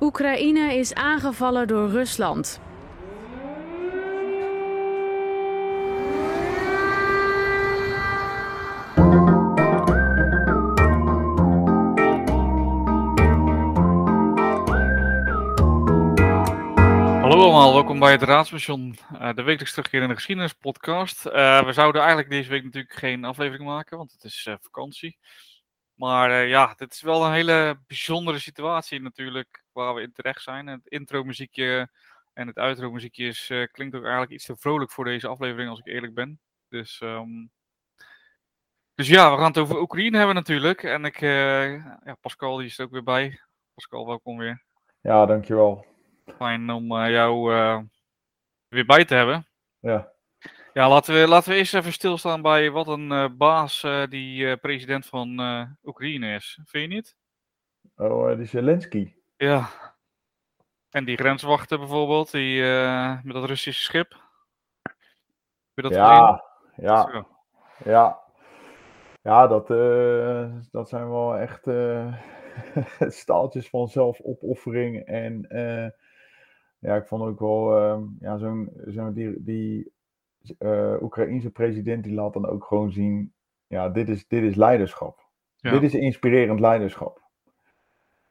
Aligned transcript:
Oekraïne 0.00 0.74
is 0.74 0.94
aangevallen 0.94 1.66
door 1.66 1.90
Rusland. 1.90 2.60
Welkom 17.74 17.98
bij 17.98 18.12
het 18.12 18.22
Raadsmission, 18.22 18.96
uh, 19.12 19.34
de 19.34 19.42
wekelijks 19.42 19.70
terugkerende 19.70 20.14
geschiedenispodcast. 20.14 21.26
Uh, 21.26 21.64
we 21.64 21.72
zouden 21.72 22.00
eigenlijk 22.00 22.30
deze 22.30 22.50
week 22.50 22.64
natuurlijk 22.64 22.94
geen 22.94 23.24
aflevering 23.24 23.64
maken, 23.68 23.96
want 23.96 24.12
het 24.12 24.24
is 24.24 24.46
uh, 24.48 24.54
vakantie. 24.60 25.18
Maar 25.94 26.46
ja, 26.46 26.74
dit 26.76 26.92
is 26.92 27.02
wel 27.02 27.24
een 27.24 27.32
hele 27.32 27.80
bijzondere 27.86 28.38
situatie 28.38 29.00
natuurlijk, 29.00 29.64
waar 29.72 29.94
we 29.94 30.02
in 30.02 30.12
terecht 30.12 30.42
zijn. 30.42 30.66
Het 30.66 30.86
intro-muziekje 30.86 31.88
en 32.32 32.46
het 32.46 32.58
outro-muziekje 32.58 33.26
is, 33.26 33.46
klinkt 33.72 33.96
ook 33.96 34.02
eigenlijk 34.02 34.32
iets 34.32 34.44
te 34.44 34.56
vrolijk 34.56 34.90
voor 34.90 35.04
deze 35.04 35.28
aflevering, 35.28 35.70
als 35.70 35.78
ik 35.78 35.86
eerlijk 35.86 36.14
ben. 36.14 36.40
Dus, 36.68 37.00
um... 37.00 37.50
dus 38.94 39.08
ja, 39.08 39.30
we 39.30 39.36
gaan 39.36 39.46
het 39.46 39.58
over 39.58 39.80
Oekraïne 39.80 40.16
hebben 40.16 40.34
natuurlijk. 40.34 40.82
En 40.82 41.04
ik, 41.04 41.20
ja, 41.20 42.16
Pascal 42.20 42.56
die 42.56 42.66
is 42.66 42.78
er 42.78 42.84
ook 42.84 42.92
weer 42.92 43.02
bij. 43.02 43.40
Pascal, 43.74 44.06
welkom 44.06 44.38
weer. 44.38 44.64
Ja, 45.00 45.26
dankjewel. 45.26 45.93
Fijn 46.24 46.70
om 46.70 46.92
uh, 46.92 47.10
jou 47.10 47.54
uh, 47.54 47.80
weer 48.68 48.86
bij 48.86 49.04
te 49.04 49.14
hebben. 49.14 49.46
Ja. 49.78 50.12
Ja, 50.72 50.88
laten 50.88 51.14
we, 51.14 51.28
laten 51.28 51.50
we 51.50 51.56
eerst 51.56 51.74
even 51.74 51.92
stilstaan 51.92 52.42
bij 52.42 52.70
wat 52.70 52.88
een 52.88 53.10
uh, 53.10 53.26
baas 53.36 53.86
die 54.08 54.56
president 54.56 55.06
van 55.06 55.40
Oekraïne 55.84 56.34
is. 56.34 56.58
Vind 56.64 56.90
je 56.90 56.94
niet? 56.94 57.16
Oh, 57.96 58.36
die 58.36 58.46
Zelensky. 58.46 59.14
Ja. 59.36 59.68
En 60.90 61.04
die 61.04 61.16
grenswachten 61.16 61.78
bijvoorbeeld, 61.78 62.30
die, 62.30 62.62
met 63.22 63.32
dat 63.32 63.44
Russische 63.44 63.82
schip. 63.82 64.10
Heb 64.82 64.94
je 65.74 65.82
dat 65.82 65.92
ja, 65.92 66.26
gezien? 66.26 66.88
Ja, 66.88 67.10
Zo. 67.10 67.28
ja. 67.84 68.22
Ja, 69.22 69.46
dat, 69.46 69.66
dat 70.70 70.88
zijn 70.88 71.10
wel 71.10 71.36
echt 71.36 71.66
staaltjes 73.20 73.68
van 73.68 73.88
zelfopoffering 73.88 75.04
en 75.04 75.46
ja, 76.84 76.96
ik 76.96 77.06
vond 77.06 77.22
ook 77.22 77.38
wel, 77.38 77.78
uh, 77.78 78.02
ja, 78.20 78.38
zo'n, 78.38 78.72
zo 78.88 79.12
die, 79.12 79.42
die 79.42 79.92
uh, 80.58 80.96
Oekraïense 81.02 81.50
president, 81.50 82.04
die 82.04 82.14
laat 82.14 82.32
dan 82.32 82.46
ook 82.46 82.64
gewoon 82.64 82.92
zien, 82.92 83.32
ja, 83.66 83.88
dit 83.88 84.08
is, 84.08 84.26
dit 84.28 84.42
is 84.42 84.54
leiderschap. 84.54 85.28
Ja. 85.56 85.70
Dit 85.70 85.82
is 85.82 85.94
inspirerend 85.94 86.60
leiderschap. 86.60 87.22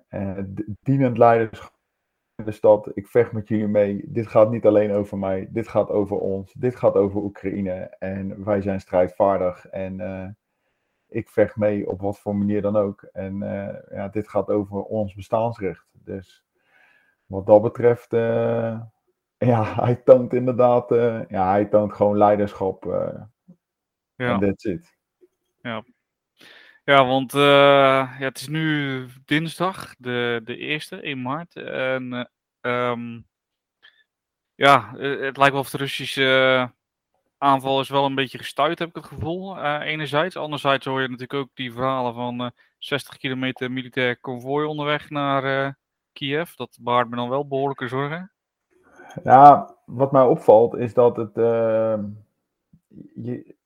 Uh, 0.10 0.40
dienend 0.82 1.18
leiderschap 1.18 1.72
in 2.36 2.45
de 2.45 2.52
stad, 2.52 2.92
ik 2.94 3.08
vecht 3.08 3.32
met 3.32 3.48
jullie 3.48 3.68
mee. 3.68 4.04
Dit 4.08 4.28
gaat 4.28 4.52
niet 4.52 4.66
alleen 4.66 4.92
over 4.92 5.17
mij, 5.17 5.48
dit 5.52 5.67
gaat 5.67 5.90
over 5.90 6.17
ons, 6.17 6.54
dit 6.54 6.76
gaat 6.76 6.95
over 6.95 7.22
Oekraïne. 7.22 7.95
En 8.00 8.44
wij 8.44 8.62
zijn 8.62 8.82
strijdvaardig 8.82 9.67
en 9.67 10.00
uh, 10.00 10.28
ik 11.08 11.30
vecht 11.30 11.56
mee 11.56 11.90
op 11.90 12.02
wat 12.02 12.20
voor 12.20 12.36
manier 12.36 12.62
dan 12.62 12.76
ook. 12.76 13.02
En 13.02 13.38
ja, 13.90 14.08
dit 14.08 14.30
gaat 14.30 14.50
over 14.50 14.84
ons 14.84 15.14
bestaansrecht. 15.14 15.88
Dus 15.92 16.45
wat 17.26 17.46
dat 17.46 17.62
betreft, 17.62 18.14
uh, 18.14 18.82
ja, 19.38 19.76
hij 19.86 19.96
toont 19.96 20.34
inderdaad, 20.34 20.92
uh, 20.92 21.22
ja, 21.28 21.50
hij 21.50 21.66
toont 21.66 21.94
gewoon 21.94 22.18
leiderschap. 22.18 22.86
Uh, 22.86 23.22
ja. 24.16 24.34
En 24.34 24.40
that's 24.40 24.64
it. 24.64 24.98
Ja. 25.62 25.84
Ja, 26.86 27.06
want 27.06 27.32
ja, 27.32 28.08
het 28.08 28.40
is 28.40 28.48
nu 28.48 29.06
dinsdag, 29.26 29.96
de, 29.98 30.42
de 30.44 30.58
eerste, 30.58 31.02
1 31.02 31.22
maart. 31.22 31.56
En 31.56 32.30
um, 32.62 33.28
ja, 34.56 34.95
het 34.98 35.38
lijkt 35.38 35.52
wel 35.52 35.60
of 35.60 35.70
de 35.70 35.78
Russische 35.78 36.72
aanval 37.38 37.80
is 37.80 37.89
wel 37.89 38.06
een 38.06 38.16
beetje 38.16 38.38
gestuurd, 38.38 38.80
heb 38.80 38.89
ik 38.89 38.95
het 38.95 39.06
gevoel. 39.06 39.64
enerzijds. 39.82 40.36
Anderzijds 40.36 40.86
hoor 40.86 41.02
je 41.02 41.08
natuurlijk 41.08 41.39
ook 41.39 41.50
die 41.54 41.72
verhalen 41.72 42.14
van 42.14 42.52
60 42.78 43.17
kilometer 43.17 43.72
militair 43.72 44.20
konvooi 44.20 44.67
onderweg 44.67 45.10
naar 45.10 45.76
Kiev. 46.14 46.54
Dat 46.56 46.78
baart 46.82 47.10
me 47.10 47.16
dan 47.16 47.30
wel 47.30 47.48
behoorlijke 47.48 47.88
zorgen. 47.88 48.32
Ja, 49.24 49.76
wat 49.86 50.12
mij 50.12 50.24
opvalt 50.24 50.78
is 50.78 50.94
dat 50.94 51.18
het. 51.18 51.38
Uh, 51.38 52.00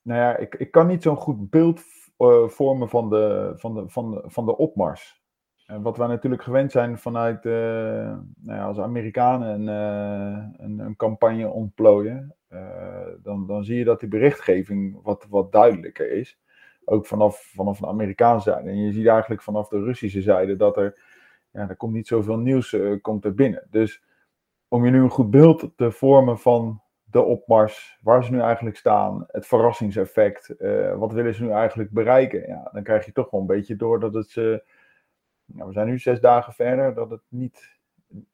nou 0.02 0.20
ja, 0.20 0.36
ik, 0.36 0.54
ik 0.54 0.70
kan 0.70 0.86
niet 0.86 1.02
zo'n 1.02 1.16
goed 1.16 1.50
beeld 1.50 1.82
uh, 2.18 2.48
vormen 2.48 2.88
van 2.88 3.10
de, 3.10 3.52
van, 3.56 3.74
de, 3.74 3.88
van, 3.88 4.10
de, 4.10 4.22
van 4.26 4.46
de 4.46 4.56
opmars. 4.56 5.22
En 5.66 5.82
wat 5.82 5.96
wij 5.96 6.06
natuurlijk 6.06 6.42
gewend 6.42 6.72
zijn 6.72 6.98
vanuit. 6.98 7.44
Uh, 7.44 7.52
nou 7.54 8.58
ja, 8.58 8.64
als 8.64 8.78
Amerikanen 8.78 9.48
een, 9.48 9.66
een, 10.64 10.78
een, 10.78 10.96
campagne 10.96 11.48
ontplooien. 11.48 12.36
dan, 13.22 13.46
dan 13.46 13.64
zie 13.64 13.78
je 13.78 13.84
dat 13.84 14.00
die 14.00 14.08
berichtgeving 14.08 14.98
wat, 15.02 15.26
wat 15.28 15.52
duidelijker 15.52 16.10
is. 16.10 16.38
Ook 16.84 17.06
vanaf, 17.06 17.52
vanaf 17.54 17.78
de 17.78 17.86
Amerikaanse 17.86 18.50
zijde. 18.50 18.68
En 18.68 18.82
je 18.82 18.92
ziet 18.92 19.06
eigenlijk 19.06 19.42
vanaf 19.42 19.68
de 19.68 19.82
Russische 19.82 20.22
zijde 20.22 20.56
dat 20.56 20.76
er 20.76 21.07
ja, 21.58 21.68
er 21.68 21.76
komt 21.76 21.92
niet 21.92 22.06
zoveel 22.06 22.38
nieuws 22.38 22.72
uh, 22.72 23.00
komt 23.02 23.24
er 23.24 23.34
binnen. 23.34 23.66
Dus 23.70 24.02
om 24.68 24.84
je 24.84 24.90
nu 24.90 25.02
een 25.02 25.10
goed 25.10 25.30
beeld 25.30 25.70
te 25.76 25.90
vormen 25.90 26.38
van 26.38 26.82
de 27.04 27.22
opmars, 27.22 27.98
waar 28.02 28.24
ze 28.24 28.32
nu 28.32 28.40
eigenlijk 28.40 28.76
staan, 28.76 29.24
het 29.28 29.46
verrassingseffect, 29.46 30.54
uh, 30.58 30.96
wat 30.96 31.12
willen 31.12 31.34
ze 31.34 31.42
nu 31.42 31.50
eigenlijk 31.50 31.90
bereiken, 31.90 32.46
ja, 32.46 32.70
dan 32.72 32.82
krijg 32.82 33.04
je 33.04 33.12
toch 33.12 33.30
wel 33.30 33.40
een 33.40 33.46
beetje 33.46 33.76
door 33.76 34.00
dat 34.00 34.14
het, 34.14 34.34
uh, 34.34 34.58
nou, 35.44 35.66
we 35.66 35.72
zijn 35.72 35.86
nu 35.86 35.98
zes 35.98 36.20
dagen 36.20 36.52
verder, 36.52 36.94
dat 36.94 37.10
het 37.10 37.22
niet, 37.28 37.78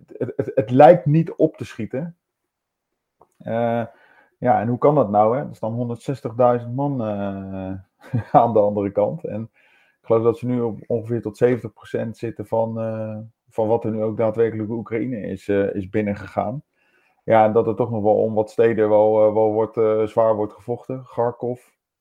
het, 0.07 0.33
het, 0.37 0.51
het 0.55 0.71
lijkt 0.71 1.07
niet 1.07 1.33
op 1.34 1.57
te 1.57 1.65
schieten. 1.65 2.17
ja, 4.39 4.61
en 4.61 4.69
hoe 4.69 4.79
kan 4.79 4.95
dat 4.95 5.11
nou? 5.11 5.37
Hè? 5.37 5.49
Er 5.49 5.57
staan 5.57 5.97
160.000 6.61 6.75
man 6.75 7.03
aan 8.33 8.53
de 8.53 8.59
andere 8.59 8.93
kant. 8.93 9.25
En 9.25 9.51
ik 10.04 10.10
geloof 10.10 10.25
dat 10.25 10.38
ze 10.38 10.47
nu 10.47 10.60
op 10.60 10.81
ongeveer 10.87 11.22
tot 11.22 11.37
70% 11.37 12.09
zitten 12.10 12.47
van, 12.47 12.81
uh, 12.81 13.19
van 13.48 13.69
wat 13.69 13.84
er 13.84 13.91
nu 13.91 14.03
ook 14.03 14.16
daadwerkelijk 14.16 14.70
Oekraïne 14.70 15.20
is, 15.20 15.48
uh, 15.48 15.75
is 15.75 15.88
binnengegaan. 15.88 16.62
Ja, 17.22 17.44
en 17.44 17.53
dat 17.53 17.66
er 17.66 17.75
toch 17.75 17.91
nog 17.91 18.03
wel 18.03 18.16
om 18.16 18.34
wat 18.34 18.50
steden 18.50 18.88
wel, 18.88 19.28
uh, 19.28 19.34
wel 19.34 19.53
wordt, 19.53 19.75
zwaar 20.10 20.34
wordt 20.34 20.53
gevochten. 20.53 21.04
Kharkov, 21.04 21.60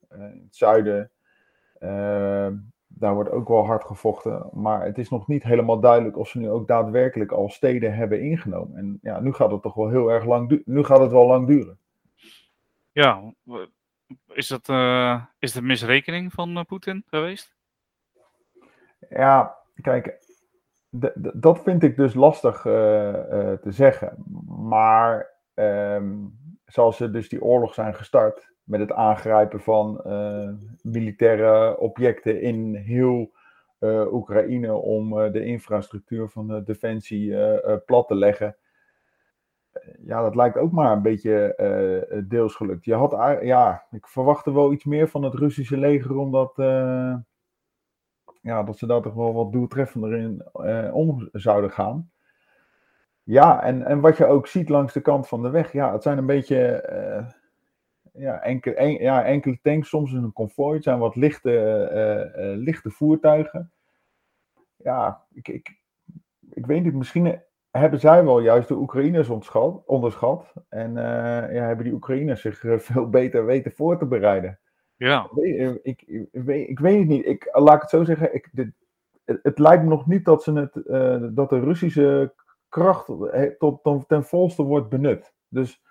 in 0.09 0.41
het 0.45 0.55
zuiden, 0.55 1.11
daar 2.87 3.13
wordt 3.13 3.29
ook 3.29 3.47
wel 3.47 3.65
hard 3.65 3.83
gevochten. 3.83 4.49
Maar 4.51 4.85
het 4.85 4.97
is 4.97 5.09
nog 5.09 5.27
niet 5.27 5.43
helemaal 5.43 5.79
duidelijk 5.79 6.17
of 6.17 6.29
ze 6.29 6.39
nu 6.39 6.49
ook 6.49 6.67
daadwerkelijk 6.67 7.31
al 7.31 7.49
steden 7.49 7.95
hebben 7.95 8.21
ingenomen. 8.21 8.77
En 8.77 8.99
ja, 9.01 9.19
nu 9.19 9.33
gaat 9.33 9.51
het 9.51 9.61
toch 9.61 9.73
wel 9.73 9.89
heel 9.89 10.09
erg 10.09 10.25
lang, 10.25 10.61
nu 10.65 10.83
gaat 10.83 10.99
het 10.99 11.11
wel 11.11 11.27
lang 11.27 11.47
duren. 11.47 11.77
Ja, 12.91 13.33
is 14.27 14.47
dat, 14.47 14.69
is 15.39 15.55
een 15.55 15.65
misrekening 15.65 16.33
van 16.33 16.65
Poetin 16.65 17.03
geweest? 17.05 17.61
Ja, 19.09 19.57
kijk, 19.81 20.21
dat 21.33 21.63
vind 21.63 21.83
ik 21.83 21.95
dus 21.95 22.13
lastig 22.13 22.65
uh, 22.65 22.73
uh, 22.73 23.53
te 23.53 23.71
zeggen. 23.71 24.23
Maar 24.57 25.29
um, 25.53 26.37
zoals 26.65 26.97
ze 26.97 27.09
dus 27.09 27.29
die 27.29 27.43
oorlog 27.43 27.73
zijn 27.73 27.95
gestart 27.95 28.51
met 28.63 28.79
het 28.79 28.91
aangrijpen 28.91 29.59
van 29.61 30.01
uh, 30.05 30.49
militaire 30.81 31.77
objecten 31.77 32.41
in 32.41 32.75
heel 32.75 33.31
Oekraïne 34.11 34.73
om 34.73 35.31
de 35.31 35.45
infrastructuur 35.45 36.29
van 36.29 36.47
de 36.47 36.63
defensie 36.63 37.35
plat 37.85 38.07
te 38.07 38.15
leggen. 38.15 38.57
Ja, 40.05 40.21
dat 40.21 40.35
lijkt 40.35 40.57
ook 40.57 40.71
maar 40.71 40.91
een 40.91 41.01
beetje 41.01 42.23
deels 42.27 42.55
gelukt. 42.55 42.85
Je 42.85 42.93
had, 42.93 43.39
ja, 43.41 43.85
ik 43.91 44.07
verwachtte 44.07 44.53
wel 44.53 44.71
iets 44.71 44.85
meer 44.85 45.07
van 45.07 45.23
het 45.23 45.33
Russische 45.33 45.77
leger 45.77 46.17
omdat 46.17 46.55
ja, 48.43 48.63
dat 48.63 48.77
ze 48.77 48.85
daar 48.87 49.01
toch 49.01 49.13
wel 49.13 49.33
wat 49.33 49.51
doeltreffender 49.51 50.13
in 50.13 50.43
eh, 50.53 50.95
om 50.95 51.29
zouden 51.31 51.71
gaan. 51.71 52.11
Ja, 53.23 53.63
en, 53.63 53.85
en 53.85 53.99
wat 53.99 54.17
je 54.17 54.25
ook 54.25 54.47
ziet 54.47 54.69
langs 54.69 54.93
de 54.93 55.01
kant 55.01 55.27
van 55.27 55.41
de 55.41 55.49
weg, 55.49 55.71
ja, 55.71 55.93
het 55.93 56.03
zijn 56.03 56.17
een 56.17 56.25
beetje 56.25 56.89
uh, 56.91 57.29
ja, 58.23 58.41
enkele, 58.41 58.75
en, 58.75 58.91
ja, 58.91 59.23
enkele 59.23 59.59
tanks, 59.61 59.89
soms 59.89 60.11
een 60.11 60.33
konvooi, 60.33 60.75
het 60.75 60.83
zijn 60.83 60.99
wat 60.99 61.15
lichte, 61.15 61.51
uh, 61.93 62.45
uh, 62.45 62.57
lichte 62.57 62.89
voertuigen. 62.89 63.71
Ja, 64.75 65.23
ik, 65.33 65.47
ik, 65.47 65.81
ik 66.49 66.65
weet 66.65 66.83
niet, 66.83 66.93
misschien 66.93 67.41
hebben 67.71 67.99
zij 67.99 68.23
wel 68.23 68.39
juist 68.39 68.67
de 68.67 68.75
Oekraïners 68.75 69.29
onderschat, 69.29 69.85
onderschat 69.85 70.53
en 70.69 70.93
ja, 70.93 71.65
hebben 71.65 71.85
die 71.85 71.93
Oekraïners 71.93 72.41
zich 72.41 72.63
veel 72.77 73.09
beter 73.09 73.45
weten 73.45 73.71
voor 73.71 73.97
te 73.97 74.05
bereiden. 74.05 74.59
Ja. 75.03 75.29
Ik, 75.35 75.79
ik, 75.83 76.01
ik, 76.31 76.43
weet, 76.43 76.69
ik 76.69 76.79
weet 76.79 76.99
het 76.99 77.07
niet. 77.07 77.25
Ik, 77.25 77.49
laat 77.51 77.75
ik 77.75 77.81
het 77.81 77.89
zo 77.89 78.03
zeggen. 78.03 78.33
Ik, 78.33 78.49
dit, 78.51 78.71
het, 79.25 79.39
het, 79.43 79.59
lijkt 79.59 79.83
me 79.83 79.89
nog 79.89 80.07
niet 80.07 80.25
dat, 80.25 80.43
ze 80.43 80.53
het, 80.53 80.75
uh, 80.75 81.35
dat 81.35 81.49
de 81.49 81.59
Russische 81.59 82.33
kracht 82.69 83.05
tot, 83.57 83.83
tot, 83.83 84.07
ten 84.07 84.23
volste 84.23 84.63
wordt 84.63 84.89
benut. 84.89 85.33
Dus 85.47 85.81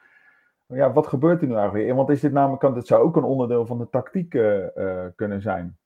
ja, 0.66 0.92
wat 0.92 1.06
gebeurt 1.06 1.42
er 1.42 1.48
nu 1.48 1.54
eigenlijk? 1.54 1.92
Want 1.92 2.08
is 2.08 2.20
dit 2.20 2.32
namelijk, 2.32 2.60
kan, 2.60 2.74
dit 2.74 2.86
zou 2.86 3.02
ook 3.02 3.16
een 3.16 3.24
onderdeel 3.24 3.66
van 3.66 3.78
de 3.78 3.88
tactiek 3.90 4.34
uh, 4.34 4.66
kunnen 5.16 5.42
zijn. 5.42 5.78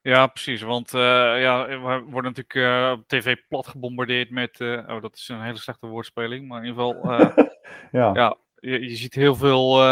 Ja, 0.00 0.26
precies. 0.26 0.62
Want 0.62 0.92
uh, 0.92 1.00
ja, 1.40 1.66
we 1.66 2.04
worden 2.10 2.32
natuurlijk 2.34 2.54
uh, 2.54 2.92
op 2.98 3.08
tv 3.08 3.36
plat 3.48 3.66
gebombardeerd 3.66 4.30
met. 4.30 4.60
Uh, 4.60 4.88
oh, 4.88 5.02
dat 5.02 5.16
is 5.16 5.28
een 5.28 5.42
hele 5.42 5.58
slechte 5.58 5.86
woordspeling. 5.86 6.48
Maar 6.48 6.64
in 6.64 6.68
ieder 6.68 6.82
geval. 6.82 7.12
ja. 8.00 8.14
ja 8.14 8.36
je, 8.54 8.80
je, 8.80 8.96
ziet 8.96 9.14
heel 9.14 9.34
veel 9.34 9.82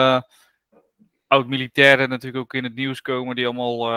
oud-militairen 1.28 2.08
natuurlijk 2.08 2.44
ook 2.44 2.54
in 2.54 2.64
het 2.64 2.74
nieuws 2.74 3.00
komen. 3.00 3.36
Die 3.36 3.46
allemaal 3.46 3.90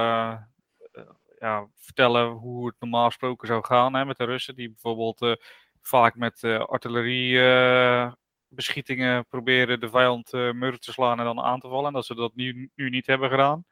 ja, 1.40 1.68
vertellen 1.76 2.28
hoe 2.28 2.68
het 2.68 2.76
normaal 2.80 3.06
gesproken 3.06 3.48
zou 3.48 3.66
gaan 3.66 3.96
hè, 3.96 4.06
met 4.06 4.18
de 4.18 4.24
Russen. 4.24 4.56
Die 4.56 4.70
bijvoorbeeld 4.70 5.40
vaak 5.82 6.16
met 6.16 6.44
artilleriebeschietingen 6.44 9.26
proberen 9.28 9.80
de 9.80 9.90
vijand 9.90 10.34
uh, 10.34 10.74
te 10.74 10.92
slaan 10.92 11.20
en 11.20 11.26
dan 11.26 11.40
aan 11.40 11.60
te 11.60 11.68
vallen. 11.68 11.88
En 11.88 11.94
dat 11.94 12.06
ze 12.06 12.16
dat 12.16 12.36
nu, 12.36 12.70
nu 12.76 12.90
niet 12.90 13.08
hebben 13.08 13.30
gedaan. 13.30 13.66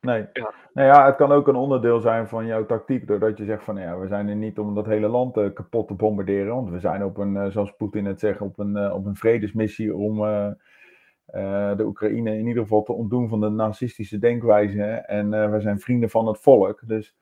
Nee. 0.00 0.26
Ja. 0.32 0.54
Nou 0.72 0.88
ja, 0.88 1.06
het 1.06 1.16
kan 1.16 1.32
ook 1.32 1.48
een 1.48 1.54
onderdeel 1.54 2.00
zijn 2.00 2.28
van 2.28 2.46
jouw 2.46 2.66
tactiek. 2.66 3.06
Doordat 3.06 3.38
je 3.38 3.44
zegt 3.44 3.64
van 3.64 3.76
ja, 3.76 3.98
we 3.98 4.06
zijn 4.06 4.28
er 4.28 4.36
niet 4.36 4.58
om 4.58 4.74
dat 4.74 4.86
hele 4.86 5.08
land 5.08 5.36
uh, 5.36 5.52
kapot 5.52 5.88
te 5.88 5.94
bombarderen. 5.94 6.54
Want 6.54 6.70
we 6.70 6.80
zijn 6.80 7.04
op 7.04 7.16
een, 7.16 7.52
zoals 7.52 7.76
Poetin 7.76 8.04
het 8.04 8.20
zegt, 8.20 8.40
op 8.40 8.58
een, 8.58 8.76
uh, 8.76 8.94
op 8.94 9.06
een 9.06 9.16
vredesmissie 9.16 9.94
om 9.94 10.24
de 11.76 11.84
Oekraïne 11.84 12.38
in 12.38 12.46
ieder 12.46 12.62
geval 12.62 12.82
te 12.82 12.92
ontdoen 12.92 13.28
van 13.28 13.40
de 13.40 13.48
nazistische 13.48 14.18
denkwijze. 14.18 14.82
En 14.84 15.50
we 15.50 15.60
zijn 15.60 15.80
vrienden 15.80 16.10
van 16.10 16.26
het 16.26 16.38
volk. 16.38 16.80
Dus 16.86 17.14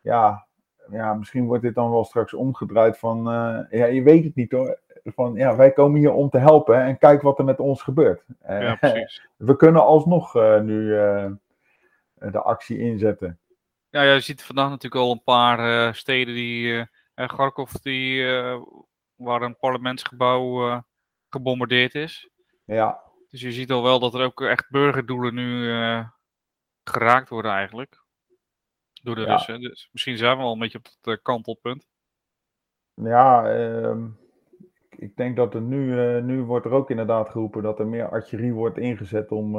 ja, 0.00 0.46
ja, 0.90 1.14
misschien 1.14 1.46
wordt 1.46 1.62
dit 1.62 1.74
dan 1.74 1.90
wel 1.90 2.04
straks 2.04 2.34
omgedraaid 2.34 2.98
van 2.98 3.22
ja, 3.70 3.84
je 3.84 4.02
weet 4.02 4.24
het 4.24 4.34
niet 4.34 4.52
hoor. 4.52 4.80
Van 5.04 5.34
ja, 5.34 5.56
wij 5.56 5.72
komen 5.72 5.98
hier 5.98 6.12
om 6.12 6.30
te 6.30 6.38
helpen 6.38 6.82
en 6.82 6.98
kijk 6.98 7.22
wat 7.22 7.38
er 7.38 7.44
met 7.44 7.60
ons 7.60 7.82
gebeurt. 7.82 8.24
ja, 8.48 8.74
precies. 8.74 9.28
we 9.36 9.56
kunnen 9.56 9.84
alsnog 9.84 10.34
nu 10.62 10.96
eh, 12.20 12.32
de 12.32 12.42
actie 12.42 12.78
inzetten. 12.78 13.38
Ja, 13.90 14.02
je 14.02 14.20
ziet 14.20 14.42
vandaag 14.42 14.68
natuurlijk 14.68 15.02
al 15.02 15.10
een 15.10 15.22
paar 15.22 15.58
uh, 15.58 15.92
steden 15.92 16.34
die. 16.34 16.72
Uh, 16.72 16.84
Kharkov, 17.14 17.72
die, 17.72 18.20
uh, 18.20 18.60
waar 19.14 19.42
een 19.42 19.56
parlementsgebouw 19.56 20.82
gebombardeerd 21.28 21.94
is. 21.94 22.30
Ja. 22.64 23.00
Dus 23.30 23.40
je 23.40 23.52
ziet 23.52 23.70
al 23.70 23.82
wel 23.82 23.98
dat 23.98 24.14
er 24.14 24.24
ook 24.24 24.40
echt 24.40 24.70
burgerdoelen 24.70 25.34
nu 25.34 25.72
geraakt 26.84 27.28
worden 27.28 27.52
eigenlijk. 27.52 28.02
Door 29.02 29.14
de 29.14 29.24
Russen. 29.24 29.60
Dus 29.60 29.88
misschien 29.92 30.16
zijn 30.16 30.36
we 30.36 30.42
al 30.42 30.52
een 30.52 30.58
beetje 30.58 30.78
op 30.78 30.86
het 31.00 31.22
kantelpunt. 31.22 31.88
Ja, 32.94 33.50
ehm, 33.50 34.06
ik 34.90 35.16
denk 35.16 35.36
dat 35.36 35.54
er 35.54 35.60
nu, 35.60 35.94
nu 36.22 36.42
wordt 36.42 36.66
er 36.66 36.72
ook 36.72 36.90
inderdaad 36.90 37.28
geroepen 37.28 37.62
dat 37.62 37.78
er 37.78 37.86
meer 37.86 38.08
artillerie 38.08 38.52
wordt 38.52 38.78
ingezet 38.78 39.30
om 39.30 39.56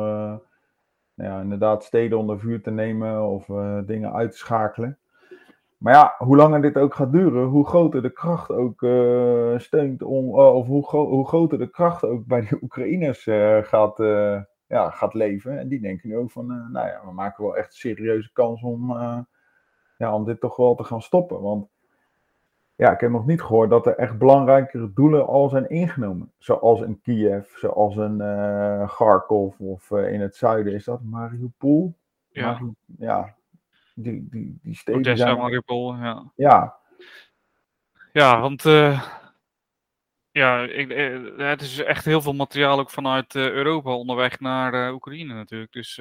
nou 1.19 1.31
ja, 1.31 1.41
inderdaad 1.41 1.83
steden 1.83 2.17
onder 2.17 2.39
vuur 2.39 2.61
te 2.61 2.71
nemen 2.71 3.23
of 3.23 3.47
uh, 3.47 3.79
dingen 3.85 4.13
uit 4.13 4.31
te 4.31 4.37
schakelen. 4.37 4.97
Maar 5.79 5.93
ja, 5.93 6.15
hoe 6.17 6.35
langer 6.35 6.61
dit 6.61 6.77
ook 6.77 6.95
gaat 6.95 7.11
duren, 7.11 7.45
hoe 7.45 7.67
groter 7.67 8.01
de 8.01 8.09
kracht 8.09 8.51
ook 8.51 8.81
uh, 8.81 9.59
steunt 9.59 10.01
om, 10.03 10.25
uh, 10.25 10.55
of 10.55 10.67
hoe, 10.67 10.87
gro 10.87 11.07
hoe, 11.07 11.27
groter 11.27 11.57
de 11.57 11.69
kracht 11.69 12.03
ook 12.03 12.25
bij 12.25 12.41
de 12.41 12.59
Oekraïners 12.63 13.23
gaat, 13.67 13.97
ja, 14.67 14.89
gaat 14.89 15.13
leven. 15.13 15.59
En 15.59 15.67
die 15.67 15.79
denken 15.79 16.09
nu 16.09 16.17
ook 16.17 16.31
van, 16.31 16.47
nou 16.47 16.87
ja, 16.87 17.01
we 17.05 17.11
maken 17.11 17.43
wel 17.43 17.57
echt 17.57 17.67
een 17.67 17.79
serieuze 17.79 18.31
kans 18.33 18.61
om, 18.61 18.91
ja, 19.97 20.15
om 20.15 20.25
dit 20.25 20.39
toch 20.39 20.55
wel 20.55 20.75
te 20.75 20.83
gaan 20.83 21.01
stoppen. 21.01 21.41
Want 21.41 21.67
ja, 22.75 22.91
ik 22.91 22.99
heb 22.99 23.11
nog 23.11 23.25
niet 23.25 23.41
gehoord 23.41 23.69
dat 23.69 23.85
er 23.85 23.95
echt 23.95 24.17
belangrijkere 24.17 24.93
doelen 24.93 25.27
al 25.27 25.49
zijn 25.49 25.69
ingenomen. 25.69 26.31
Zoals 26.37 26.81
in 26.81 27.01
Kiev, 27.01 27.55
zoals 27.55 27.95
in 27.95 28.17
Kharkov 28.87 29.59
of 29.59 29.91
in 29.91 30.21
het 30.21 30.35
zuiden 30.35 30.73
is 30.73 30.83
dat 30.83 31.03
Mariupol. 31.03 31.93
Ja, 32.29 32.45
Mariupol, 32.51 32.75
ja 32.97 33.37
die, 34.03 34.27
die, 34.29 34.59
die 34.61 34.75
steden 34.75 34.99
Odessa, 34.99 35.25
zijn... 35.25 35.37
Mariupol, 35.37 35.95
ja. 35.95 36.31
Ja, 36.35 36.77
ja 38.11 38.41
want 38.41 38.65
uh, 38.65 39.03
ja, 40.31 40.61
ik, 40.63 40.91
het 41.37 41.61
is 41.61 41.79
echt 41.79 42.05
heel 42.05 42.21
veel 42.21 42.33
materiaal 42.33 42.79
ook 42.79 42.89
vanuit 42.89 43.35
Europa 43.35 43.95
onderweg 43.95 44.39
naar 44.39 44.93
Oekraïne 44.93 45.33
natuurlijk. 45.33 45.71
Dus 45.71 45.95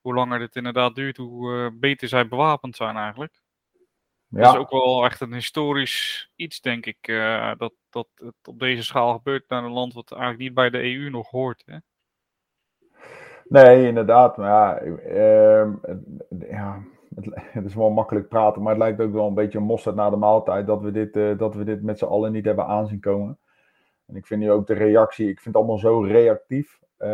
hoe 0.00 0.14
langer 0.14 0.38
dit 0.38 0.56
inderdaad 0.56 0.94
duurt, 0.94 1.16
hoe 1.16 1.70
beter 1.74 2.08
zij 2.08 2.28
bewapend 2.28 2.76
zijn 2.76 2.96
eigenlijk. 2.96 3.40
Ja. 4.28 4.42
Dat 4.42 4.54
is 4.54 4.60
ook 4.60 4.70
wel 4.70 5.04
echt 5.04 5.20
een 5.20 5.32
historisch 5.32 6.30
iets, 6.36 6.60
denk 6.60 6.86
ik, 6.86 7.08
uh, 7.08 7.52
dat, 7.56 7.72
dat 7.90 8.08
het 8.14 8.48
op 8.48 8.58
deze 8.58 8.84
schaal 8.84 9.12
gebeurt 9.12 9.48
naar 9.48 9.64
een 9.64 9.72
land 9.72 9.94
wat 9.94 10.12
eigenlijk 10.12 10.42
niet 10.42 10.54
bij 10.54 10.70
de 10.70 10.82
EU 10.82 11.10
nog 11.10 11.30
hoort. 11.30 11.62
Hè? 11.66 11.76
Nee, 13.44 13.86
inderdaad. 13.86 14.36
Maar 14.36 14.48
ja, 14.48 14.82
uh, 14.82 15.66
ja 16.50 16.82
het, 17.24 17.42
het, 17.58 17.64
is 17.64 17.74
wel 17.74 17.90
makkelijk 17.90 18.28
praten, 18.28 18.62
maar 18.62 18.72
het 18.72 18.82
lijkt 18.82 19.00
ook 19.00 19.12
wel 19.12 19.26
een 19.26 19.34
beetje 19.34 19.58
een 19.58 19.64
mosterd 19.64 19.94
na 19.94 20.10
de 20.10 20.16
maaltijd 20.16 20.66
dat 20.66 20.82
we 20.82 20.90
dit, 20.90 21.16
uh, 21.16 21.38
dat 21.38 21.54
we 21.54 21.64
dit 21.64 21.82
met 21.82 21.98
z'n 21.98 22.04
allen 22.04 22.32
niet 22.32 22.44
hebben 22.44 22.66
aanzien 22.66 23.00
komen. 23.00 23.38
En 24.06 24.16
ik 24.16 24.26
vind 24.26 24.40
nu 24.40 24.50
ook 24.50 24.66
de 24.66 24.74
reactie, 24.74 25.28
ik 25.28 25.40
vind 25.40 25.54
het 25.54 25.56
allemaal 25.56 25.78
zo 25.78 26.00
reactief. 26.00 26.80
Uh, 26.98 27.08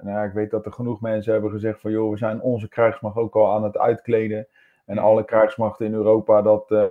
nou, 0.00 0.26
ik 0.26 0.32
weet 0.32 0.50
dat 0.50 0.66
er 0.66 0.72
genoeg 0.72 1.00
mensen 1.00 1.32
hebben 1.32 1.50
gezegd 1.50 1.80
van 1.80 1.90
joh, 1.90 2.10
we 2.10 2.16
zijn 2.16 2.40
onze 2.40 2.68
krijgsmacht 2.68 3.16
ook 3.16 3.34
al 3.34 3.52
aan 3.52 3.64
het 3.64 3.78
uitkleden. 3.78 4.48
En 4.84 4.98
alle 4.98 5.24
krijgsmachten 5.24 5.86
in 5.86 5.94
Europa, 5.94 6.42
dat. 6.42 6.70
Uh, 6.70 6.84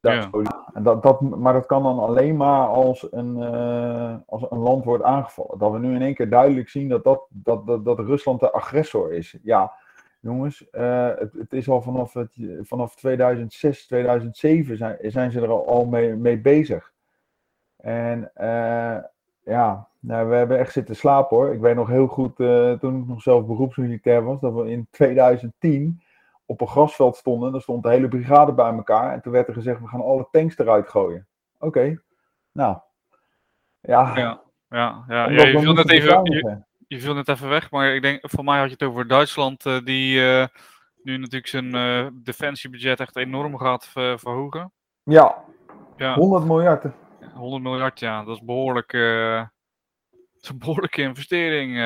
ja. 0.00 0.30
en 0.72 0.82
dat, 0.82 1.02
dat, 1.02 1.20
maar 1.20 1.52
dat 1.52 1.66
kan 1.66 1.82
dan 1.82 1.98
alleen 1.98 2.36
maar 2.36 2.66
als 2.66 3.12
een, 3.12 3.36
uh, 3.36 4.14
als 4.26 4.50
een 4.50 4.58
land 4.58 4.84
wordt 4.84 5.04
aangevallen. 5.04 5.58
Dat 5.58 5.72
we 5.72 5.78
nu 5.78 5.94
in 5.94 6.02
één 6.02 6.14
keer 6.14 6.30
duidelijk 6.30 6.68
zien 6.68 6.88
dat, 6.88 7.04
dat, 7.04 7.26
dat, 7.28 7.66
dat, 7.66 7.84
dat 7.84 7.98
Rusland 7.98 8.40
de 8.40 8.52
agressor 8.52 9.12
is. 9.12 9.38
Ja, 9.42 9.72
jongens, 10.26 10.66
uh, 10.72 11.08
het, 11.18 11.32
het, 11.32 11.52
is 11.52 11.68
al 11.68 11.82
vanaf, 11.82 12.12
het, 12.12 12.32
vanaf 12.60 12.94
2006, 12.94 13.86
2007 13.86 14.76
zijn, 14.76 14.98
zijn 15.00 15.30
ze 15.30 15.40
er 15.40 15.48
al, 15.48 15.68
al 15.68 15.84
mee, 15.84 16.14
mee 16.14 16.38
bezig. 16.38 16.92
En 17.76 18.30
uh, 18.40 18.98
ja, 19.44 19.88
nou, 20.00 20.28
we 20.28 20.34
hebben 20.34 20.58
echt 20.58 20.72
zitten 20.72 20.96
slapen 20.96 21.36
hoor. 21.36 21.52
Ik 21.52 21.60
weet 21.60 21.74
nog 21.74 21.88
heel 21.88 22.06
goed, 22.06 22.36
toen 22.80 23.00
ik 23.00 23.06
nog 23.06 23.22
zelf 23.22 23.46
beroepsmilitair 23.46 24.24
was, 24.24 24.40
dat 24.40 24.54
we 24.54 24.70
in 24.70 24.86
2010 24.90 26.02
op 26.46 26.60
een 26.60 26.68
grasveld 26.68 27.16
stonden. 27.16 27.54
Er 27.54 27.60
stond 27.60 27.82
de 27.82 27.90
hele 27.90 28.08
brigade 28.08 28.52
bij 28.52 28.72
elkaar. 28.72 29.12
En 29.12 29.20
toen 29.20 29.32
werd 29.32 29.48
er 29.48 29.54
gezegd, 29.54 29.80
we 29.80 29.88
gaan 29.88 30.02
alle 30.02 30.28
tanks 30.30 30.58
eruit 30.58 30.88
gooien. 30.88 31.26
Oké, 31.58 32.00
nou. 32.52 32.78
Ja, 33.80 34.16
ja, 34.16 34.40
ja, 34.68 35.04
ja. 35.08 35.28
ja 35.28 35.46
je, 35.46 35.58
viel 35.58 35.72
net 35.72 35.90
even, 35.90 36.65
je, 36.86 37.00
viel 37.00 37.14
net 37.14 37.28
even 37.28 37.48
weg. 37.48 37.70
Maar 37.70 37.94
ik 37.94 38.02
denk, 38.02 38.30
voor 38.30 38.44
mij 38.44 38.58
had 38.58 38.66
je 38.66 38.72
het 38.72 38.82
over 38.82 39.08
Duitsland. 39.08 39.66
Uh, 39.66 39.78
die 39.84 40.20
uh, 40.20 40.46
nu 41.02 41.16
natuurlijk 41.16 41.46
zijn 41.46 41.74
uh, 41.74 42.06
defensiebudget 42.12 43.00
echt 43.00 43.16
enorm 43.16 43.58
gaat 43.58 43.86
verhogen. 43.86 44.72
Ja, 45.02 45.44
ja, 45.96 46.14
100 46.14 46.44
miljard. 46.44 46.84
100 47.34 47.62
miljard, 47.62 48.00
ja. 48.00 48.24
Dat 48.24 48.36
is 48.36 48.44
behoorlijk... 48.44 48.92
dat 48.92 50.42
is 50.42 50.48
een 50.48 50.58
behoorlijke 50.58 51.02
investering. 51.02 51.76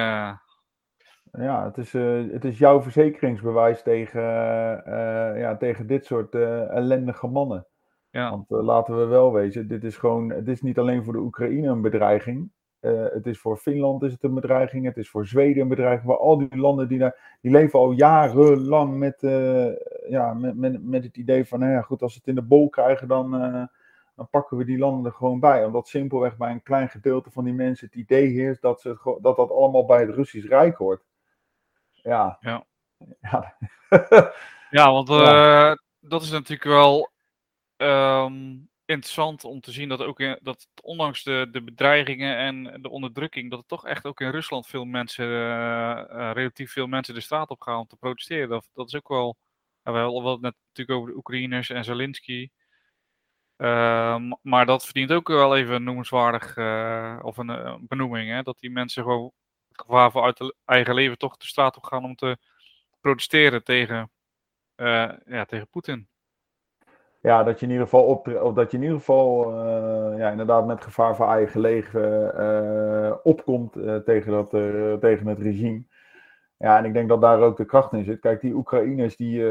Ja, 1.32 1.64
het 1.64 1.76
is, 1.78 1.92
het 2.32 2.44
is 2.44 2.58
jouw 2.58 2.82
verzekeringsbewijs 2.82 3.82
tegen, 3.82 4.22
ja, 5.38 5.56
tegen 5.56 5.86
dit 5.86 6.04
soort 6.04 6.34
ellendige 6.34 7.26
mannen. 7.26 7.66
Ja. 8.10 8.30
Want 8.30 8.44
laten 8.48 8.98
we 8.98 9.04
wel 9.04 9.32
wezen, 9.32 9.68
dit 9.68 9.84
is 9.84 9.96
gewoon, 9.96 10.30
het 10.30 10.48
is 10.48 10.62
niet 10.62 10.78
alleen 10.78 11.04
voor 11.04 11.12
de 11.12 11.18
Oekraïne 11.18 11.68
een 11.68 11.82
bedreiging. 11.82 12.50
Het 13.12 13.26
is 13.26 13.38
voor 13.38 13.56
Finland 13.56 14.02
is 14.02 14.12
het 14.12 14.22
een 14.22 14.34
bedreiging, 14.34 14.84
het 14.84 14.96
is 14.96 15.10
voor 15.10 15.26
Zweden 15.26 15.62
een 15.62 15.68
bedreiging. 15.68 16.06
Maar 16.06 16.18
al 16.18 16.38
die 16.38 16.56
landen 16.56 16.88
die 16.88 16.98
daar, 16.98 17.36
die 17.40 17.50
leven 17.50 17.78
al 17.78 17.92
jarenlang 17.92 18.96
met, 18.96 19.18
ja, 20.08 20.34
met, 20.34 20.56
met, 20.56 20.84
met 20.84 21.04
het 21.04 21.16
idee 21.16 21.44
van, 21.44 21.58
nou 21.58 21.72
ja, 21.72 21.82
goed, 21.82 22.02
als 22.02 22.12
ze 22.12 22.18
het 22.18 22.28
in 22.28 22.34
de 22.34 22.42
bol 22.42 22.68
krijgen, 22.68 23.08
dan, 23.08 23.30
dan 24.16 24.28
pakken 24.30 24.56
we 24.56 24.64
die 24.64 24.78
landen 24.78 25.04
er 25.04 25.16
gewoon 25.16 25.40
bij. 25.40 25.64
Omdat 25.64 25.88
simpelweg 25.88 26.36
bij 26.36 26.50
een 26.50 26.62
klein 26.62 26.88
gedeelte 26.88 27.30
van 27.30 27.44
die 27.44 27.54
mensen 27.54 27.86
het 27.86 27.96
idee 27.96 28.26
heerst 28.26 28.62
dat, 28.62 28.80
ze, 28.80 29.18
dat 29.20 29.36
dat 29.36 29.50
allemaal 29.50 29.84
bij 29.84 30.00
het 30.00 30.14
Russisch 30.14 30.48
Rijk 30.48 30.76
hoort. 30.76 31.02
Ja. 31.90 32.38
Ja, 32.40 32.66
ja. 33.30 33.56
ja 34.70 34.92
want 34.92 35.06
dat 36.00 36.22
is 36.22 36.30
natuurlijk 36.30 36.64
wel 36.64 37.10
um, 37.76 38.69
interessant 38.90 39.44
om 39.44 39.60
te 39.60 39.72
zien 39.72 39.88
dat 39.88 40.02
ook 40.02 40.20
in, 40.20 40.38
dat 40.42 40.68
ondanks 40.82 41.22
de, 41.22 41.48
de 41.50 41.62
bedreigingen 41.62 42.36
en 42.36 42.82
de 42.82 42.88
onderdrukking, 42.88 43.50
dat 43.50 43.58
het 43.58 43.68
toch 43.68 43.86
echt 43.86 44.06
ook 44.06 44.20
in 44.20 44.30
Rusland 44.30 44.66
veel 44.66 44.84
mensen, 44.84 45.26
uh, 45.26 46.04
uh, 46.10 46.30
relatief 46.32 46.72
veel 46.72 46.86
mensen 46.86 47.14
de 47.14 47.20
straat 47.20 47.50
op 47.50 47.60
gaan 47.60 47.78
om 47.78 47.86
te 47.86 47.96
protesteren. 47.96 48.48
Dat, 48.48 48.70
dat 48.74 48.86
is 48.86 48.96
ook 48.96 49.08
wel, 49.08 49.36
we 49.82 49.90
hebben 49.92 50.30
het 50.30 50.40
net 50.40 50.54
natuurlijk 50.66 50.98
over 50.98 51.10
de 51.10 51.16
Oekraïners 51.16 51.70
en 51.70 51.84
Zelensky. 51.84 52.50
Uh, 53.56 54.20
maar 54.42 54.66
dat 54.66 54.84
verdient 54.84 55.12
ook 55.12 55.28
wel 55.28 55.56
even 55.56 55.74
een 55.74 55.84
noemenswaardig 55.84 56.48
of 57.22 57.36
een, 57.36 57.86
benoeming. 57.88 58.30
Hè? 58.30 58.42
Dat 58.42 58.58
die 58.58 58.70
mensen 58.70 59.02
gewoon 59.02 59.32
gevaar 59.72 60.10
voor 60.10 60.22
uit 60.22 60.54
eigen 60.64 60.94
leven 60.94 61.18
toch 61.18 61.36
de 61.36 61.46
straat 61.46 61.76
op 61.76 61.84
gaan 61.84 62.04
om 62.04 62.14
te 62.14 62.36
protesteren 63.00 63.64
tegen, 63.64 64.10
ja, 65.24 65.44
tegen 65.46 65.68
Poetin. 65.68 66.08
Ja, 67.20 67.42
dat 67.42 67.60
je 67.60 67.66
in 67.66 67.72
ieder 67.72 67.86
geval 67.86 68.04
op, 68.04 68.28
of 68.28 68.54
dat 68.54 68.70
je 68.70 68.76
in 68.76 68.82
ieder 68.82 68.98
geval 68.98 69.52
uh, 69.52 70.18
ja, 70.18 70.30
inderdaad 70.30 70.66
met 70.66 70.82
gevaar 70.82 71.16
voor 71.16 71.26
eigen 71.26 71.60
leven 71.60 72.34
uh, 72.38 73.14
opkomt 73.22 73.76
uh, 73.76 73.96
tegen, 73.96 74.32
dat, 74.32 74.50
tegen 75.00 75.26
het 75.26 75.38
regime. 75.38 75.84
Ja, 76.56 76.78
en 76.78 76.84
ik 76.84 76.92
denk 76.92 77.08
dat 77.08 77.20
daar 77.20 77.40
ook 77.40 77.56
de 77.56 77.64
kracht 77.64 77.92
in 77.92 78.04
zit. 78.04 78.20
Kijk, 78.20 78.40
die 78.40 78.54
Oekraïners 78.54 79.16
die, 79.16 79.44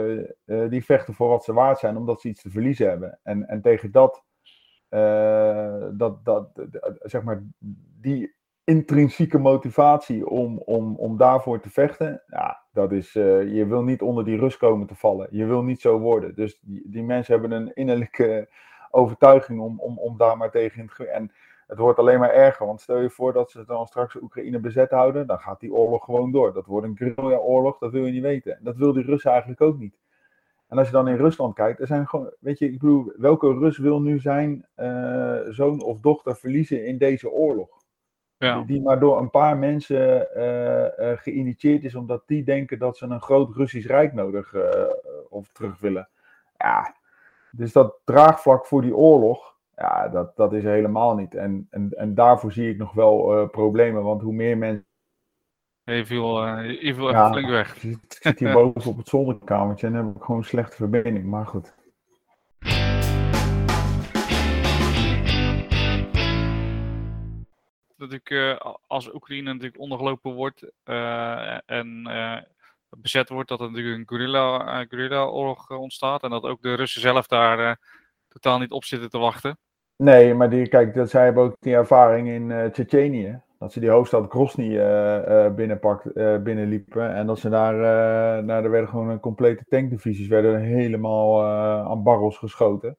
die 0.70 0.86
vechten 0.86 1.14
voor 1.14 1.28
wat 1.28 1.44
ze 1.44 1.54
waard 1.54 1.80
zijn, 1.80 1.98
omdat 1.98 2.22
ze 2.22 2.28
iets 2.28 2.42
te 2.42 2.50
verliezen 2.50 2.90
hebben. 2.90 3.20
En, 3.24 3.48
en 3.48 3.62
tegen 3.62 3.92
dat, 3.92 4.24
dat, 5.92 6.26
dat, 6.26 6.50
zeg 7.02 7.24
maar, 7.24 7.44
die 8.02 8.36
intrinsieke 8.70 9.38
motivatie 9.38 10.28
om, 10.28 10.58
om, 10.58 10.96
om 10.96 11.18
daarvoor 11.18 11.60
te 11.60 11.70
vechten, 11.70 12.22
ja, 12.28 12.62
dat 12.74 12.92
is, 12.92 13.16
uh, 13.16 13.54
je 13.54 13.66
wil 13.66 13.84
niet 13.84 14.02
onder 14.02 14.26
die 14.26 14.38
rust 14.38 14.58
komen 14.58 14.88
te 14.88 14.96
vallen. 14.96 15.28
Je 15.32 15.46
wil 15.46 15.64
niet 15.64 15.82
zo 15.82 16.00
worden. 16.00 16.36
Dus 16.36 16.60
die, 16.62 16.84
die 16.86 17.04
mensen 17.04 17.40
hebben 17.40 17.52
een 17.52 17.74
innerlijke 17.74 18.50
overtuiging 18.92 19.60
om, 19.60 19.80
om, 19.80 19.98
om 19.98 20.18
daar 20.18 20.38
maar 20.38 20.52
tegen 20.52 20.90
te 20.96 21.08
En 21.08 21.32
het 21.68 21.78
wordt 21.78 22.00
alleen 22.00 22.20
maar 22.20 22.34
erger, 22.34 22.66
want 22.66 22.82
stel 22.82 23.00
je 23.00 23.10
voor 23.10 23.34
dat 23.34 23.52
ze 23.52 23.66
dan 23.66 23.88
straks 23.88 24.16
Oekraïne 24.16 24.60
bezet 24.60 24.90
houden, 24.90 25.28
dan 25.28 25.40
gaat 25.40 25.60
die 25.60 25.74
oorlog 25.74 26.04
gewoon 26.04 26.32
door. 26.32 26.54
Dat 26.54 26.66
wordt 26.66 26.88
een 26.88 26.98
guerrilla-oorlog, 26.98 27.78
dat 27.78 27.92
wil 27.92 28.06
je 28.06 28.12
niet 28.12 28.22
weten. 28.22 28.58
En 28.58 28.64
dat 28.64 28.76
wil 28.76 28.94
die 28.94 29.04
Russen 29.04 29.32
eigenlijk 29.32 29.62
ook 29.62 29.78
niet. 29.78 29.98
En 30.68 30.78
als 30.78 30.88
je 30.88 30.94
dan 30.94 31.08
in 31.08 31.16
Rusland 31.18 31.54
kijkt, 31.54 31.80
er 31.80 31.88
zijn 31.88 32.08
gewoon, 32.08 32.34
weet 32.40 32.60
je, 32.60 32.66
ik 32.66 32.80
bedoel, 32.80 33.14
welke 33.18 33.54
Rus 33.54 33.78
wil 33.78 34.02
nu 34.02 34.20
zijn 34.20 34.66
uh, 34.78 35.40
zoon 35.50 35.82
of 35.82 36.00
dochter 36.00 36.36
verliezen 36.36 36.86
in 36.86 36.98
deze 36.98 37.32
oorlog? 37.32 37.79
Ja. 38.39 38.63
Die 38.65 38.81
maar 38.81 39.00
door 39.00 39.19
een 39.19 39.29
paar 39.29 39.58
mensen 39.58 40.27
uh, 40.38 40.81
uh, 40.81 41.17
geïnitieerd 41.17 41.84
is, 41.84 41.96
omdat 41.96 42.24
die 42.25 42.43
denken 42.43 42.79
dat 42.79 42.98
ze 42.98 43.05
een 43.05 43.22
groot 43.22 43.55
Russisch 43.55 43.88
Rijk 43.88 44.13
nodig 44.13 44.53
uh, 44.53 44.63
of 45.29 45.50
terug 45.51 45.79
willen. 45.79 46.10
Ja, 46.58 46.96
dus 47.51 47.72
dat 47.72 47.96
draagvlak 48.03 48.65
voor 48.65 48.81
die 48.81 48.96
oorlog, 48.96 49.55
ja, 49.75 50.08
dat, 50.08 50.36
dat 50.36 50.53
is 50.53 50.63
helemaal 50.63 51.15
niet. 51.15 51.36
En, 51.36 51.67
en, 51.69 51.89
en 51.98 52.13
daarvoor 52.13 52.51
zie 52.51 52.69
ik 52.69 52.77
nog 52.77 52.93
wel 52.93 53.48
problemen, 53.48 54.03
want 54.03 54.22
hoe 54.22 54.34
meer 54.34 54.58
mensen. 54.58 54.86
Je 55.84 56.05
viel, 56.05 56.48
je 56.62 56.93
viel 56.96 57.10
even 57.10 57.31
flink 57.31 57.50
weg. 57.50 57.84
Ik 57.84 57.98
zit 58.08 58.39
hier 58.39 58.53
boven 58.62 58.91
op 58.91 58.98
het 58.98 59.08
zolderkamertje 59.08 59.88
en 59.88 59.93
heb 59.93 60.15
ik 60.15 60.22
gewoon 60.22 60.38
een 60.38 60.43
slechte 60.43 60.75
verbinding, 60.75 61.25
maar 61.25 61.46
goed. 61.46 61.74
Natuurlijk 68.00 68.29
uh, 68.29 68.74
als 68.88 69.13
Oekraïne 69.13 69.51
natuurlijk 69.51 69.79
ondergelopen 69.79 70.34
wordt 70.34 70.72
uh, 70.86 71.70
en 71.70 72.06
uh, 72.08 72.38
bezet 72.89 73.29
wordt, 73.29 73.50
dat 73.50 73.60
er 73.60 73.72
natuurlijk 73.72 73.98
een 73.98 74.08
guerrilla, 74.08 74.86
guerrilla 74.89 75.24
oorlog 75.24 75.70
ontstaat. 75.70 76.24
En 76.24 76.29
dat 76.29 76.44
ook 76.44 76.62
de 76.62 76.74
Russen 76.74 77.01
zelf 77.01 77.27
daar 77.27 77.79
totaal 78.27 78.60
niet 78.60 78.72
op 78.72 78.84
zitten 78.84 79.10
te 79.10 79.18
wachten. 79.18 79.58
Nee, 79.96 80.34
maar 80.34 80.50
die, 80.50 80.68
kijk, 80.68 80.94
dat, 80.94 81.10
zij 81.10 81.24
hebben 81.24 81.44
ook 81.44 81.56
die 81.60 81.74
ervaring 81.74 82.27
in 82.27 82.50
uh, 82.50 82.65
Tsjetsjenië. 82.65 83.41
Dat 83.60 83.74
ze 83.74 83.79
die 83.79 83.89
hoofdstad 83.89 84.32
Grozny 84.32 84.70
binnenpakt, 85.56 86.13
binnenliepen. 86.44 87.15
En 87.15 87.27
dat 87.27 87.39
ze 87.39 87.50
daar, 87.50 87.74
nou, 88.44 88.63
er 88.63 88.72
werden 88.72 88.89
gewoon 88.89 89.10
een 89.10 89.20
complete 89.20 89.65
tankdivisies 89.70 90.27
werden 90.27 90.62
helemaal 90.62 91.44
aan 91.89 92.03
barrels 92.03 92.38
geschoten. 92.38 92.98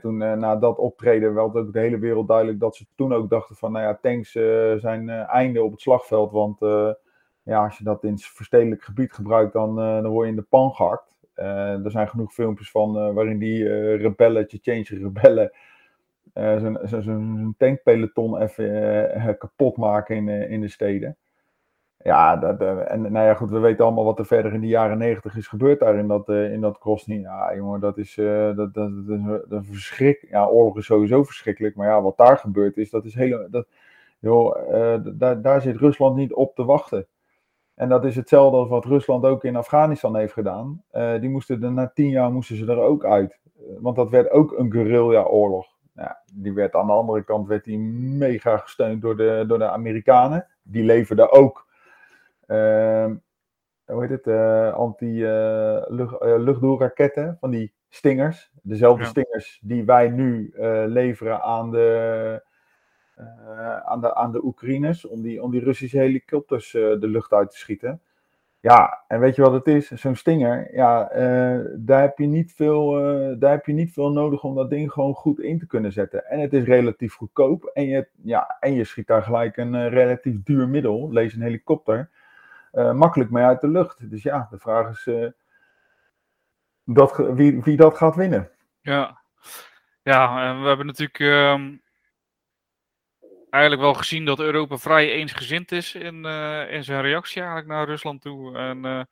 Toen 0.00 0.20
uh, 0.20 0.32
na 0.32 0.56
dat 0.56 0.78
optreden 0.78 1.34
werd 1.34 1.54
ook 1.54 1.72
de 1.72 1.78
hele 1.78 1.98
wereld 1.98 2.28
duidelijk 2.28 2.60
dat 2.60 2.76
ze 2.76 2.86
toen 2.94 3.12
ook 3.12 3.30
dachten 3.30 3.56
van, 3.56 3.72
nou 3.72 3.84
ja, 3.84 3.98
tanks 4.02 4.34
uh, 4.34 4.74
zijn 4.74 5.08
uh, 5.08 5.34
einde 5.34 5.62
op 5.62 5.70
het 5.70 5.80
slagveld. 5.80 6.32
Want 6.32 6.58
ja, 7.42 7.64
als 7.64 7.78
je 7.78 7.84
dat 7.84 8.04
in 8.04 8.18
verstedelijk 8.18 8.82
gebied 8.82 9.12
gebruikt, 9.12 9.52
dan, 9.52 9.76
dan 9.76 10.08
word 10.08 10.24
je 10.24 10.30
in 10.30 10.38
de 10.38 10.46
pan 10.48 10.72
gehakt. 10.72 11.14
er 11.34 11.90
zijn 11.90 12.08
genoeg 12.08 12.32
filmpjes 12.32 12.70
van 12.70 13.14
waarin 13.14 13.38
die 13.38 13.94
rebellen, 13.96 14.46
Tsjetsjeense 14.46 14.96
rebellen, 14.96 15.52
zo'n 16.84 17.54
tankpeloton 17.58 18.40
even 18.40 19.38
kapot 19.38 19.76
maken 19.76 20.16
in, 20.16 20.28
in 20.28 20.60
de 20.60 20.68
steden. 20.68 21.16
Ja, 22.04 22.36
dat, 22.36 22.60
en 22.60 23.00
nou 23.02 23.26
ja, 23.26 23.34
goed, 23.34 23.50
we 23.50 23.58
weten 23.58 23.84
allemaal 23.84 24.04
wat 24.04 24.18
er 24.18 24.26
verder 24.26 24.52
in 24.52 24.60
de 24.60 24.66
jaren 24.66 24.98
negentig 24.98 25.36
is 25.36 25.46
gebeurd 25.46 25.80
daar 25.80 25.94
in 25.94 26.08
dat, 26.08 26.28
uh, 26.28 26.52
in 26.52 26.60
dat. 26.60 27.02
Ja, 27.04 27.54
jongen, 27.54 27.80
dat 27.80 27.98
is, 27.98 28.16
uh, 28.16 28.56
dat, 28.56 28.74
dat, 28.74 29.06
dat, 29.06 29.44
dat 29.48 29.66
verschrik. 29.66 30.26
Ja, 30.30 30.46
oorlog 30.46 30.76
is 30.76 30.84
sowieso 30.84 31.22
verschrikkelijk, 31.22 31.76
maar 31.76 31.88
ja, 31.88 32.02
wat 32.02 32.16
daar 32.16 32.38
gebeurd 32.38 32.76
is, 32.76 32.90
dat 32.90 33.04
is 33.04 33.14
heel, 33.14 33.46
dat, 33.50 33.66
joh, 34.18 34.56
daar, 35.18 35.42
daar 35.42 35.60
zit 35.60 35.76
Rusland 35.76 36.16
niet 36.16 36.34
op 36.34 36.54
te 36.54 36.64
wachten. 36.64 37.06
En 37.74 37.88
dat 37.88 38.04
is 38.04 38.16
hetzelfde 38.16 38.56
als 38.56 38.68
wat 38.68 38.84
Rusland 38.84 39.24
ook 39.24 39.44
in 39.44 39.56
Afghanistan 39.56 40.16
heeft 40.16 40.32
gedaan. 40.32 40.82
die 41.20 41.30
moesten 41.30 41.74
na 41.74 41.90
tien 41.94 42.10
jaar 42.10 42.32
moesten 42.32 42.56
ze 42.56 42.66
er 42.66 42.80
ook 42.80 43.04
uit. 43.04 43.38
Want 43.80 43.96
dat 43.96 44.10
werd 44.10 44.30
ook 44.30 44.58
een 44.58 44.72
guerrilla-oorlog. 44.72 45.66
Ja, 45.94 46.22
die 46.34 46.52
werd 46.52 46.74
aan 46.74 46.86
de 46.86 46.92
andere 46.92 47.24
kant 47.24 47.48
werd 47.48 47.64
die 47.64 47.78
mega 47.78 48.56
gesteund 48.56 49.02
door 49.02 49.16
de, 49.16 49.44
door 49.46 49.58
de 49.58 49.68
Amerikanen. 49.68 50.46
Die 50.62 50.84
leverden 50.84 51.32
ook 51.32 51.64
hoe 53.84 54.00
heet 54.00 54.10
het, 54.10 54.26
uh, 54.26 54.72
anti-luchtdoelraketten, 54.72 57.26
uh, 57.26 57.32
van 57.40 57.50
die 57.50 57.72
stingers. 57.88 58.50
Dezelfde 58.62 59.02
ja. 59.02 59.08
stingers 59.08 59.60
die 59.62 59.84
wij 59.84 60.08
nu 60.08 60.52
leveren 60.86 61.42
aan 61.42 61.70
de, 61.70 62.42
aan 63.84 64.00
de, 64.00 64.14
aan 64.14 64.32
de 64.32 64.44
Oekraïners, 64.44 65.06
om 65.06 65.22
die, 65.22 65.42
om 65.42 65.50
die 65.50 65.64
Russische 65.64 65.98
helikopters 65.98 66.70
de 66.70 66.98
lucht 67.00 67.32
uit 67.32 67.50
te 67.50 67.56
schieten. 67.56 68.00
Ja, 68.60 69.04
en 69.08 69.20
weet 69.20 69.36
je 69.36 69.42
wat 69.42 69.52
het 69.52 69.66
is? 69.66 69.90
Zo'n 69.90 70.14
stinger, 70.14 70.74
ja, 70.74 71.08
daar, 71.76 72.00
heb 72.00 72.18
je 72.18 72.26
niet 72.26 72.52
veel, 72.52 72.90
daar 73.38 73.50
heb 73.50 73.66
je 73.66 73.72
niet 73.72 73.92
veel 73.92 74.10
nodig 74.10 74.44
om 74.44 74.54
dat 74.54 74.70
ding 74.70 74.92
gewoon 74.92 75.14
goed 75.14 75.40
in 75.40 75.58
te 75.58 75.66
kunnen 75.66 75.92
zetten. 75.92 76.26
En 76.26 76.40
het 76.40 76.52
is 76.52 76.64
relatief 76.64 77.14
goedkoop 77.14 77.64
en 77.64 77.86
je, 77.86 78.08
ja, 78.22 78.56
en 78.60 78.74
je 78.74 78.84
schiet 78.84 79.06
daar 79.06 79.22
gelijk 79.22 79.56
een 79.56 79.88
relatief 79.88 80.42
duur 80.42 80.68
middel, 80.68 81.12
lees 81.12 81.34
een 81.34 81.42
helikopter, 81.42 82.10
makkelijk 82.74 83.30
mee 83.30 83.44
uit 83.44 83.60
de 83.60 83.68
lucht. 83.68 84.10
Dus 84.10 84.22
ja, 84.22 84.46
de 84.50 84.58
vraag 84.58 84.90
is 84.90 85.06
uh, 85.06 85.30
dat, 86.84 87.16
wie, 87.16 87.62
wie 87.62 87.76
dat 87.76 87.96
gaat 87.96 88.16
winnen. 88.16 88.50
Ja, 88.80 89.22
ja 90.02 90.56
we 90.60 90.66
hebben 90.66 90.86
natuurlijk 90.86 91.18
um, 91.18 91.82
eigenlijk 93.50 93.82
wel 93.82 93.94
gezien 93.94 94.24
dat 94.24 94.40
Europa 94.40 94.76
vrij 94.76 95.10
eensgezind 95.10 95.72
is 95.72 95.94
in, 95.94 96.24
uh, 96.26 96.72
in 96.72 96.84
zijn 96.84 97.02
reactie 97.02 97.40
eigenlijk 97.40 97.70
naar 97.70 97.86
Rusland 97.86 98.22
toe. 98.22 98.58
En 98.58 99.08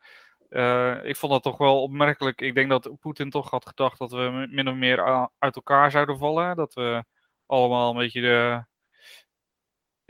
ik 1.05 1.17
vond 1.17 1.33
dat 1.33 1.43
toch 1.43 1.59
wel 1.59 1.83
opmerkelijk. 1.83 2.41
Ik 2.41 2.55
denk 2.55 2.71
dat 2.71 2.91
Poetin 3.01 3.31
toch 3.31 3.51
had 3.51 3.67
gedacht 3.67 3.99
dat 3.99 4.13
we 4.13 4.47
min 4.51 4.69
of 4.69 4.75
meer 4.75 5.29
uit 5.39 5.57
elkaar 5.57 5.91
zouden 5.91 6.19
vallen. 6.19 6.57
Dat 6.57 6.75
we 6.75 7.05
allemaal 7.47 7.91
een 7.91 7.97
beetje 7.97 8.21
de 8.21 8.65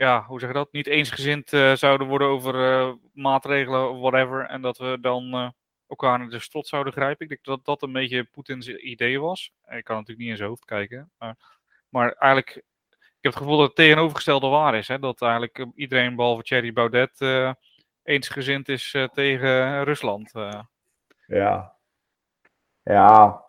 ja, 0.03 0.23
hoe 0.25 0.39
zeg 0.39 0.49
je 0.49 0.55
dat, 0.55 0.71
niet 0.71 0.87
eensgezind 0.87 1.53
uh, 1.53 1.73
zouden 1.73 2.07
worden 2.07 2.27
over 2.27 2.55
uh, 2.55 2.93
maatregelen 3.13 3.89
of 3.89 3.99
whatever. 3.99 4.45
En 4.45 4.61
dat 4.61 4.77
we 4.77 4.97
dan 5.01 5.35
uh, 5.35 5.49
elkaar 5.87 6.21
in 6.21 6.29
de 6.29 6.39
strot 6.39 6.67
zouden 6.67 6.93
grijpen. 6.93 7.23
Ik 7.23 7.27
denk 7.29 7.43
dat 7.43 7.65
dat 7.65 7.81
een 7.81 7.91
beetje 7.91 8.23
Poetins 8.23 8.67
idee 8.67 9.19
was. 9.19 9.51
Ik 9.67 9.83
kan 9.83 9.95
natuurlijk 9.95 10.19
niet 10.19 10.29
in 10.29 10.37
zijn 10.37 10.49
hoofd 10.49 10.65
kijken. 10.65 11.11
Maar, 11.17 11.37
maar 11.89 12.11
eigenlijk, 12.11 12.55
ik 12.95 13.21
heb 13.21 13.33
het 13.33 13.41
gevoel 13.41 13.57
dat 13.57 13.67
het 13.67 13.75
tegenovergestelde 13.75 14.47
waar 14.47 14.75
is. 14.75 14.87
Hè? 14.87 14.99
Dat 14.99 15.21
eigenlijk 15.21 15.65
iedereen 15.75 16.15
behalve 16.15 16.43
Thierry 16.43 16.73
Baudet 16.73 17.21
eensgezind 18.03 18.69
is 18.69 18.95
tegen 19.13 19.83
Rusland. 19.83 20.31
Ja. 21.27 21.75
Ja, 22.83 23.43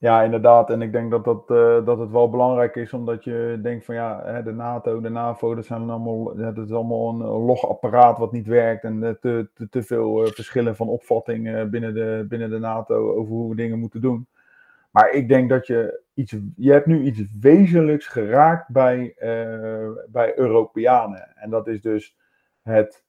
ja, 0.00 0.22
inderdaad. 0.22 0.70
En 0.70 0.82
ik 0.82 0.92
denk 0.92 1.10
dat, 1.10 1.24
dat, 1.24 1.50
uh, 1.50 1.84
dat 1.84 1.98
het 1.98 2.10
wel 2.10 2.30
belangrijk 2.30 2.76
is, 2.76 2.92
omdat 2.92 3.24
je 3.24 3.58
denkt 3.62 3.84
van 3.84 3.94
ja, 3.94 4.42
de 4.42 4.52
NATO, 4.52 5.00
de 5.00 5.08
NAVO, 5.08 5.54
dat, 5.54 5.64
zijn 5.64 5.90
allemaal, 5.90 6.36
dat 6.36 6.58
is 6.58 6.72
allemaal 6.72 7.08
een 7.08 7.22
logapparaat 7.26 8.18
wat 8.18 8.32
niet 8.32 8.46
werkt. 8.46 8.84
En 8.84 9.02
uh, 9.02 9.10
te, 9.10 9.50
te, 9.54 9.68
te 9.68 9.82
veel 9.82 10.26
uh, 10.26 10.32
verschillen 10.32 10.76
van 10.76 10.88
opvatting 10.88 11.70
binnen, 11.70 11.94
de, 11.94 12.26
binnen 12.28 12.50
de 12.50 12.58
NATO 12.58 13.14
over 13.14 13.32
hoe 13.32 13.50
we 13.50 13.56
dingen 13.56 13.78
moeten 13.78 14.00
doen. 14.00 14.28
Maar 14.90 15.10
ik 15.10 15.28
denk 15.28 15.48
dat 15.48 15.66
je 15.66 16.02
iets, 16.14 16.36
je 16.56 16.72
hebt 16.72 16.86
nu 16.86 17.02
iets 17.02 17.22
wezenlijks 17.40 18.06
geraakt 18.06 18.68
bij, 18.68 19.14
bij 20.08 20.38
Europeanen. 20.38 21.36
En 21.36 21.50
dat 21.50 21.66
is 21.66 21.82
dus 21.82 22.16
het, 22.62 23.04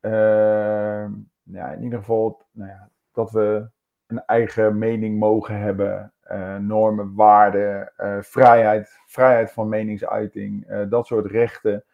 ja, 0.00 1.72
in 1.72 1.82
ieder 1.82 1.98
geval, 1.98 2.42
nou 2.52 2.70
ja, 2.70 2.88
dat 3.12 3.30
we 3.30 3.68
een 4.06 4.24
eigen 4.24 4.78
mening 4.78 5.18
mogen 5.18 5.58
hebben 5.58 6.13
normen, 6.60 7.14
waarden, 7.14 7.92
uh, 7.98 8.16
vrijheid, 8.20 9.00
vrijheid 9.06 9.52
van 9.52 9.68
meningsuiting, 9.68 10.70
uh, 10.70 10.80
dat 10.88 11.06
soort 11.06 11.26
rechten. 11.26 11.84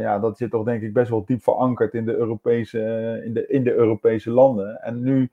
ja, 0.00 0.18
dat 0.18 0.36
zit 0.36 0.50
toch 0.50 0.64
denk 0.64 0.82
ik 0.82 0.92
best 0.92 1.10
wel 1.10 1.24
diep 1.24 1.42
verankerd 1.42 1.94
in 1.94 2.04
de 2.04 2.16
Europese, 2.16 3.22
in 3.24 3.34
de, 3.34 3.46
in 3.46 3.64
de 3.64 3.74
Europese 3.74 4.30
landen. 4.30 4.82
En 4.82 5.02
nu 5.02 5.30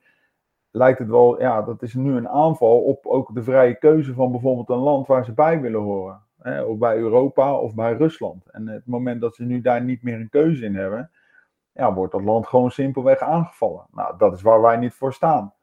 lijkt 0.71 0.99
het 0.99 1.07
wel, 1.07 1.41
ja, 1.41 1.61
dat 1.61 1.81
is 1.81 1.93
nu 1.93 2.15
een 2.15 2.29
aanval 2.29 2.81
op 2.81 3.05
ook 3.05 3.33
de 3.33 3.43
vrije 3.43 3.75
keuze 3.75 4.13
van 4.13 4.31
bijvoorbeeld 4.31 4.69
een 4.69 4.75
land 4.75 5.07
waar 5.07 5.25
ze 5.25 5.33
bij 5.33 5.61
willen 5.61 5.81
horen. 5.81 6.21
Hè, 6.41 6.63
of 6.63 6.77
bij 6.77 6.97
Europa 6.97 7.57
of 7.57 7.75
bij 7.75 7.93
Rusland. 7.93 8.49
En 8.51 8.67
het 8.67 8.85
moment 8.85 9.21
dat 9.21 9.35
ze 9.35 9.43
nu 9.43 9.61
daar 9.61 9.83
niet 9.83 10.03
meer 10.03 10.19
een 10.19 10.29
keuze 10.29 10.65
in 10.65 10.75
hebben, 10.75 11.11
ja, 11.71 11.93
wordt 11.93 12.11
dat 12.11 12.23
land 12.23 12.47
gewoon 12.47 12.71
simpelweg 12.71 13.19
aangevallen. 13.19 13.85
Nou, 13.91 14.17
dat 14.17 14.33
is 14.33 14.41
waar 14.41 14.61
wij 14.61 14.77
niet 14.77 14.93
voor 14.93 15.13
staan. 15.13 15.53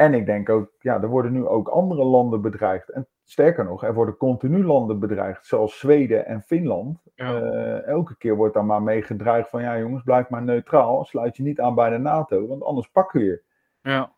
En 0.00 0.14
ik 0.14 0.26
denk 0.26 0.48
ook, 0.48 0.70
ja, 0.78 1.02
er 1.02 1.08
worden 1.08 1.32
nu 1.32 1.46
ook 1.46 1.68
andere 1.68 2.04
landen 2.04 2.42
bedreigd. 2.42 2.88
En 2.88 3.08
sterker 3.24 3.64
nog, 3.64 3.84
er 3.84 3.94
worden 3.94 4.16
continu 4.16 4.64
landen 4.64 4.98
bedreigd, 4.98 5.46
zoals 5.46 5.78
Zweden 5.78 6.26
en 6.26 6.42
Finland. 6.42 7.02
Ja. 7.14 7.40
Eh, 7.40 7.86
elke 7.86 8.16
keer 8.16 8.36
wordt 8.36 8.54
daar 8.54 8.64
maar 8.64 8.82
mee 8.82 9.02
gedreigd 9.02 9.48
van, 9.48 9.62
ja 9.62 9.78
jongens, 9.78 10.02
blijf 10.02 10.28
maar 10.28 10.42
neutraal. 10.42 11.04
Sluit 11.04 11.36
je 11.36 11.42
niet 11.42 11.60
aan 11.60 11.74
bij 11.74 11.90
de 11.90 11.98
NATO, 11.98 12.46
want 12.46 12.62
anders 12.62 12.88
pakken 12.88 13.20
we 13.20 13.26
je. 13.26 13.42
Ja, 13.80 14.12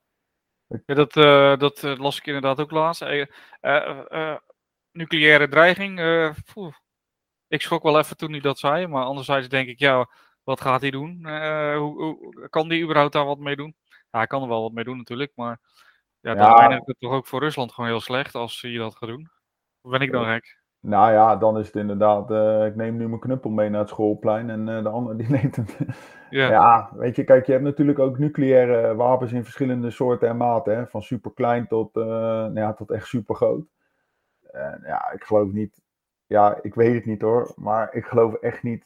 ja 0.87 0.95
dat, 0.95 1.17
eh, 1.17 1.57
dat 1.57 1.83
eh, 1.85 1.99
las 1.99 2.19
ik 2.19 2.27
inderdaad 2.27 2.61
ook 2.61 2.71
laatst. 2.71 3.05
Nucleaire 4.93 5.49
dreiging. 5.49 6.01
ik 7.49 7.63
schrok 7.63 7.83
wel 7.83 7.99
even 7.99 8.17
toen 8.17 8.31
hij 8.31 8.41
dat 8.41 8.59
zei, 8.59 8.87
maar 8.87 9.05
anderzijds 9.05 9.49
denk 9.49 9.69
ik, 9.69 9.79
ja, 9.79 10.09
wat 10.43 10.61
gaat 10.61 10.81
hij 10.81 10.91
doen? 10.91 11.27
Hoe, 11.77 12.03
hoe, 12.03 12.49
kan 12.49 12.69
die 12.69 12.83
überhaupt 12.83 13.13
daar 13.13 13.25
wat 13.25 13.39
mee 13.39 13.57
doen? 13.57 13.77
Ja, 14.13 14.19
hij 14.19 14.27
kan 14.27 14.43
er 14.43 14.49
wel 14.49 14.63
wat 14.63 14.73
mee 14.73 14.85
doen 14.85 14.97
natuurlijk, 14.97 15.33
maar 15.35 15.61
ja, 16.21 16.35
dan 16.35 16.47
Ja. 16.47 16.59
eindigt 16.59 16.87
het 16.87 16.99
toch 16.99 17.13
ook 17.13 17.27
voor 17.27 17.41
Rusland 17.41 17.73
gewoon 17.73 17.91
heel 17.91 18.01
slecht 18.01 18.35
als 18.35 18.61
hij 18.61 18.77
dat 18.77 18.97
gaat 18.97 19.09
doen. 19.09 19.31
Of 19.81 19.91
ben 19.91 20.01
ik 20.01 20.13
dan 20.13 20.25
gek? 20.25 20.61
Nou 20.81 21.13
ja, 21.13 21.37
dan 21.37 21.59
is 21.59 21.67
het 21.67 21.77
inderdaad, 21.77 22.31
eh, 22.31 22.67
ik 22.67 22.77
neem 22.77 22.97
nu 22.97 23.09
mijn 23.09 23.21
knuppel 23.21 23.51
mee 23.51 23.69
naar 23.69 23.81
het 23.81 23.89
schoolplein 23.89 24.51
en 24.51 24.69
eh, 24.69 24.83
de 24.83 24.89
ander 24.89 25.17
die 25.17 25.31
neemt 25.41 25.57
hem. 25.57 25.67
Ja, 26.31 26.49
Ja, 26.49 26.91
weet 26.95 27.17
je, 27.17 27.25
kijk, 27.25 27.47
je 27.47 27.53
hebt 27.53 27.65
natuurlijk 27.65 27.99
ook 27.99 28.19
nucleaire 28.19 28.95
wapens 28.95 29.33
in 29.33 29.43
verschillende 29.45 29.91
soorten 29.91 30.29
en 30.29 30.37
maten. 30.37 30.77
Hè? 30.77 30.87
Van 30.87 31.03
superklein 31.03 31.67
tot, 31.67 31.97
eh, 31.97 32.03
nou 32.05 32.55
ja, 32.55 32.73
tot 32.73 32.91
echt 32.91 33.07
supergroot. 33.07 33.67
En 34.51 34.83
ja, 34.85 35.11
ik 35.13 35.25
geloof 35.25 35.53
niet. 35.53 35.83
Ja, 36.27 36.59
ik 36.63 36.75
weet 36.75 36.95
het 36.95 37.05
niet 37.05 37.23
hoor. 37.23 37.53
Maar 37.57 37.95
ik 37.95 38.05
geloof 38.05 38.35
echt 38.35 38.63
niet. 38.63 38.83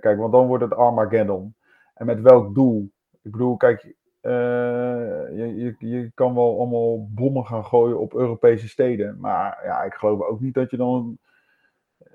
kijk, 0.00 0.16
want 0.18 0.32
dan 0.32 0.46
wordt 0.46 0.64
het 0.64 0.74
Armageddon. 0.74 1.54
En 1.94 2.06
met 2.06 2.20
welk 2.20 2.54
doel? 2.54 2.90
Ik 3.22 3.30
bedoel, 3.30 3.56
kijk. 3.56 3.94
Eh, 4.26 5.36
je, 5.36 5.54
je, 5.56 5.76
je 5.78 6.10
kan 6.14 6.34
wel 6.34 6.58
allemaal 6.58 7.08
bommen 7.10 7.46
gaan 7.46 7.64
gooien 7.64 7.98
op 7.98 8.14
Europese 8.14 8.68
steden. 8.68 9.16
Maar 9.20 9.60
ja, 9.64 9.82
ik 9.82 9.94
geloof 9.94 10.20
ook 10.20 10.40
niet 10.40 10.54
dat 10.54 10.70
je 10.70 10.76
dan 10.76 11.18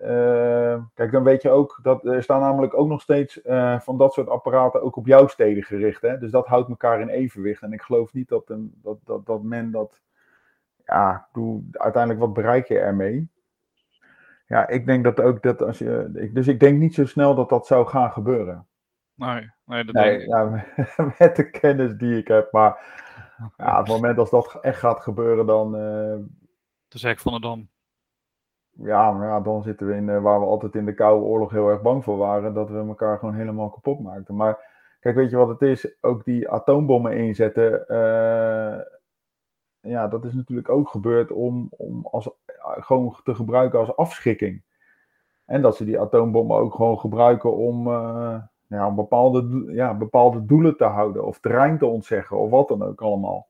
eh, 0.01 0.83
kijk, 0.93 1.11
dan 1.11 1.23
weet 1.23 1.41
je 1.41 1.49
ook 1.49 1.79
dat 1.83 2.05
er 2.05 2.23
staan 2.23 2.39
namelijk 2.41 2.77
ook 2.77 2.87
nog 2.87 3.01
steeds 3.01 3.41
eh, 3.41 3.79
van 3.79 3.97
dat 3.97 4.13
soort 4.13 4.29
apparaten 4.29 4.81
ook 4.81 4.95
op 4.95 5.07
jouw 5.07 5.27
steden 5.27 5.63
gericht. 5.63 6.01
Hè? 6.01 6.17
Dus 6.17 6.31
dat 6.31 6.47
houdt 6.47 6.69
elkaar 6.69 7.01
in 7.01 7.09
evenwicht. 7.09 7.61
En 7.61 7.73
ik 7.73 7.81
geloof 7.81 8.13
niet 8.13 8.27
dat, 8.27 8.49
een, 8.49 8.73
dat, 8.81 9.25
dat, 9.25 9.43
men 9.43 9.71
dat. 9.71 10.01
Ja, 10.85 11.27
bedoel, 11.31 11.63
uiteindelijk 11.71 12.25
wat 12.25 12.33
bereik 12.33 12.67
je 12.67 12.79
ermee? 12.79 13.29
Ja, 14.47 14.67
ik 14.67 14.85
denk 14.85 15.03
dat 15.03 15.21
ook 15.21 15.41
dat 15.41 15.61
als 15.61 15.77
je. 15.77 16.29
Dus 16.33 16.47
ik 16.47 16.59
denk 16.59 16.79
niet 16.79 16.93
zo 16.93 17.05
snel 17.05 17.35
dat 17.35 17.49
dat 17.49 17.67
zou 17.67 17.87
gaan 17.87 18.11
gebeuren. 18.11 18.67
Nee, 19.21 19.49
nee, 19.65 19.83
dat 19.85 19.95
Nee, 19.95 20.27
ja, 20.27 20.65
met 21.19 21.35
de 21.35 21.49
kennis 21.49 21.97
die 21.97 22.17
ik 22.17 22.27
heb. 22.27 22.51
Maar 22.51 22.79
ja, 23.57 23.79
op 23.79 23.85
het 23.85 23.95
moment 23.95 24.17
als 24.17 24.29
dat 24.29 24.57
echt 24.61 24.79
gaat 24.79 24.99
gebeuren, 24.99 25.45
dan. 25.45 25.75
eh, 25.75 26.17
De 26.87 26.97
Zek 26.97 27.19
van 27.19 27.31
der 27.31 27.41
Dam. 27.41 27.69
Ja, 28.71 29.11
maar 29.11 29.27
ja, 29.27 29.39
dan 29.41 29.63
zitten 29.63 29.87
we 29.87 29.95
in 29.95 30.09
eh, 30.09 30.21
waar 30.21 30.39
we 30.39 30.45
altijd 30.45 30.75
in 30.75 30.85
de 30.85 30.93
Koude 30.93 31.25
Oorlog 31.25 31.51
heel 31.51 31.69
erg 31.69 31.81
bang 31.81 32.03
voor 32.03 32.17
waren, 32.17 32.53
dat 32.53 32.69
we 32.69 32.77
elkaar 32.77 33.19
gewoon 33.19 33.35
helemaal 33.35 33.69
kapot 33.69 33.99
maakten. 33.99 34.35
Maar 34.35 34.59
kijk, 34.99 35.15
weet 35.15 35.29
je 35.29 35.35
wat 35.37 35.47
het 35.49 35.61
is? 35.61 35.97
Ook 36.01 36.25
die 36.25 36.49
atoombommen 36.49 37.17
inzetten, 37.17 37.87
eh, 37.87 38.79
ja, 39.79 40.07
dat 40.07 40.25
is 40.25 40.33
natuurlijk 40.33 40.69
ook 40.69 40.89
gebeurd 40.89 41.31
om, 41.31 41.67
om 41.69 42.05
als, 42.05 42.29
gewoon 42.61 43.19
te 43.23 43.35
gebruiken 43.35 43.79
als 43.79 43.95
afschrikking. 43.95 44.63
En 45.45 45.61
dat 45.61 45.75
ze 45.75 45.85
die 45.85 45.99
atoombommen 45.99 46.57
ook 46.57 46.73
gewoon 46.73 46.99
gebruiken 46.99 47.55
om, 47.55 47.87
om 48.79 48.95
bepaalde, 48.95 49.73
ja, 49.73 49.93
bepaalde 49.93 50.45
doelen 50.45 50.77
te 50.77 50.83
houden, 50.83 51.25
of 51.25 51.39
terrein 51.39 51.77
te 51.77 51.85
ontzeggen, 51.85 52.37
of 52.37 52.49
wat 52.49 52.67
dan 52.67 52.83
ook 52.83 53.01
allemaal. 53.01 53.49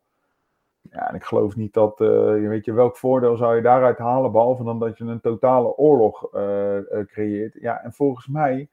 Ja, 0.89 1.09
en 1.09 1.15
ik 1.15 1.23
geloof 1.23 1.55
niet 1.55 1.73
dat, 1.73 2.01
eh, 2.01 2.07
je 2.41 2.47
weet 2.47 2.65
je, 2.65 2.73
welk 2.73 2.97
voordeel 2.97 3.37
zou 3.37 3.55
je 3.55 3.61
daaruit 3.61 3.97
halen, 3.97 4.31
behalve 4.31 4.63
dan 4.63 4.79
dat 4.79 4.97
je 4.97 5.03
een 5.03 5.21
totale 5.21 5.75
oorlog 5.75 6.33
eh, 6.33 6.77
eh, 6.77 7.07
creëert. 7.07 7.53
Ja, 7.59 7.83
en 7.83 7.93
volgens 7.93 8.27
mij, 8.27 8.69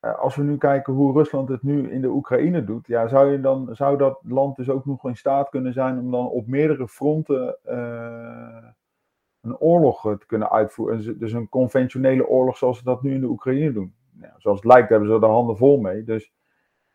als 0.00 0.36
we 0.36 0.42
nu 0.42 0.58
kijken 0.58 0.92
hoe 0.92 1.12
Rusland 1.12 1.48
het 1.48 1.62
nu 1.62 1.90
in 1.90 2.00
de 2.00 2.08
Oekraïne 2.08 2.64
doet, 2.64 2.86
ja, 2.86 3.08
zou, 3.08 3.30
je 3.32 3.40
dan, 3.40 3.68
zou 3.72 3.98
dat 3.98 4.20
land 4.22 4.56
dus 4.56 4.70
ook 4.70 4.86
nog 4.86 5.04
in 5.04 5.16
staat 5.16 5.48
kunnen 5.48 5.72
zijn 5.72 5.98
om 5.98 6.10
dan 6.10 6.28
op 6.28 6.46
meerdere 6.46 6.88
fronten 6.88 7.58
een 9.40 9.58
oorlog 9.58 10.00
te 10.02 10.26
kunnen 10.26 10.50
uitvoeren. 10.50 10.96
Dus- 10.96 11.16
Dus 11.18 11.32
een 11.32 11.48
conventionele 11.48 12.28
oorlog 12.28 12.56
zoals 12.56 12.78
ze 12.78 12.84
dat 12.84 13.02
nu 13.02 13.14
in 13.14 13.20
de 13.20 13.26
Oekraïne 13.26 13.72
doen. 13.72 13.95
Ja, 14.20 14.34
zoals 14.36 14.58
het 14.62 14.72
lijkt 14.72 14.88
hebben 14.88 15.08
ze 15.08 15.14
er 15.14 15.20
de 15.20 15.26
handen 15.26 15.56
vol 15.56 15.80
mee. 15.80 16.04
Dus 16.04 16.32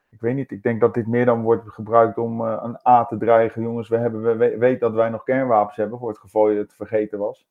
ik 0.10 0.21
weet 0.21 0.36
niet, 0.36 0.51
ik 0.51 0.63
denk 0.63 0.79
dat 0.81 0.93
dit 0.93 1.07
meer 1.07 1.25
dan 1.25 1.41
wordt 1.41 1.69
gebruikt 1.73 2.17
om 2.17 2.45
eh, 2.47 2.60
een 2.63 2.88
A 2.88 3.05
te 3.05 3.17
dreigen. 3.17 3.62
Jongens, 3.62 3.89
we, 3.89 3.97
hebben, 3.97 4.21
we 4.21 4.36
we- 4.36 4.57
weten 4.57 4.79
dat 4.79 4.93
wij 4.93 5.10
nog 5.10 5.23
kernwapens 5.23 5.75
hebben, 5.77 5.99
voor 5.99 6.10
het 6.10 6.19
geval 6.19 6.49
je 6.49 6.57
het 6.60 6.73
vergeten 6.75 7.19
was. 7.19 7.45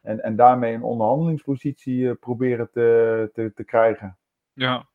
En, 0.00 0.22
en 0.22 0.36
daarmee 0.36 0.74
een 0.74 0.82
onderhandelingspositie 0.82 2.08
eh, 2.08 2.14
proberen 2.20 2.70
te, 2.70 3.30
te, 3.32 3.52
te 3.54 3.64
krijgen. 3.64 4.18
Ja. 4.52 4.86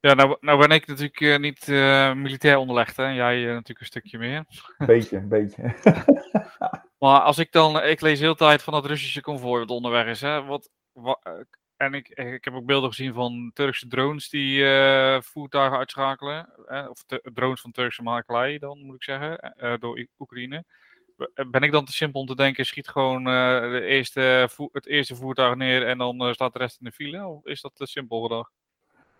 Ja, 0.00 0.14
nou, 0.14 0.36
nou 0.40 0.58
ben 0.58 0.70
ik 0.70 0.86
natuurlijk 0.86 1.20
eh, 1.20 1.38
niet 1.38 1.68
eh, 1.68 2.14
militair 2.14 2.56
onderlegd, 2.56 2.96
hè. 2.96 3.04
Jij 3.08 3.40
eh, 3.42 3.46
natuurlijk 3.48 3.80
een 3.80 3.86
stukje 3.86 4.18
meer. 4.18 4.44
Beetje, 4.78 5.16
een 5.16 5.28
beetje. 5.28 5.62
Maar 6.98 7.20
als 7.20 7.38
ik 7.38 7.52
dan, 7.52 7.82
ik 7.82 8.00
lees 8.00 8.20
heel 8.20 8.34
tijd 8.34 8.62
van 8.62 8.72
dat 8.72 8.86
Russische 8.86 9.20
konvooi 9.20 9.58
wat 9.60 9.70
onderweg 9.70 10.06
is, 10.06 10.20
hè. 10.20 10.44
Wat, 10.44 10.70
wa- 10.92 11.18
eh, 11.22 11.32
en 11.80 11.94
ik, 11.94 12.08
ik 12.08 12.44
heb 12.44 12.54
ook 12.54 12.64
beelden 12.64 12.88
gezien 12.88 13.14
van 13.14 13.50
Turkse 13.54 13.86
drones 13.88 14.28
die 14.28 14.64
eh, 14.64 15.20
voertuigen 15.20 15.78
uitschakelen. 15.78 16.48
Of 16.90 17.04
drones 17.22 17.60
van 17.60 17.70
Turkse 17.70 18.02
makelij 18.02 18.58
dan, 18.58 18.84
moet 18.84 18.94
ik 18.94 19.02
zeggen, 19.02 19.38
eh, 19.38 19.74
door 19.78 20.06
Oekraïne. 20.18 20.64
Ben 21.50 21.62
ik 21.62 21.72
dan 21.72 21.84
te 21.84 21.92
simpel 21.92 22.20
om 22.20 22.26
te 22.26 22.36
denken, 22.36 22.66
schiet 22.66 22.88
gewoon 22.88 23.26
eh, 23.26 23.60
de 23.60 23.84
eerste 23.84 24.48
het 24.72 24.86
eerste 24.86 25.16
voertuig 25.16 25.54
neer 25.54 25.86
en 25.86 25.98
dan 25.98 26.20
eh, 26.20 26.32
staat 26.32 26.52
de 26.52 26.58
rest 26.58 26.80
in 26.80 26.84
de 26.86 26.92
file? 26.92 27.26
Of 27.26 27.46
is 27.46 27.60
dat 27.60 27.74
te 27.74 27.86
simpel 27.86 28.22
gedacht? 28.22 28.52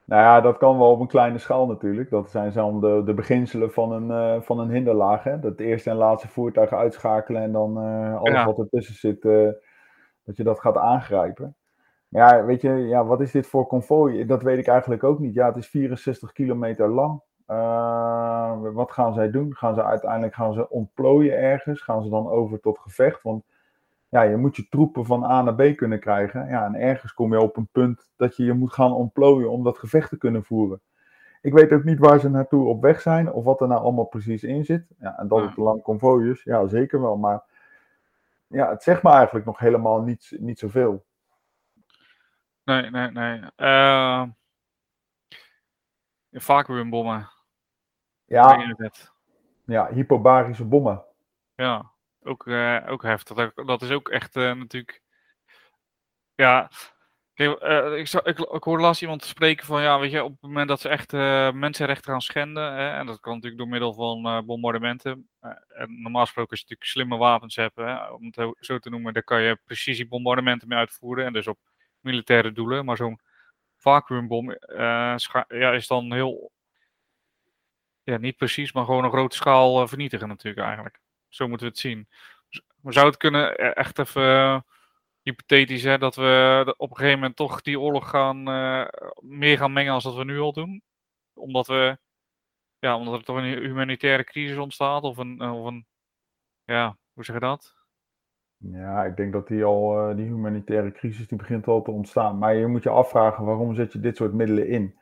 Nou 0.05 0.23
ja, 0.23 0.41
dat 0.41 0.59
kan 0.59 0.79
wel 0.79 0.91
op 0.91 1.01
een 1.01 1.07
kleine 1.07 1.39
schaal 1.39 1.67
natuurlijk. 1.67 2.11
Dat 2.11 2.31
zijn 2.31 2.53
dan 2.53 2.81
de, 2.81 3.03
de 3.05 3.15
beginselen 3.15 3.73
van 3.73 3.93
een, 3.93 4.11
eh, 4.11 4.43
van 4.43 4.59
een 4.59 4.71
hinderlaag. 4.71 5.23
Hè? 5.23 5.41
Dat 5.41 5.61
eerste 5.61 5.91
en 5.91 5.97
laatste 5.97 6.29
voertuig 6.29 6.73
uitschakelen 6.73 7.43
en 7.43 7.53
dan 7.53 7.79
eh, 7.79 8.17
alles 8.17 8.35
Ja. 8.35 8.45
wat 8.47 8.59
ertussen 8.59 8.95
zit, 8.95 9.25
eh, 9.25 9.49
dat 10.25 10.37
je 10.37 10.43
dat 10.43 10.61
gaat 10.61 10.77
aangrijpen. 10.77 11.57
Ja, 12.11 12.45
weet 12.45 12.61
je, 12.61 12.71
ja, 12.71 13.05
wat 13.05 13.21
is 13.21 13.31
dit 13.31 13.47
voor 13.47 13.67
konvooi? 13.67 14.27
Dat 14.27 14.43
weet 14.43 14.59
ik 14.59 14.67
eigenlijk 14.67 15.05
ook 15.05 15.19
niet. 15.19 15.35
Ja, 15.35 15.47
het 15.47 15.57
is 15.57 15.69
64 15.69 16.33
kilometer 16.33 16.89
lang. 16.89 17.21
Eh, 17.47 18.61
wat 18.73 18.93
gaan 18.93 19.15
zij 19.15 19.31
doen? 19.31 19.57
Gaan 19.57 19.75
ze 19.75 19.85
uiteindelijk 19.85 20.35
gaan 20.35 20.53
ze 20.53 20.71
ontplooien 20.71 21.39
ergens? 21.39 21.81
Gaan 21.81 22.03
ze 22.03 22.09
dan 22.09 22.29
over 22.29 22.61
tot 22.61 22.79
gevecht? 22.79 23.23
Want 23.23 23.45
ja, 24.09 24.23
je 24.23 24.37
moet 24.37 24.57
je 24.57 24.69
troepen 24.69 25.05
van 25.05 25.25
A 25.25 25.43
naar 25.43 25.55
B 25.55 25.77
kunnen 25.77 26.01
krijgen. 26.01 26.49
Ja, 26.49 26.65
en 26.65 26.75
ergens 26.75 27.15
kom 27.15 27.33
je 27.33 27.41
op 27.41 27.57
een 27.57 27.69
punt 27.73 28.11
dat 28.17 28.37
je 28.37 28.45
je 28.45 28.53
moet 28.53 28.73
gaan 28.73 28.93
ontplooien 28.93 29.51
om 29.51 29.65
dat 29.65 29.79
gevecht 29.79 30.09
te 30.09 30.19
kunnen 30.19 30.45
voeren. 30.45 30.81
Ik 31.43 31.53
weet 31.53 31.73
ook 31.73 31.85
niet 31.85 31.99
waar 31.99 32.21
ze 32.21 32.29
naartoe 32.31 32.69
op 32.69 32.83
weg 32.83 33.01
zijn 33.01 33.33
of 33.33 33.45
wat 33.45 33.61
er 33.61 33.69
nou 33.69 33.81
allemaal 33.83 34.05
precies 34.05 34.43
in 34.43 34.65
zit. 34.65 34.87
Ja, 34.99 35.19
en 35.19 35.29
dat 35.29 35.41
het 35.43 35.57
een 35.57 35.63
lang 35.63 35.83
konvooi 35.83 36.31
is, 36.31 36.43
ja, 36.43 36.67
zeker 36.67 37.01
wel. 37.01 37.17
Maar 37.17 37.43
ja, 38.47 38.71
het 38.71 38.83
zegt 38.83 39.03
me 39.03 39.11
eigenlijk 39.11 39.47
nog 39.47 39.59
helemaal 39.59 40.03
niet, 40.03 40.37
niet 40.39 40.59
zoveel. 40.59 41.05
Nee, 42.65 42.91
nee, 42.91 43.11
nee. 43.11 43.41
Eh 43.57 44.25
vacuümbommen. 46.33 47.29
Ja, 48.25 48.75
het? 48.77 49.13
ja 49.65 49.93
hyperbarische 49.93 50.65
bommen. 50.65 51.05
Ja, 51.55 51.93
ook, 52.23 52.47
eh, 52.47 52.87
ook 52.89 53.03
heftig. 53.03 53.37
Dat, 53.37 53.67
dat 53.67 53.83
is 53.83 53.91
ook 53.91 54.09
echt 54.09 54.37
eh, 54.37 54.53
natuurlijk. 54.53 55.03
Ja, 56.35 56.71
kijk, 57.35 57.59
eh, 57.61 57.97
ik, 57.99 58.09
ik, 58.13 58.39
ik 58.39 58.63
hoorde 58.63 58.83
laatst 58.83 59.03
iemand 59.03 59.25
spreken 59.25 59.67
van 59.67 59.83
ja, 59.83 59.99
weet 59.99 60.11
je, 60.11 60.25
op 60.25 60.31
het 60.33 60.41
moment 60.41 60.69
dat 60.69 60.81
ze 60.81 60.89
echt 60.89 61.13
eh, 61.13 61.53
mensenrechten 61.53 62.11
gaan 62.11 62.21
schenden, 62.21 62.73
hè, 62.73 62.91
en 62.91 63.07
dat 63.07 63.21
kan 63.21 63.33
natuurlijk 63.35 63.61
door 63.61 63.71
middel 63.71 63.93
van 63.95 64.27
eh, 64.27 64.41
bombardementen. 64.41 65.29
en 65.69 66.03
normaal 66.03 66.23
gesproken 66.25 66.51
als 66.51 66.61
je 66.61 66.65
natuurlijk 66.69 66.91
slimme 66.91 67.17
wapens 67.17 67.57
hebt, 67.57 67.77
hè, 67.77 68.07
om 68.11 68.25
het 68.25 68.35
zo- 68.35 68.55
zo 68.61 68.79
te 68.79 68.91
noemen, 68.91 69.13
daar 69.13 69.23
kan 69.23 69.43
je 69.43 69.59
precisiebombardementen 69.65 70.69
mee 70.69 70.79
uitvoeren 70.79 71.27
en 71.27 71.33
dus 71.33 71.47
op 71.47 71.59
militaire 72.01 72.53
doelen. 72.53 72.85
Maar 72.85 72.97
zo'n 72.97 73.21
vacuümbom 73.77 74.51
eh, 74.51 75.17
scha- 75.17 75.45
ja, 75.49 75.73
is 75.73 75.87
dan 75.87 76.13
heel, 76.13 76.53
ja, 78.03 78.17
niet 78.17 78.37
precies, 78.37 78.73
maar 78.73 78.85
gewoon 78.85 79.05
een 79.05 79.11
grote 79.11 79.37
schaal 79.37 79.83
eh, 79.83 79.89
vernietigen 79.89 80.29
natuurlijk 80.29 80.67
eigenlijk. 80.67 81.01
Zo 81.29 81.49
moeten 81.49 81.67
we 81.67 81.73
het 81.73 81.83
zien. 81.83 82.09
Maar 82.81 82.93
zou 82.93 83.07
het 83.07 83.17
kunnen, 83.17 83.57
eh, 83.57 83.77
echt 83.77 83.99
even 83.99 84.23
eh, 84.23 84.61
hypothetisch, 85.23 85.83
hè, 85.83 85.99
dat 85.99 86.15
we 86.17 86.75
op 86.77 86.91
een 86.91 86.97
gegeven 86.97 87.19
moment 87.19 87.37
toch 87.37 87.61
die 87.63 87.81
oorlog 87.81 88.11
gaan, 88.11 88.43
meer 89.21 89.59
gaan 89.59 89.73
mengen 89.73 89.93
als 89.93 90.05
dat 90.05 90.15
we 90.15 90.25
nu 90.25 90.39
al 90.41 90.53
doen? 90.53 90.83
Omdat 91.35 91.67
we, 91.67 91.99
ja, 92.79 92.97
omdat 92.97 93.15
er 93.15 93.25
toch 93.25 93.37
een 93.37 93.45
humanitaire 93.45 94.25
crisis 94.25 94.57
ontstaat 94.57 95.03
of 95.03 95.17
een, 95.17 95.43
of 95.43 95.67
een 95.67 95.87
ja, 96.65 96.99
hoe 97.13 97.25
zeg 97.25 97.35
je 97.35 97.41
dat? 97.41 97.80
Ja, 98.63 99.05
ik 99.05 99.17
denk 99.17 99.33
dat 99.33 99.49
die 99.49 99.65
al, 99.65 99.99
eh, 99.99 100.17
die 100.17 100.27
humanitaire 100.27 100.93
crisis, 100.93 101.29
die 101.29 101.39
begint 101.39 101.67
al 101.67 101.83
te 101.83 101.91
ontstaan. 101.91 102.39
Maar 102.39 102.55
je 102.55 102.67
moet 102.67 102.83
je 102.83 102.89
afvragen, 102.89 103.45
waarom 103.45 103.75
zet 103.75 103.93
je 103.93 104.01
dit 104.01 104.17
soort 104.17 104.33
middelen 104.33 104.69
in? 104.69 104.99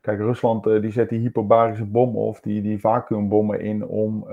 Kijk, 0.00 0.18
Rusland 0.18 0.66
uh, 0.66 0.80
die 0.80 0.92
zet 0.92 1.08
die 1.08 1.20
hyperbarische 1.20 1.84
bommen 1.84 2.20
of 2.20 2.40
die, 2.40 2.62
die 2.62 2.80
vacuümbommen 2.80 3.60
in 3.60 3.86
om, 3.86 4.24
uh, 4.28 4.32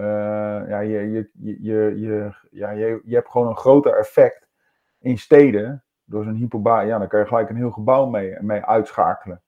ja, 0.67 0.79
je, 0.79 1.11
je, 1.11 1.29
je, 1.39 1.99
je, 1.99 2.31
ja, 2.51 2.69
je, 2.69 3.01
je 3.05 3.15
hebt 3.15 3.29
gewoon 3.29 3.47
een 3.47 3.57
groter 3.57 3.97
effect 3.97 4.47
in 4.99 5.17
steden 5.17 5.83
door 6.05 6.23
zo'n 6.23 6.35
hyperbar, 6.35 6.85
ja, 6.85 6.97
dan 6.97 7.07
kan 7.07 7.19
je 7.19 7.25
gelijk 7.25 7.49
een 7.49 7.55
heel 7.55 7.71
gebouw 7.71 8.05
mee, 8.05 8.41
mee 8.41 8.65
uitschakelen. 8.65 9.41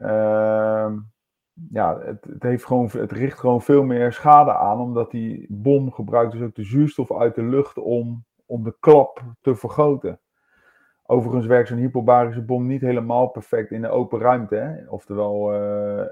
Uh, 0.00 0.92
ja, 1.70 2.00
het, 2.00 2.24
het, 2.24 2.42
heeft 2.42 2.64
gewoon, 2.64 2.88
het 2.92 3.12
richt 3.12 3.38
gewoon 3.38 3.62
veel 3.62 3.82
meer 3.82 4.12
schade 4.12 4.54
aan, 4.54 4.80
omdat 4.80 5.10
die 5.10 5.46
bom 5.48 5.92
gebruikt 5.92 6.32
dus 6.32 6.42
ook 6.42 6.54
de 6.54 6.64
zuurstof 6.64 7.12
uit 7.12 7.34
de 7.34 7.42
lucht 7.42 7.78
om, 7.78 8.24
om 8.46 8.64
de 8.64 8.76
klap 8.80 9.22
te 9.40 9.56
vergroten. 9.56 10.20
Overigens 11.10 11.46
werkt 11.46 11.68
zo'n 11.68 11.78
hyperbarische 11.78 12.42
bom 12.42 12.66
niet 12.66 12.80
helemaal 12.80 13.28
perfect 13.28 13.70
in 13.70 13.80
de 13.80 13.88
open 13.88 14.20
ruimte. 14.20 14.54
Hè? 14.54 14.88
Oftewel, 14.88 15.54
uh, 15.54 16.06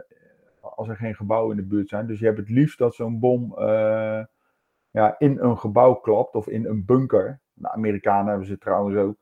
als 0.60 0.88
er 0.88 0.96
geen 0.96 1.14
gebouwen 1.14 1.56
in 1.56 1.62
de 1.62 1.68
buurt 1.68 1.88
zijn. 1.88 2.06
Dus 2.06 2.18
je 2.18 2.24
hebt 2.24 2.38
het 2.38 2.48
liefst 2.48 2.78
dat 2.78 2.94
zo'n 2.94 3.18
bom 3.18 3.54
uh, 3.58 4.24
ja, 4.90 5.18
in 5.18 5.38
een 5.38 5.58
gebouw 5.58 5.94
klapt 5.94 6.34
of 6.34 6.48
in 6.48 6.66
een 6.66 6.84
bunker. 6.84 7.40
De 7.52 7.70
Amerikanen 7.70 8.26
hebben 8.26 8.46
ze 8.46 8.58
trouwens 8.58 8.96
ook. 8.96 9.16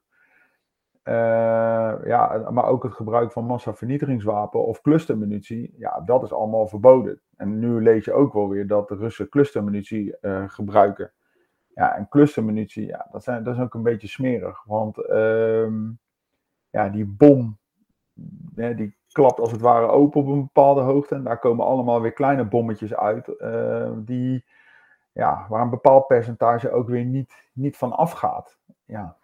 Uh, 1.09 1.95
ja, 2.05 2.51
maar 2.51 2.67
ook 2.67 2.83
het 2.83 2.93
gebruik 2.93 3.33
van 3.33 3.45
massavernietigingswapen 3.45 4.64
of 4.64 4.81
clustermunitie, 4.81 5.75
ja, 5.77 6.01
dat 6.01 6.23
is 6.23 6.33
allemaal 6.33 6.67
verboden. 6.67 7.21
En 7.37 7.59
nu 7.59 7.83
lees 7.83 8.05
je 8.05 8.12
ook 8.12 8.33
wel 8.33 8.49
weer 8.49 8.67
dat 8.67 8.88
de 8.88 8.95
Russen 8.95 9.29
clustermunitie 9.29 10.17
gebruiken. 10.47 11.12
Ja, 11.75 11.97
en 11.97 12.09
clustermunitie, 12.09 12.87
ja, 12.87 13.09
dat, 13.11 13.23
zijn, 13.23 13.45
dat 13.45 13.55
is 13.55 13.61
ook 13.61 13.75
een 13.75 13.83
beetje 13.83 14.09
smerig. 14.09 14.64
Want 14.64 14.99
uh, 14.99 15.69
ja, 16.71 16.88
die 16.88 17.05
bom, 17.07 17.59
die 18.55 18.97
klapt 19.12 19.40
als 19.40 19.53
het 19.53 19.61
ware 19.61 19.87
open 19.87 20.21
op 20.21 20.27
een 20.27 20.40
bepaalde 20.40 20.81
hoogte. 20.81 21.14
En 21.14 21.25
daar 21.25 21.38
komen 21.38 21.67
allemaal 21.67 22.01
weer 22.01 22.12
kleine 22.12 22.45
bommetjes 22.45 22.95
uit. 22.95 23.29
Uh, 23.38 23.90
die, 23.97 24.45
ja, 25.12 25.47
waar 25.49 25.62
een 25.62 25.71
bepaald 25.71 26.07
percentage 26.07 26.71
ook 26.71 26.88
weer 26.88 27.05
niet, 27.05 27.35
niet 27.53 27.77
van 27.77 27.93
afgaat. 27.93 28.59
Ja. 28.85 29.17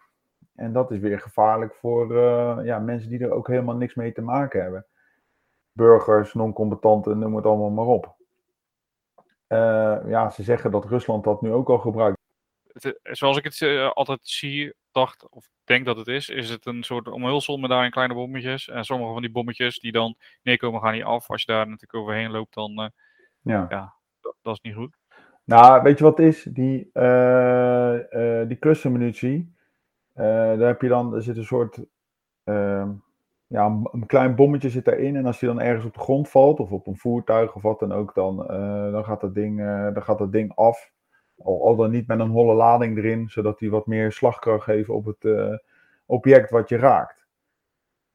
En 0.55 0.73
dat 0.73 0.91
is 0.91 0.99
weer 0.99 1.19
gevaarlijk 1.19 1.75
voor 1.75 2.11
uh, 2.11 2.59
ja, 2.63 2.79
mensen 2.79 3.09
die 3.09 3.19
er 3.19 3.31
ook 3.31 3.47
helemaal 3.47 3.75
niks 3.75 3.95
mee 3.95 4.11
te 4.11 4.21
maken 4.21 4.61
hebben. 4.61 4.85
Burgers, 5.71 6.33
non-combatanten, 6.33 7.19
noem 7.19 7.35
het 7.35 7.45
allemaal 7.45 7.69
maar 7.69 7.85
op. 7.85 8.15
Uh, 9.47 9.97
ja, 10.05 10.29
ze 10.29 10.43
zeggen 10.43 10.71
dat 10.71 10.85
Rusland 10.85 11.23
dat 11.23 11.41
nu 11.41 11.51
ook 11.51 11.69
al 11.69 11.79
gebruikt 11.79 12.19
het, 12.73 12.99
zoals 13.03 13.37
ik 13.37 13.43
het 13.43 13.59
uh, 13.59 13.91
altijd 13.91 14.19
zie, 14.23 14.73
dacht 14.91 15.29
of 15.29 15.49
denk 15.63 15.85
dat 15.85 15.97
het 15.97 16.07
is, 16.07 16.29
is 16.29 16.49
het 16.49 16.65
een 16.65 16.83
soort 16.83 17.07
omhulsel 17.07 17.57
met 17.57 17.69
daarin 17.69 17.91
kleine 17.91 18.13
bommetjes. 18.13 18.69
En 18.69 18.83
sommige 18.83 19.13
van 19.13 19.21
die 19.21 19.31
bommetjes 19.31 19.79
die 19.79 19.91
dan 19.91 20.15
neerkomen 20.43 20.81
gaan 20.81 20.93
niet 20.93 21.03
af. 21.03 21.29
Als 21.29 21.41
je 21.41 21.51
daar 21.51 21.65
natuurlijk 21.65 21.95
overheen 21.95 22.31
loopt, 22.31 22.53
dan 22.53 22.91
ja. 23.41 23.65
ja 23.69 23.93
dat, 24.21 24.35
dat, 24.41 24.53
is 24.53 24.61
niet 24.61 24.75
goed. 24.75 24.97
Nou, 25.43 25.81
weet 25.81 25.97
je 25.97 26.03
wat 26.03 26.17
het 26.17 26.27
is? 26.27 26.43
Die, 26.43 26.89
uh, 26.93 28.47
die 28.47 28.59
clustermunitie, 28.59 29.55
daar 30.13 30.67
heb 30.67 30.81
je 30.81 30.87
dan, 30.87 31.15
er 31.15 31.23
zit 31.23 31.37
een 31.37 31.43
soort, 31.43 31.85
ehm, 32.43 32.89
ja, 33.47 33.65
een, 33.65 34.05
klein 34.05 34.35
bommetje 34.35 34.69
zit 34.69 34.85
daarin. 34.85 35.15
En 35.15 35.25
als 35.25 35.39
die 35.39 35.49
dan 35.49 35.61
ergens 35.61 35.85
op 35.85 35.93
de 35.93 35.99
grond 35.99 36.29
valt, 36.29 36.59
of 36.59 36.71
op 36.71 36.87
een 36.87 36.97
voertuig 36.97 37.55
of 37.55 37.61
wat 37.61 37.79
dan 37.79 37.91
ook, 37.91 38.13
dan, 38.13 38.37
dan, 38.91 39.05
gaat, 39.05 39.21
dat 39.21 39.35
ding, 39.35 39.57
dan 39.93 40.03
gaat 40.03 40.17
dat 40.17 40.31
ding 40.31 40.55
af. 40.55 40.91
Al, 41.37 41.65
al, 41.65 41.75
dan 41.75 41.91
niet 41.91 42.07
met 42.07 42.19
een 42.19 42.29
holle 42.29 42.53
lading 42.53 42.97
erin, 42.97 43.29
zodat 43.29 43.59
die 43.59 43.71
wat 43.71 43.87
meer 43.87 44.11
slagkracht 44.11 44.63
geeft 44.63 44.89
op 44.89 45.05
het 45.05 45.57
object 46.05 46.49
wat 46.49 46.69
je 46.69 46.77
raakt. 46.77 47.25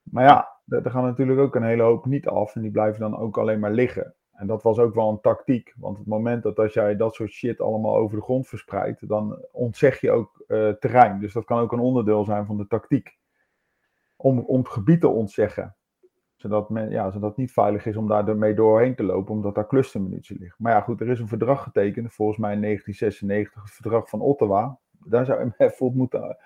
Maar 0.02 0.24
ja, 0.24 0.56
er 0.68 0.90
gaan 0.90 1.04
natuurlijk 1.04 1.40
ook 1.40 1.54
een 1.54 1.62
hele 1.62 1.82
hoop 1.82 2.06
niet 2.06 2.28
af 2.28 2.54
en 2.54 2.62
die 2.62 2.70
blijven 2.70 3.00
dan 3.00 3.18
ook 3.18 3.38
alleen 3.38 3.60
maar 3.60 3.70
liggen. 3.70 4.14
En 4.36 4.46
dat 4.46 4.62
was 4.62 4.78
ook 4.78 4.94
wel 4.94 5.08
een 5.10 5.20
tactiek, 5.20 5.74
want 5.76 5.98
het 5.98 6.06
moment 6.06 6.42
dat 6.42 6.58
als 6.58 6.72
jij 6.72 6.96
dat 6.96 7.14
soort 7.14 7.30
shit 7.30 7.60
allemaal 7.60 7.96
over 7.96 8.16
de 8.16 8.22
grond 8.22 8.46
verspreidt, 8.46 9.08
dan 9.08 9.46
ontzeg 9.52 10.00
je 10.00 10.10
ook 10.10 10.44
uh, 10.48 10.68
terrein. 10.68 11.20
Dus 11.20 11.32
dat 11.32 11.44
kan 11.44 11.60
ook 11.60 11.72
een 11.72 11.78
onderdeel 11.78 12.24
zijn 12.24 12.46
van 12.46 12.56
de 12.56 12.66
tactiek. 12.66 13.18
Om, 14.16 14.38
om 14.38 14.58
het 14.58 14.68
gebied 14.68 15.00
te 15.00 15.08
ontzeggen 15.08 15.76
zodat, 16.36 16.70
men, 16.70 16.90
ja, 16.90 17.10
zodat 17.10 17.28
het 17.28 17.38
niet 17.38 17.52
veilig 17.52 17.86
is 17.86 17.96
om 17.96 18.08
daar 18.08 18.36
mee 18.36 18.54
doorheen 18.54 18.94
te 18.94 19.02
lopen, 19.02 19.34
omdat 19.34 19.54
daar 19.54 19.66
clustermunitie 19.66 20.38
ligt. 20.38 20.58
Maar 20.58 20.72
ja, 20.72 20.80
goed, 20.80 21.00
er 21.00 21.08
is 21.08 21.20
een 21.20 21.28
verdrag 21.28 21.62
getekend, 21.62 22.12
volgens 22.12 22.38
mij 22.38 22.52
in 22.52 22.60
1996, 22.60 23.62
het 23.62 23.72
verdrag 23.72 24.08
van 24.08 24.20
Ottawa. 24.20 24.78
Daar 24.90 25.24
zou 25.24 25.44
je 25.44 25.54
bijvoorbeeld 25.58 25.98
moeten. 25.98 26.36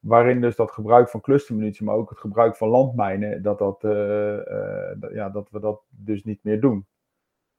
Waarin 0.00 0.40
dus 0.40 0.56
dat 0.56 0.70
gebruik 0.70 1.08
van 1.08 1.20
clustermunitie, 1.20 1.84
maar 1.84 1.94
ook 1.94 2.10
het 2.10 2.18
gebruik 2.18 2.56
van 2.56 2.68
landmijnen, 2.68 3.42
dat, 3.42 3.58
dat, 3.58 3.84
uh, 3.84 3.90
uh, 3.90 5.12
ja, 5.12 5.30
dat 5.30 5.50
we 5.50 5.60
dat 5.60 5.82
dus 5.90 6.24
niet 6.24 6.44
meer 6.44 6.60
doen. 6.60 6.86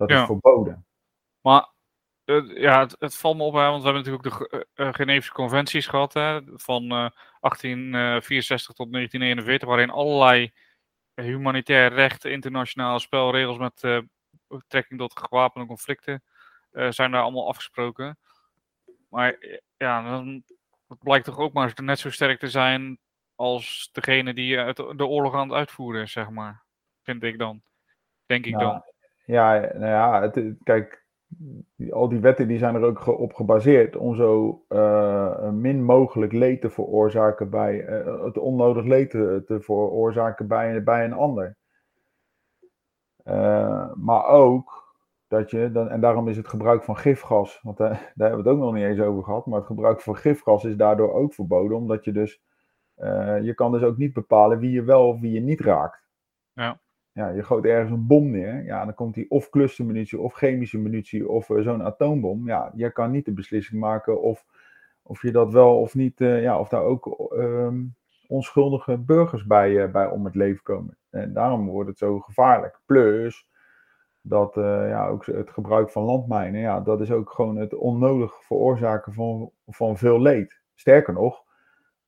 Dat 0.08 0.10
ja. 0.10 0.22
is 0.22 0.26
verboden. 0.26 0.86
Maar 1.42 1.70
uh, 2.26 2.58
ja, 2.58 2.80
het, 2.80 2.96
het, 3.00 3.16
valt 3.16 3.38
me 3.38 3.44
op, 3.44 3.54
hè, 3.54 3.70
want 3.70 3.84
we 3.84 3.90
hebben 3.90 4.04
natuurlijk 4.12 4.42
ook 4.44 4.66
de 4.74 4.94
Geneefse 4.94 5.32
conventies 5.32 5.88
gehad, 5.88 6.14
hè, 6.14 6.40
van 6.46 6.90
1864 6.90 8.76
tot 8.76 8.92
1941, 8.92 9.68
waarin 9.68 9.90
allerlei 9.90 10.54
humanitair 11.14 11.94
recht, 11.94 12.26
internationale 12.26 13.00
spelregels 13.00 13.58
met 13.58 13.84
uh, 13.84 14.00
betrekking 14.48 15.00
tot 15.00 15.20
gewapende 15.20 15.68
conflicten 15.68 16.24
uh, 16.72 16.92
zijn 16.92 17.12
daar 17.12 17.22
allemaal 17.22 17.48
afgesproken. 17.48 18.18
Maar 19.10 19.38
ja, 19.78 20.04
dan 20.04 20.44
blijkt 21.00 21.26
toch 21.26 21.38
ook 21.38 21.54
maar 21.54 21.74
net 21.76 22.00
zo 22.00 22.12
sterk 22.12 22.40
te 22.40 22.50
zijn 22.50 23.00
als 23.36 23.90
degene 23.92 24.34
die 24.34 24.74
de 24.74 25.06
oorlog 25.06 25.34
aan 25.34 25.50
het 25.50 25.58
uitvoeren 25.58 26.02
is, 26.02 26.12
zeg 26.12 26.30
maar. 26.30 26.64
Vind 27.04 27.24
ik 27.24 27.38
dan. 27.38 27.62
Denk 28.26 28.46
ik 28.46 28.54
nou, 28.54 28.64
dan. 28.64 28.84
Ja, 29.32 29.60
nou 29.60 29.86
ja, 29.86 30.22
het, 30.22 30.56
kijk, 30.64 31.06
al 31.92 32.10
die 32.10 32.20
wetten 32.20 32.48
die 32.48 32.58
zijn 32.58 32.76
er 32.76 32.84
ook 32.84 33.08
op 33.08 33.34
gebaseerd 33.34 33.96
om 33.96 34.16
zo 34.16 34.64
uh, 34.70 35.50
min 35.50 35.84
mogelijk 35.84 36.32
leed 36.32 36.62
te 36.62 36.70
veroorzaken 36.70 37.50
bij, 37.50 37.90
uh, 37.90 38.24
het 38.24 38.38
onnodig 38.38 38.86
leed 38.86 39.10
te, 39.10 39.58
veroorzaken 39.62 40.48
bij, 40.48 40.84
bij 40.84 41.06
een 41.06 41.14
ander. 41.14 41.58
Uh, 43.26 43.94
maar 43.94 44.26
ook 44.26 44.96
dat 45.28 45.52
je, 45.52 45.72
dan, 45.72 45.90
en 45.90 46.02
daarom 46.02 46.28
is 46.28 46.38
het 46.38 46.48
gebruik 46.48 46.84
van 46.84 46.98
gifgas, 46.98 47.60
want 47.62 47.78
daar, 47.78 47.90
daar 48.16 48.30
hebben 48.30 48.44
we 48.44 48.50
het 48.50 48.60
ook 48.60 48.64
nog 48.64 48.74
niet 48.74 48.84
eens 48.84 49.00
over 49.00 49.24
gehad, 49.24 49.46
maar 49.46 49.58
het 49.58 49.68
gebruik 49.68 50.02
van 50.02 50.16
gifgas 50.16 50.64
is 50.64 50.76
daardoor 50.76 51.14
ook 51.14 51.34
verboden, 51.34 51.78
omdat 51.78 52.06
je 52.06 52.12
dus, 52.12 52.42
je 53.42 53.52
kan 53.56 53.72
dus 53.72 53.84
ook 53.84 53.98
niet 53.98 54.14
bepalen 54.14 54.60
wie 54.60 54.72
je 54.72 54.84
wel 54.84 55.08
of 55.08 55.20
wie 55.20 55.32
je 55.32 55.42
niet 55.42 55.62
raakt. 55.62 56.10
Ja 56.54 56.80
ja, 57.14 57.30
je 57.30 57.44
gooit 57.44 57.66
ergens 57.66 57.92
een 57.92 58.08
bom 58.08 58.30
neer. 58.30 58.64
Ja, 58.64 58.86
dan 58.86 58.94
komt 58.94 59.14
die 59.14 59.30
of 59.30 59.50
clustermunitie 59.50 60.20
of 60.20 60.34
chemische 60.34 60.78
munitie 60.78 61.30
of 61.30 61.50
uh, 61.50 61.64
zo'n 61.64 61.84
atoombom. 61.84 62.48
Ja, 62.48 62.72
je 62.76 62.92
kan 62.92 63.12
niet 63.12 63.26
de 63.26 63.34
beslissing 63.34 63.80
maken 63.80 64.22
of, 64.22 64.46
of 65.02 65.22
je 65.22 65.32
dat 65.32 65.52
wel 65.52 65.80
of 65.80 65.96
niet, 65.96 66.20
uh, 66.20 66.42
ja, 66.42 66.60
of 66.60 66.70
daar 66.70 66.84
ook 66.84 67.32
um, 67.34 67.96
onschuldige 68.28 68.98
burgers 68.98 69.46
bij, 69.46 69.72
uh, 69.72 69.92
bij 69.92 70.08
om 70.08 70.26
het 70.26 70.36
leven 70.36 70.64
komen. 70.64 70.98
En 71.10 71.34
daarom 71.34 71.68
wordt 71.68 71.90
het 71.90 71.98
zo 71.98 72.20
gevaarlijk. 72.20 72.80
Plus 72.86 73.50
dat 74.24 74.54
ja, 74.56 75.08
ook 75.08 75.26
het 75.26 75.50
gebruik 75.50 75.90
van 75.90 76.04
landmijnen, 76.04 76.62
ja, 76.62 76.80
dat 76.80 77.02
is 77.02 77.12
ook 77.12 77.32
gewoon 77.32 77.58
het 77.58 77.74
onnodig 77.74 78.44
veroorzaken 78.44 79.14
van, 79.14 79.52
van 79.68 79.98
veel 79.98 80.22
leed. 80.22 80.62
Sterker 80.76 81.14
nog, 81.14 81.44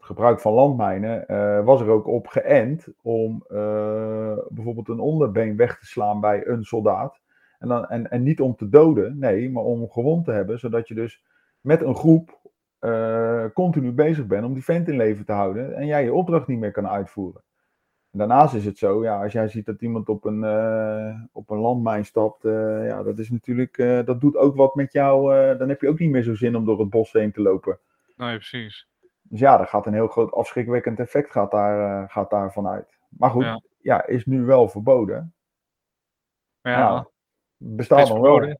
gebruik 0.04 0.40
van 0.40 0.54
landmijnen 0.54 1.26
uh, 1.28 1.66
was 1.66 1.82
er 1.82 1.90
ook 1.90 2.08
op 2.08 2.28
geënt 2.28 2.88
om 3.02 3.46
uh, 3.50 4.38
bijvoorbeeld 4.50 4.90
een 4.90 5.00
onderbeen 5.00 5.56
weg 5.56 5.80
te 5.80 5.86
slaan 5.86 6.20
bij 6.20 6.48
een 6.48 6.64
soldaat. 6.64 7.22
En, 7.60 7.68
dan, 7.68 7.88
en, 7.88 8.12
en 8.12 8.24
niet 8.24 8.42
om 8.42 8.56
te 8.56 8.70
doden, 8.70 9.20
nee, 9.20 9.52
maar 9.52 9.64
om 9.64 9.90
gewond 9.90 10.26
te 10.26 10.32
hebben, 10.32 10.60
zodat 10.60 10.88
je 10.88 10.94
dus 10.94 11.24
met 11.62 11.82
een 11.82 11.96
groep 11.96 12.40
uh, 12.80 13.46
continu 13.54 13.92
bezig 13.92 14.28
bent 14.28 14.46
om 14.46 14.54
die 14.54 14.64
vent 14.64 14.88
in 14.88 14.98
leven 14.98 15.26
te 15.26 15.32
houden 15.32 15.76
en 15.76 15.86
jij 15.86 16.04
je 16.04 16.14
opdracht 16.14 16.48
niet 16.48 16.60
meer 16.60 16.72
kan 16.72 16.88
uitvoeren. 16.88 17.42
En 18.12 18.20
daarnaast 18.20 18.54
is 18.54 18.66
het 18.66 18.78
zo, 18.78 19.04
ja, 19.04 19.24
als 19.24 19.34
jij 19.34 19.48
ziet 19.48 19.66
dat 19.66 19.82
iemand 19.82 20.10
op 20.10 20.26
een, 20.26 20.44
op 21.32 21.50
een 21.50 21.58
landmijn 21.58 22.06
stapt, 22.06 22.44
ja, 22.84 23.04
dat 23.04 23.20
is 23.20 23.30
natuurlijk, 23.30 23.78
dat 24.06 24.22
doet 24.22 24.36
ook 24.36 24.56
wat 24.56 24.76
met 24.76 24.94
jou, 24.94 25.34
dan 25.58 25.70
heb 25.70 25.82
je 25.82 25.90
ook 25.90 26.00
niet 26.00 26.10
meer 26.10 26.24
zo 26.24 26.36
zin 26.36 26.56
om 26.56 26.66
door 26.66 26.80
het 26.80 26.90
bos 26.90 27.12
heen 27.12 27.32
te 27.32 27.42
lopen. 27.42 27.80
Nee, 28.18 28.36
precies. 28.36 28.88
Dus 29.34 29.42
ja, 29.42 29.60
er 29.60 29.68
gaat 29.68 29.86
een 29.86 29.94
heel 29.94 30.08
groot 30.08 30.32
afschrikwekkend 30.32 31.00
effect 31.00 31.32
gaat 31.32 31.52
daar, 31.52 32.02
uh, 32.04 32.10
gaat 32.10 32.30
daarvan 32.30 32.68
uit. 32.68 32.98
Maar 33.10 33.30
goed, 33.30 33.44
ja. 33.44 33.62
ja. 33.82 34.06
is 34.06 34.26
nu 34.26 34.44
wel 34.46 34.70
verboden. 34.70 35.36
Ja. 36.62 36.78
ja 36.78 37.08
bestaat 37.58 38.10
nog 38.10 38.20
wel. 38.20 38.42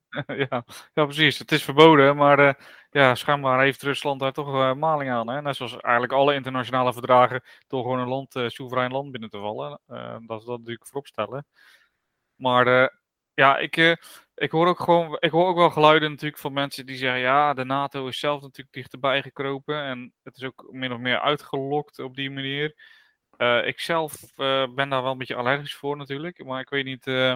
ja. 0.50 0.64
ja, 0.94 1.06
precies. 1.06 1.40
Het 1.40 1.52
is 1.52 1.64
verboden, 1.64 2.16
maar 2.16 2.40
uh, 2.40 2.54
ja, 2.90 3.16
schijnbaar 3.16 3.62
heeft 3.62 3.82
Rusland 3.82 4.20
daar 4.20 4.32
toch 4.32 4.48
uh, 4.48 4.74
maling 4.74 5.12
aan. 5.12 5.30
Hè? 5.30 5.42
Net 5.42 5.56
zoals 5.56 5.78
eigenlijk 5.78 6.14
alle 6.14 6.34
internationale 6.34 6.94
verdragen 6.94 7.44
door 7.68 7.82
gewoon 7.82 8.00
een 8.00 8.08
land, 8.08 8.36
uh, 8.36 8.48
soeverein 8.48 8.92
land 8.92 9.12
binnen 9.12 9.30
te 9.30 9.40
vallen. 9.40 9.80
dat 10.26 10.40
is 10.40 10.46
dat 10.46 10.58
natuurlijk 10.58 10.88
vooropstellen. 10.88 11.46
Maar 12.36 12.92
ja, 13.34 13.58
ik, 13.58 13.98
ik 14.44 14.52
hoor 14.52 14.68
ook 14.68 14.80
gewoon, 14.80 15.18
ik 15.20 15.32
hoor 15.32 15.48
ook 15.48 15.56
wel 15.56 15.70
geluiden 15.70 16.10
natuurlijk 16.10 16.42
van 16.42 16.54
mensen 16.54 16.86
die 16.86 16.98
zeggen, 16.98 17.20
ja, 17.20 17.54
de 17.54 17.66
NATO 17.66 18.08
is 18.08 18.20
zelf 18.20 18.42
natuurlijk 18.42 18.76
dichterbij 18.76 19.22
gekropen 19.22 19.84
en 19.84 20.14
het 20.24 20.36
is 20.36 20.44
ook 20.44 20.68
min 20.72 20.94
of 20.94 21.00
meer 21.00 21.20
uitgelokt 21.20 22.00
op 22.00 22.16
die 22.16 22.32
manier. 22.32 22.76
Uh, 23.38 23.68
ik 23.68 23.80
zelf 23.80 24.22
uh, 24.38 24.68
ben 24.74 24.90
daar 24.90 25.02
wel 25.02 25.12
een 25.12 25.18
beetje 25.18 25.36
allergisch 25.36 25.76
voor 25.76 25.98
natuurlijk. 25.98 26.46
Maar 26.46 26.60
ik 26.60 26.70
weet 26.70 26.86
niet. 26.86 27.08
Uh, 27.08 27.36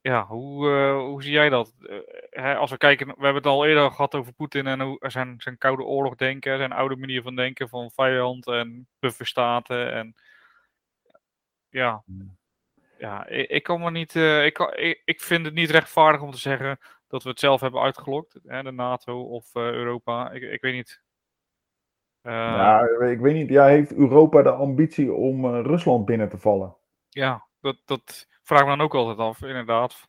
ja, 0.00 0.26
hoe, 0.26 0.68
hoe 0.90 1.22
zie 1.22 1.32
jij 1.32 1.48
dat? 1.48 1.74
Hè, 2.30 2.56
als 2.56 2.70
we 2.70 2.76
kijken, 2.76 3.06
we 3.06 3.12
hebben 3.12 3.34
het 3.34 3.46
al 3.46 3.66
eerder 3.66 3.90
gehad 3.90 4.14
over 4.14 4.32
Poetin 4.32 4.66
en 4.66 4.80
hoe, 4.80 5.04
zijn, 5.06 5.34
zijn 5.38 5.58
koude 5.58 5.82
oorlog 5.82 6.14
denken, 6.14 6.58
zijn 6.58 6.72
oude 6.72 6.96
manier 6.96 7.22
van 7.22 7.36
denken 7.36 7.68
van 7.68 7.90
vijand 7.90 8.46
en 8.46 8.88
bufferstaten. 8.98 9.92
En 9.92 10.14
ja, 11.68 12.04
ja 12.98 13.26
ik, 13.26 13.48
ik 13.48 13.62
kan 13.62 13.80
me 13.80 13.90
niet. 13.90 14.14
ik, 14.14 14.54
kan, 14.54 14.76
ik, 14.76 15.02
ik 15.04 15.20
vind 15.20 15.44
het 15.44 15.54
niet 15.54 15.70
rechtvaardig 15.70 16.22
om 16.22 16.30
te 16.30 16.38
zeggen 16.38 16.78
dat 17.08 17.22
we 17.22 17.28
het 17.28 17.40
zelf 17.40 17.60
hebben 17.60 17.80
uitgelokt, 17.80 18.38
hè, 18.44 18.62
de 18.62 18.72
NATO 18.72 19.22
of 19.22 19.54
Europa. 19.54 20.30
Ik, 20.30 20.42
ik 20.42 20.60
weet 20.60 20.74
niet. 20.74 21.02
Uh, 22.22 22.32
ja, 22.32 22.80
ik 23.10 23.18
weet 23.18 23.34
niet. 23.34 23.48
Ja, 23.48 23.66
heeft 23.66 23.94
Europa 23.94 24.42
de 24.42 24.50
ambitie 24.52 25.12
om 25.12 25.46
Rusland 25.46 26.04
binnen 26.04 26.28
te 26.28 26.38
vallen? 26.38 26.76
Ja, 27.08 27.46
dat, 27.60 27.76
dat 27.84 28.26
vraag 28.42 28.62
me 28.62 28.68
dan 28.68 28.80
ook 28.80 28.94
altijd 28.94 29.18
af, 29.18 29.42
inderdaad. 29.42 30.08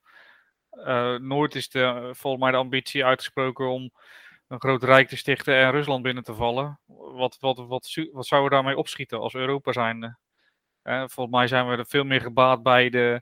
Nooit 1.22 1.56
is 1.56 1.70
de, 1.70 2.10
volgens 2.14 2.44
mij 2.44 2.52
de 2.52 2.58
ambitie 2.58 3.06
uitgesproken 3.06 3.68
om 3.68 3.92
een 4.48 4.60
groot 4.60 4.84
rijk 4.84 5.08
te 5.08 5.18
stichten 5.18 5.56
en 5.56 5.72
Rusland 5.72 6.04
binnen 6.04 6.24
te 6.24 6.34
vallen. 6.34 6.80
Wat, 6.86 7.38
wat, 7.40 7.58
wat, 7.58 8.08
wat 8.12 8.28
zouden 8.28 8.50
we 8.50 8.56
daarmee 8.56 8.78
opschieten 8.78 9.20
als 9.20 9.34
Europa 9.34 9.72
zijn? 10.90 11.10
volgens 11.10 11.36
mij 11.36 11.48
zijn 11.48 11.68
we 11.68 11.76
er 11.78 11.86
veel 11.86 12.04
meer 12.04 12.22
gebaat 12.22 12.64
bij, 12.64 12.90
de, 12.90 13.22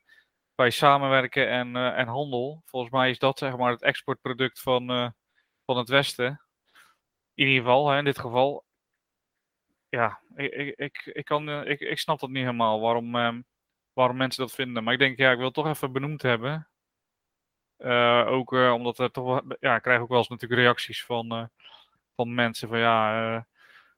bij 0.56 0.69
samenwerken 0.69 1.49
en, 1.49 1.75
en 1.75 2.08
handel. 2.08 2.62
Volgens 2.65 2.91
mij 2.91 3.10
is 3.10 3.19
dat 3.19 3.38
zeg 3.38 3.58
maar 3.58 3.71
het 3.71 3.82
exportproduct 3.82 4.62
van, 4.62 5.13
van 5.65 5.77
het 5.77 5.89
Westen. 5.89 6.41
In 7.34 7.47
ieder 7.47 7.63
geval, 7.63 7.89
hè, 7.89 7.97
in 7.97 8.06
dit 8.06 8.19
geval 8.19 8.65
ja, 9.89 10.21
ik, 10.36 10.77
ik, 10.77 11.06
ik, 11.06 11.25
kan, 11.25 11.49
eh, 11.49 11.69
ik, 11.69 11.80
ik 11.80 11.99
snap 11.99 12.19
dat 12.19 12.30
niet 12.30 12.43
helemaal 12.43 12.80
waarom, 12.80 13.15
um, 13.15 13.45
waarom 13.93 14.17
mensen 14.17 14.43
dat 14.43 14.56
vinden. 14.56 14.84
Maar 14.84 14.93
ik 14.93 14.99
denk, 14.99 15.17
ja, 15.17 15.32
ik 15.32 15.38
wil 15.38 15.45
het 15.45 15.53
toch 15.53 15.67
even 15.67 15.91
benoemd 15.91 16.21
hebben. 16.21 16.67
Ook 18.27 18.51
omdat 18.51 18.99
er 18.99 19.12
toch 19.12 19.41
ja, 19.60 19.75
ik 19.75 19.82
krijg 19.82 20.01
ook 20.01 20.10
wel 20.10 20.17
eens 20.17 20.27
natuurlijk 20.27 20.62
reacties 20.62 21.06
van, 21.06 21.49
van 22.15 22.34
mensen 22.34 22.67
van 22.67 22.80
ja, 22.80 23.47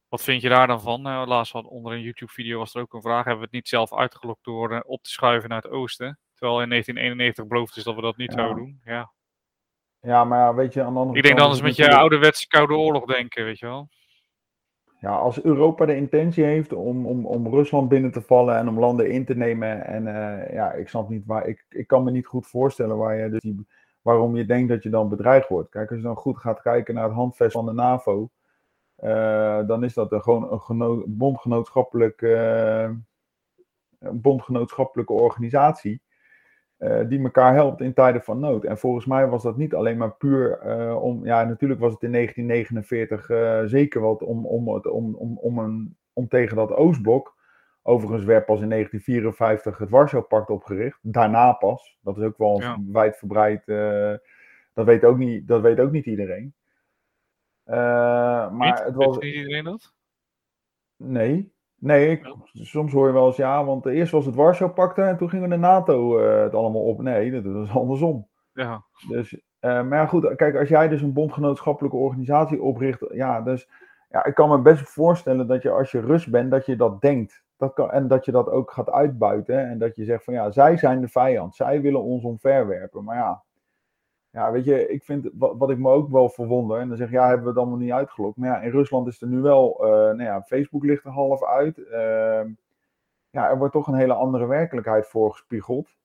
wat 0.09 0.23
vind 0.23 0.41
je 0.41 0.49
daar 0.49 0.67
dan 0.67 0.81
van? 0.81 1.01
laatst 1.01 1.53
had 1.53 1.65
onder 1.65 1.93
een 1.93 2.01
YouTube-video 2.01 2.57
was 2.57 2.75
er 2.75 2.81
ook 2.81 2.93
een 2.93 3.01
vraag: 3.01 3.23
hebben 3.23 3.37
we 3.37 3.45
het 3.45 3.53
niet 3.53 3.67
zelf 3.67 3.93
uitgelokt 3.93 4.43
door 4.43 4.83
op 4.87 5.03
te 5.03 5.09
schuiven 5.09 5.49
naar 5.49 5.61
het 5.61 5.71
oosten? 5.71 6.19
Terwijl 6.33 6.61
in 6.61 6.69
1991 6.69 7.47
beloofd 7.47 7.77
is 7.77 7.83
dat 7.83 7.95
we 7.95 8.01
dat 8.01 8.17
niet 8.17 8.33
ja. 8.33 8.37
zouden 8.37 8.63
doen. 8.63 8.81
Ja. 8.83 9.11
ja, 9.99 10.23
maar 10.23 10.39
ja, 10.39 10.53
weet 10.53 10.73
je, 10.73 10.83
aan 10.83 10.93
de 10.93 10.99
andere 10.99 11.17
Ik 11.17 11.23
denk 11.23 11.37
dan 11.37 11.49
eens 11.49 11.61
met 11.61 11.75
je 11.75 11.95
ouderwetse 11.95 12.47
Koude 12.47 12.73
Oorlog 12.73 13.05
denken, 13.05 13.43
weet 13.43 13.59
je 13.59 13.65
wel 13.65 13.89
ja, 14.99 15.17
als 15.17 15.43
Europa 15.43 15.85
de 15.85 15.95
intentie 15.95 16.43
heeft 16.43 16.73
om, 16.73 17.05
om, 17.05 17.25
om 17.25 17.47
Rusland 17.47 17.89
binnen 17.89 18.11
te 18.11 18.21
vallen 18.21 18.57
en 18.57 18.67
om 18.67 18.79
landen 18.79 19.11
in 19.11 19.25
te 19.25 19.35
nemen. 19.35 19.85
En 19.85 20.05
uh, 20.05 20.53
ja, 20.53 20.71
ik 20.71 20.87
snap 20.89 21.09
niet 21.09 21.25
waar. 21.25 21.47
Ik, 21.47 21.65
ik 21.69 21.87
kan 21.87 22.03
me 22.03 22.11
niet 22.11 22.25
goed 22.25 22.47
voorstellen 22.47 22.97
waar 22.97 23.15
je 23.15 23.29
dus 23.29 23.39
die, 23.39 23.67
waarom 24.01 24.35
je 24.35 24.45
denkt 24.45 24.69
dat 24.69 24.83
je 24.83 24.89
dan 24.89 25.09
bedreigd 25.09 25.47
wordt. 25.47 25.69
Kijk, 25.69 25.89
als 25.89 25.97
je 25.97 26.05
dan 26.05 26.15
goed 26.15 26.37
gaat 26.37 26.61
kijken 26.61 26.93
naar 26.93 27.03
het 27.03 27.13
handvest 27.13 27.51
van 27.51 27.65
de 27.65 27.73
NAVO. 27.73 28.29
Uh, 29.03 29.67
dan 29.67 29.83
is 29.83 29.93
dat 29.93 30.11
een, 30.11 30.21
gewoon 30.21 30.51
een 30.51 30.59
geno 30.59 31.03
bondgenootschappelijk, 31.07 32.21
uh, 32.21 32.89
een 33.99 34.21
bondgenootschappelijke 34.21 35.13
organisatie. 35.13 36.01
Uh, 36.79 37.07
die 37.07 37.23
elkaar 37.23 37.53
helpt 37.53 37.81
in 37.81 37.93
tijden 37.93 38.23
van 38.23 38.39
nood. 38.39 38.63
En 38.63 38.77
volgens 38.77 39.05
mij 39.05 39.27
was 39.27 39.43
dat 39.43 39.57
niet 39.57 39.73
alleen 39.73 39.97
maar 39.97 40.11
puur 40.11 40.61
om. 40.95 41.25
Ja, 41.25 41.43
natuurlijk 41.43 41.79
was 41.79 41.93
het 41.93 42.03
in 42.03 42.11
1949 42.11 43.29
uh, 43.29 43.61
zeker 43.65 44.01
wat 44.01 44.23
om, 44.23 44.45
om, 44.45 44.73
het, 44.73 44.87
om, 44.87 45.15
om, 45.15 45.37
om, 45.37 45.57
een, 45.57 45.97
om 46.13 46.27
tegen 46.27 46.55
dat 46.55 46.73
Oostblok. 46.73 47.37
Overigens 47.81 48.23
werd 48.23 48.45
pas 48.45 48.61
in 48.61 48.69
1954 48.69 49.77
het 49.77 49.89
Warschau-pact 49.89 50.49
opgericht. 50.49 50.99
Daarna 51.01 51.51
pas. 51.51 51.97
Dat 52.01 52.17
is 52.17 52.23
ook 52.23 52.37
wel 52.37 52.61
ja. 52.61 52.77
wijdverbreid. 52.91 53.65
dat, 54.73 54.85
weet 54.85 55.05
ook 55.05 55.17
niet, 55.17 55.47
dat 55.47 55.61
weet 55.61 55.79
ook 55.79 55.91
niet 55.91 56.05
iedereen. 56.05 56.53
Maar 57.77 58.67
niet? 58.67 58.83
het 58.83 58.95
was. 58.95 59.17
Weet 59.17 59.35
iedereen 59.35 59.63
dat? 59.63 59.93
Nee. 60.95 61.57
Nee, 61.79 62.09
ik, 62.09 62.35
soms 62.53 62.91
hoor 62.91 63.07
je 63.07 63.13
wel 63.13 63.27
eens 63.27 63.35
ja, 63.35 63.65
want 63.65 63.85
eerst 63.85 64.11
was 64.11 64.25
het 64.25 64.35
Warschau-pact 64.35 64.97
en 64.97 65.17
toen 65.17 65.29
gingen 65.29 65.49
de 65.49 65.57
NATO 65.57 66.19
uh, 66.19 66.41
het 66.41 66.53
allemaal 66.53 66.81
op. 66.81 67.01
Nee, 67.01 67.41
dat 67.41 67.53
was 67.53 67.75
andersom. 67.81 68.27
Ja. 68.53 68.83
Dus, 69.07 69.33
uh, 69.33 69.39
maar 69.61 69.99
ja, 69.99 70.05
goed, 70.05 70.35
kijk, 70.35 70.55
als 70.55 70.69
jij 70.69 70.87
dus 70.87 71.01
een 71.01 71.13
bondgenootschappelijke 71.13 71.97
organisatie 71.97 72.61
opricht, 72.61 73.05
ja, 73.11 73.41
dus 73.41 73.69
ja, 74.09 74.25
ik 74.25 74.33
kan 74.33 74.49
me 74.49 74.61
best 74.61 74.89
voorstellen 74.89 75.47
dat 75.47 75.61
je 75.61 75.69
als 75.69 75.91
je 75.91 75.99
Rus 75.99 76.25
bent, 76.25 76.51
dat 76.51 76.65
je 76.65 76.75
dat 76.75 77.01
denkt. 77.01 77.43
Dat 77.57 77.73
kan, 77.73 77.91
en 77.91 78.07
dat 78.07 78.25
je 78.25 78.31
dat 78.31 78.49
ook 78.49 78.71
gaat 78.71 78.89
uitbuiten 78.89 79.69
en 79.69 79.79
dat 79.79 79.95
je 79.95 80.03
zegt 80.03 80.23
van 80.23 80.33
ja, 80.33 80.51
zij 80.51 80.77
zijn 80.77 81.01
de 81.01 81.07
vijand, 81.07 81.55
zij 81.55 81.81
willen 81.81 82.03
ons 82.03 82.23
omverwerpen. 82.23 83.03
Maar 83.03 83.15
ja, 83.15 83.43
ja, 84.31 84.51
weet 84.51 84.65
je, 84.65 84.87
ik 84.87 85.03
vind 85.03 85.29
wat, 85.33 85.69
ik 85.69 85.77
me 85.77 85.89
ook 85.89 86.09
wel 86.09 86.29
verwonder. 86.29 86.79
En 86.79 86.87
dan 86.87 86.97
zeg 86.97 87.09
je, 87.09 87.15
ja, 87.15 87.25
hebben 87.25 87.43
we 87.43 87.49
het 87.49 87.57
allemaal 87.57 87.77
niet 87.77 87.91
uitgelokt. 87.91 88.37
Maar 88.37 88.49
ja, 88.49 88.61
in 88.61 88.71
Rusland 88.71 89.07
is 89.07 89.21
er 89.21 89.27
nu 89.27 89.41
wel, 89.41 89.85
uh, 89.85 89.89
nou 89.89 90.23
ja, 90.23 90.41
Facebook 90.41 90.83
ligt 90.83 91.05
er 91.05 91.11
half 91.11 91.43
uit. 91.43 91.77
Uh, 91.77 92.41
ja, 93.29 93.49
er 93.49 93.57
wordt 93.57 93.73
toch 93.73 93.87
een 93.87 93.93
hele 93.93 94.13
andere 94.13 94.45
werkelijkheid 94.45 95.07
voorgespiegeld. 95.07 95.97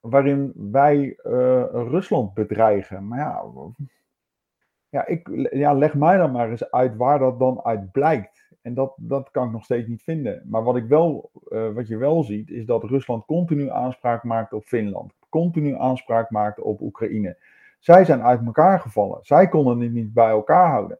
Waarin 0.00 0.52
wij 0.54 1.18
uh, 1.24 1.64
Rusland 1.70 2.34
bedreigen. 2.34 3.08
Maar 3.08 3.18
ja, 3.18 3.44
ja, 4.88 5.06
ik, 5.06 5.48
ja, 5.52 5.72
leg 5.72 5.94
mij 5.94 6.16
dan 6.16 6.32
maar 6.32 6.50
eens 6.50 6.70
uit 6.70 6.96
waar 6.96 7.18
dat 7.18 7.38
dan 7.38 7.64
uit 7.64 7.92
blijkt. 7.92 8.52
En 8.62 8.74
dat, 8.74 8.94
dat 8.96 9.30
kan 9.30 9.46
ik 9.46 9.52
nog 9.52 9.64
steeds 9.64 9.88
niet 9.88 10.02
vinden. 10.02 10.42
Maar 10.46 10.62
wat, 10.62 10.76
ik 10.76 10.86
wel, 10.86 11.30
wat 11.74 11.88
je 11.88 11.96
wel 11.96 12.22
ziet, 12.22 12.50
is 12.50 12.66
dat 12.66 12.84
Rusland 12.84 13.24
continu 13.24 13.70
aanspraak 13.70 14.22
maakt 14.22 14.52
op 14.52 14.64
Finland 14.64 15.12
continu 15.38 15.74
aanspraak 15.76 16.30
maakte 16.30 16.64
op 16.64 16.80
Oekraïne. 16.80 17.36
Zij 17.78 18.04
zijn 18.04 18.22
uit 18.22 18.44
elkaar 18.46 18.80
gevallen. 18.80 19.18
Zij 19.22 19.48
konden 19.48 19.80
het 19.80 19.92
niet 19.92 20.12
bij 20.12 20.28
elkaar 20.28 20.70
houden. 20.70 20.98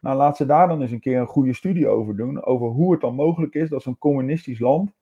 Nou, 0.00 0.16
laat 0.16 0.36
ze 0.36 0.46
daar 0.46 0.68
dan 0.68 0.80
eens 0.82 0.90
een 0.90 1.00
keer 1.00 1.20
een 1.20 1.26
goede 1.26 1.54
studie 1.54 1.88
over 1.88 2.16
doen. 2.16 2.44
Over 2.44 2.68
hoe 2.68 2.92
het 2.92 3.00
dan 3.00 3.14
mogelijk 3.14 3.54
is 3.54 3.68
dat 3.68 3.82
zo'n 3.82 3.98
communistisch 3.98 4.58
land. 4.58 4.92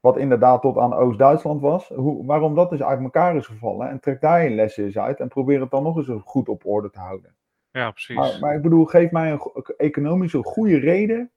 Wat 0.00 0.16
inderdaad 0.16 0.62
tot 0.62 0.78
aan 0.78 0.94
Oost-Duitsland 0.94 1.60
was. 1.60 1.88
Hoe, 1.88 2.26
waarom 2.26 2.54
dat 2.54 2.70
dus 2.70 2.82
uit 2.82 3.00
elkaar 3.00 3.36
is 3.36 3.46
gevallen. 3.46 3.88
En 3.88 4.00
trek 4.00 4.20
daar 4.20 4.44
je 4.44 4.50
lessen 4.50 4.84
eens 4.84 4.98
uit. 4.98 5.20
En 5.20 5.28
probeer 5.28 5.60
het 5.60 5.70
dan 5.70 5.82
nog 5.82 5.96
eens 5.96 6.22
goed 6.24 6.48
op 6.48 6.66
orde 6.66 6.90
te 6.90 6.98
houden. 6.98 7.34
Ja, 7.70 7.90
precies. 7.90 8.16
Maar, 8.16 8.36
maar 8.40 8.54
ik 8.54 8.62
bedoel, 8.62 8.84
geef 8.84 9.10
mij 9.10 9.30
een 9.30 9.40
economische 9.76 10.42
goede 10.42 10.78
reden. 10.78 11.30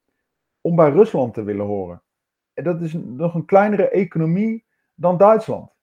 om 0.60 0.76
bij 0.76 0.90
Rusland 0.90 1.34
te 1.34 1.42
willen 1.42 1.66
horen. 1.66 2.02
En 2.54 2.64
dat 2.64 2.80
is 2.80 2.92
nog 2.92 3.34
een 3.34 3.44
kleinere 3.44 3.88
economie 3.88 4.64
dan 4.94 5.16
Duitsland. 5.16 5.73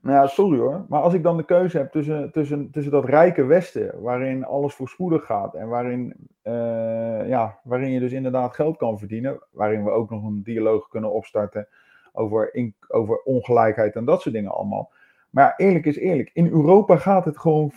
Nou 0.00 0.18
ja, 0.18 0.26
sorry 0.26 0.58
hoor. 0.58 0.84
Maar 0.88 1.00
als 1.00 1.14
ik 1.14 1.22
dan 1.22 1.36
de 1.36 1.44
keuze 1.44 1.78
heb 1.78 1.90
tussen, 1.90 2.32
tussen, 2.32 2.70
tussen 2.70 2.92
dat 2.92 3.04
rijke 3.04 3.44
Westen, 3.44 4.02
waarin 4.02 4.44
alles 4.44 4.74
voorspoedig 4.74 5.24
gaat 5.24 5.54
en 5.54 5.68
waarin, 5.68 6.14
uh, 6.42 7.28
ja, 7.28 7.60
waarin 7.64 7.90
je 7.90 8.00
dus 8.00 8.12
inderdaad 8.12 8.54
geld 8.54 8.76
kan 8.76 8.98
verdienen, 8.98 9.38
waarin 9.50 9.84
we 9.84 9.90
ook 9.90 10.10
nog 10.10 10.24
een 10.24 10.42
dialoog 10.42 10.88
kunnen 10.88 11.12
opstarten 11.12 11.68
over, 12.12 12.54
in, 12.54 12.74
over 12.88 13.22
ongelijkheid 13.22 13.94
en 13.94 14.04
dat 14.04 14.22
soort 14.22 14.34
dingen 14.34 14.50
allemaal. 14.50 14.92
Maar 15.30 15.54
eerlijk 15.56 15.86
is 15.86 15.96
eerlijk, 15.96 16.30
in 16.32 16.46
Europa 16.46 16.96
gaat 16.96 17.24
het 17.24 17.38
gewoon 17.38 17.72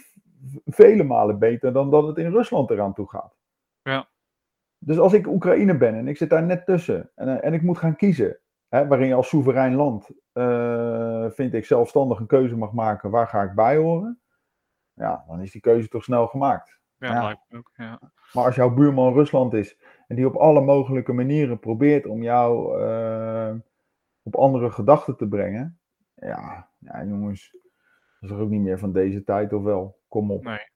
vele 0.66 1.04
malen 1.04 1.40
beter 1.40 1.74
dan 1.74 1.90
dat 1.90 2.08
het 2.08 2.18
in 2.18 2.32
Rusland 2.32 2.70
eraan 2.70 2.94
toe 2.94 3.10
gaat. 3.10 3.36
Ja. 3.82 4.08
Dus 4.78 5.00
als 5.00 5.14
ik 5.14 5.28
Oekraïne 5.28 5.78
ben 5.78 5.96
en 5.96 6.08
ik 6.08 6.18
zit 6.18 6.30
daar 6.30 6.44
net 6.44 6.66
tussen 6.66 7.12
en, 7.16 7.42
en 7.42 7.54
ik 7.54 7.62
moet 7.62 7.78
gaan 7.78 7.96
kiezen, 7.96 8.40
hè, 8.70 8.88
waarin 8.88 9.08
je 9.08 9.14
als 9.14 9.28
soeverein 9.30 9.76
land 9.76 10.10
uh, 10.34 11.30
vind 11.30 11.54
ik, 11.54 11.66
zelfstandig 11.66 12.20
een 12.20 12.28
keuze 12.28 12.58
mag 12.58 12.72
maken, 12.72 13.10
waar 13.10 13.28
ga 13.28 13.44
ik 13.44 13.54
bij 13.56 13.78
horen? 13.78 14.22
Ja, 14.94 15.24
dan 15.28 15.42
is 15.42 15.52
die 15.52 15.62
keuze 15.62 15.88
toch 15.88 16.04
snel 16.04 16.28
gemaakt. 16.28 16.80
Ja, 16.98 17.14
ja. 17.14 17.24
lijkt 17.24 17.54
ook, 17.56 17.72
ja. 17.76 18.00
Maar 18.34 18.46
als 18.46 18.56
jouw 18.56 18.74
buurman 18.74 19.14
Rusland 19.14 19.54
is 19.54 19.78
en 20.08 20.16
die 20.16 20.28
op 20.28 20.36
alle 20.36 20.62
mogelijke 20.62 21.14
manieren 21.14 21.60
probeert 21.60 22.06
om 22.06 22.24
jou 22.24 22.82
uh, 22.82 23.54
op 24.24 24.36
andere 24.36 24.72
gedachten 24.72 25.18
te 25.18 25.28
brengen, 25.28 25.80
ja, 26.16 26.70
ja, 26.78 27.04
jongens, 27.04 27.52
dat 28.20 28.30
is 28.30 28.36
er 28.36 28.42
ook 28.42 28.50
niet 28.50 28.62
meer 28.62 28.80
van 28.80 28.94
deze 28.94 29.24
tijd, 29.24 29.54
of 29.54 29.64
wel? 29.64 30.00
Kom 30.08 30.32
op. 30.32 30.44
Nee. 30.44 30.68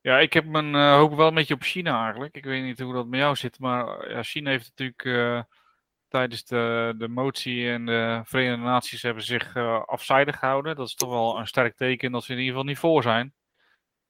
Ja, 0.00 0.18
ik 0.18 0.32
heb 0.32 0.44
mijn 0.44 0.74
uh, 0.74 0.94
hoop 0.94 1.14
wel 1.14 1.28
een 1.28 1.34
beetje 1.34 1.54
op 1.54 1.62
China 1.62 2.02
eigenlijk. 2.02 2.36
Ik 2.36 2.44
weet 2.44 2.62
niet 2.62 2.80
hoe 2.80 2.92
dat 2.92 3.06
met 3.06 3.20
jou 3.20 3.36
zit, 3.36 3.58
maar 3.58 4.10
ja, 4.10 4.22
China 4.22 4.50
heeft 4.50 4.72
natuurlijk 4.76 5.04
tijdens 6.16 6.44
de, 6.44 6.94
de 6.98 7.08
motie 7.08 7.70
en 7.70 7.86
de 7.86 8.20
Verenigde 8.24 8.64
Naties 8.64 9.02
hebben 9.02 9.22
zich 9.22 9.54
uh, 9.54 9.84
afzijdig 9.84 10.38
gehouden. 10.38 10.76
Dat 10.76 10.86
is 10.86 10.94
toch 10.94 11.08
wel 11.08 11.38
een 11.38 11.46
sterk 11.46 11.76
teken 11.76 12.12
dat 12.12 12.24
ze 12.24 12.32
in 12.32 12.38
ieder 12.38 12.52
geval 12.52 12.68
niet 12.68 12.78
voor 12.78 13.02
zijn. 13.02 13.34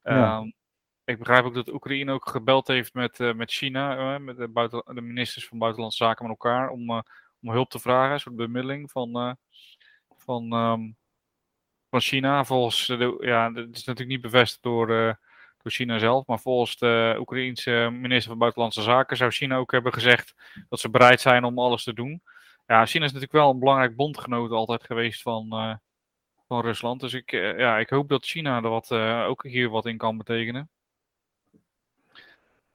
Ja. 0.03 0.41
Uh, 0.41 0.53
ik 1.05 1.19
begrijp 1.19 1.45
ook 1.45 1.55
dat 1.55 1.73
Oekraïne 1.73 2.13
ook 2.13 2.29
gebeld 2.29 2.67
heeft 2.67 2.95
met, 2.95 3.19
uh, 3.19 3.35
met 3.35 3.53
China, 3.53 4.15
uh, 4.15 4.25
met 4.25 4.37
de, 4.37 4.49
buiten, 4.49 4.83
de, 4.95 5.01
ministers 5.01 5.47
van 5.47 5.59
Buitenlandse 5.59 6.05
Zaken 6.05 6.27
met 6.29 6.37
elkaar, 6.39 6.69
om, 6.69 6.91
om 7.41 7.51
hulp 7.51 7.71
te 7.71 7.79
vragen, 7.79 8.13
een 8.13 8.21
soort 8.21 8.37
bemiddeling 8.37 8.91
van, 8.91 9.37
van, 10.17 10.53
um, 10.53 10.97
van 11.91 12.01
China. 12.01 12.45
Volgens, 12.45 12.87
de, 12.87 13.17
ja, 13.21 13.53
het 13.53 13.77
is 13.77 13.85
natuurlijk 13.85 14.09
niet 14.09 14.21
bevestigd 14.21 14.63
door, 14.63 15.19
door 15.67 15.75
China 15.75 15.99
zelf. 15.99 16.27
Maar 16.27 16.39
volgens 16.39 16.79
de 16.79 17.17
Oekraïense 17.19 17.89
minister 17.93 18.29
van 18.29 18.39
Buitenlandse 18.39 18.83
Zaken 18.83 19.17
zou 19.17 19.31
China 19.31 19.57
ook 19.57 19.73
hebben 19.73 19.93
gezegd 19.93 20.35
dat 20.69 20.81
ze 20.81 20.91
bereid 20.91 21.21
zijn 21.21 21.45
om 21.45 21.59
alles 21.59 21.85
te 21.85 21.93
doen. 21.93 22.23
Ja, 22.67 22.87
China 22.87 23.05
is 23.05 23.13
natuurlijk 23.13 23.33
wel 23.33 23.51
een 23.51 23.59
belangrijk 23.59 23.97
bondgenoot 23.97 24.51
altijd 24.51 24.85
geweest 24.85 25.23
van, 25.23 25.49
uh, 25.53 25.75
van 26.49 26.61
Rusland. 26.61 27.01
Dus 27.01 27.15
ik, 27.15 27.33
uh, 27.33 27.59
ja, 27.59 27.79
ik 27.79 27.91
hoop 27.91 28.09
dat 28.09 28.25
China 28.25 28.57
er 28.57 28.69
wat, 28.69 28.91
uh, 28.91 29.27
ook 29.29 29.43
hier 29.43 29.69
wat 29.69 29.87
in 29.87 29.97
kan 29.97 30.17
betekenen. 30.17 30.71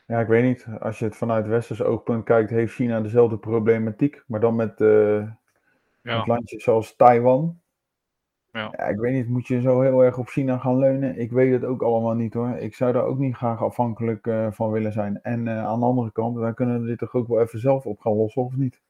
Ja, 0.07 0.19
ik 0.19 0.27
weet 0.27 0.43
niet. 0.43 0.67
Als 0.79 0.99
je 0.99 1.05
het 1.05 1.15
vanuit 1.15 1.47
westers 1.47 1.81
oogpunt 1.81 2.23
kijkt, 2.23 2.49
heeft 2.49 2.73
China 2.73 3.01
dezelfde 3.01 3.37
problematiek. 3.37 4.23
Maar 4.27 4.39
dan 4.39 4.55
met, 4.55 4.73
ja. 6.01 6.23
landjes 6.25 6.63
zoals 6.63 6.95
Taiwan. 6.95 7.60
Ja. 8.51 8.73
ja. 8.77 8.83
ik 8.83 8.99
weet 8.99 9.13
niet, 9.13 9.27
moet 9.27 9.47
je 9.47 9.61
zo 9.61 9.81
heel 9.81 10.03
erg 10.03 10.17
op 10.17 10.27
China 10.27 10.57
gaan 10.57 10.77
leunen? 10.77 11.19
Ik 11.19 11.31
weet 11.31 11.51
het 11.51 11.63
ook 11.63 11.81
allemaal 11.81 12.13
niet 12.13 12.33
hoor. 12.33 12.55
Ik 12.55 12.75
zou 12.75 12.93
daar 12.93 13.03
ook 13.03 13.17
niet 13.17 13.35
graag 13.35 13.61
afhankelijk 13.61 14.27
uh, 14.27 14.51
van 14.51 14.71
willen 14.71 14.91
zijn. 14.91 15.21
En 15.21 15.45
uh, 15.45 15.65
aan 15.65 15.79
de 15.79 15.85
andere 15.85 16.11
kant, 16.11 16.37
wij 16.37 16.53
kunnen 16.53 16.85
dit 16.85 16.97
toch 16.97 17.13
ook 17.13 17.27
wel 17.27 17.41
even 17.41 17.59
zelf 17.59 17.85
op 17.85 17.99
gaan 17.99 18.15
lossen, 18.15 18.41
of 18.41 18.55
niet? 18.55 18.81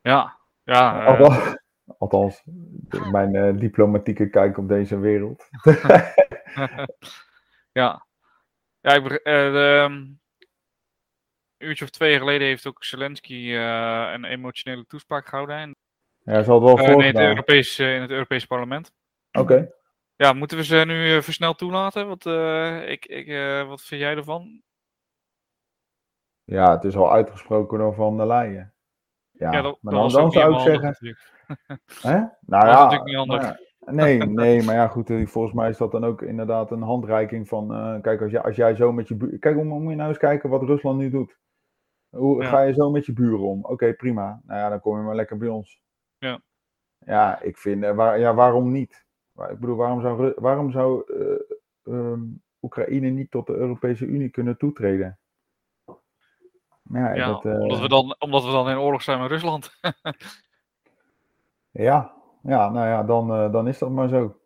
Ja, 0.00 0.36
ja. 0.64 1.18
Uh... 1.18 1.54
Althans, 1.98 2.42
mijn 3.10 3.58
diplomatieke 3.58 4.30
kijk 4.30 4.58
op 4.58 4.68
deze 4.68 4.98
wereld. 4.98 5.48
ja. 7.72 8.06
Ja, 8.80 8.94
ik, 8.94 9.20
een 9.22 10.20
uurtje 11.58 11.84
of 11.84 11.90
twee 11.90 12.18
geleden 12.18 12.46
heeft 12.46 12.66
ook 12.66 12.84
Zelensky 12.84 13.54
een 13.54 14.24
emotionele 14.24 14.86
toespraak 14.86 15.28
gehouden. 15.28 15.76
Ja, 16.28 16.42
zal 16.42 16.54
het 16.54 16.80
wel 16.80 16.90
uh, 16.90 16.96
nee, 16.96 17.06
het 17.06 17.18
Europees, 17.18 17.78
in 17.78 18.00
het 18.00 18.10
Europees 18.10 18.46
parlement. 18.46 18.92
Oké. 19.32 19.70
Ja, 20.16 20.32
moeten 20.32 20.56
we 20.56 20.64
ze 20.64 20.76
nu 20.76 21.14
uh, 21.14 21.20
versneld 21.20 21.58
toelaten? 21.58 22.08
Wat, 22.08 22.26
ik, 22.86 23.06
ik, 23.06 23.26
wat 23.66 23.82
vind 23.82 24.00
jij 24.00 24.16
ervan? 24.16 24.62
Ja, 26.44 26.70
het 26.70 26.84
is 26.84 26.96
al 26.96 27.12
uitgesproken 27.12 27.78
door 27.78 27.94
Van 27.94 28.16
der 28.16 28.26
Leyen. 28.26 28.74
Ja, 29.30 29.52
ja 29.52 29.62
dat, 29.62 29.78
maar 29.80 29.94
dan, 29.94 30.10
dan, 30.10 30.32
zou 30.32 30.54
ik 30.54 30.60
zeggen... 30.60 31.16
Hè? 32.10 32.18
Nou 32.40 32.64
dat 32.64 32.74
ja, 32.74 32.82
natuurlijk 32.82 33.04
niet 33.04 33.16
handig. 33.16 33.42
ja, 33.42 33.58
nee, 33.92 34.18
nee, 34.42 34.62
maar 34.62 34.74
ja, 34.74 34.88
goed. 34.88 35.12
Volgens 35.24 35.54
mij 35.54 35.68
is 35.68 35.76
dat 35.76 35.92
dan 35.92 36.04
ook 36.04 36.22
inderdaad 36.22 36.70
een 36.70 36.82
handreiking 36.82 37.48
van... 37.48 37.98
kijk, 38.02 38.22
als, 38.22 38.30
jij, 38.30 38.42
als 38.42 38.56
jij 38.56 38.74
zo 38.74 38.92
met 38.92 39.08
je 39.08 39.14
buur... 39.14 39.38
Kijk, 39.38 39.62
moet 39.62 39.90
je 39.90 39.96
nou 39.96 40.08
eens 40.08 40.18
kijken 40.18 40.50
wat 40.50 40.62
Rusland 40.62 40.98
nu 40.98 41.10
doet. 41.10 41.38
Hoe 42.08 42.42
Ja. 42.42 42.48
ga 42.48 42.60
je 42.60 42.72
zo 42.72 42.90
met 42.90 43.06
je 43.06 43.12
buren 43.12 43.46
om? 43.46 43.64
Oké, 43.64 43.92
prima. 43.94 44.40
Nou 44.46 44.60
ja, 44.60 44.68
dan 44.68 44.80
kom 44.80 44.96
je 44.96 45.02
maar 45.02 45.14
lekker 45.14 45.36
bij 45.36 45.48
ons. 45.48 45.86
Ja. 46.18 46.40
Ja, 46.98 47.40
ik 47.40 47.56
vind, 47.58 47.84
eh, 47.84 47.94
waar, 47.94 48.18
ja, 48.18 48.34
waarom 48.34 48.72
niet? 48.72 49.06
Ik 49.48 49.58
bedoel, 49.58 49.76
waarom 49.76 50.00
zou, 50.00 50.32
waarom 50.36 50.70
zou 50.70 51.14
eh, 51.14 51.94
ehm, 51.94 52.20
Oekraïne 52.62 53.08
niet 53.08 53.30
tot 53.30 53.46
de 53.46 53.52
Europese 53.54 54.04
Unie 54.06 54.28
kunnen 54.28 54.56
toetreden? 54.56 55.18
Ja, 56.82 57.14
Ja, 57.14 57.26
dat, 57.26 57.44
eh, 57.44 57.52
omdat, 57.60 57.80
we 57.80 57.88
dan, 57.88 58.16
omdat 58.18 58.44
we 58.44 58.50
dan 58.50 58.68
in 58.68 58.78
oorlog 58.78 59.02
zijn 59.02 59.20
met 59.20 59.30
Rusland. 59.30 59.70
ja, 61.70 62.14
ja, 62.42 62.68
nou 62.70 62.86
ja, 62.86 63.02
dan, 63.02 63.52
dan 63.52 63.68
is 63.68 63.78
dat 63.78 63.90
maar 63.90 64.08
zo. 64.08 64.40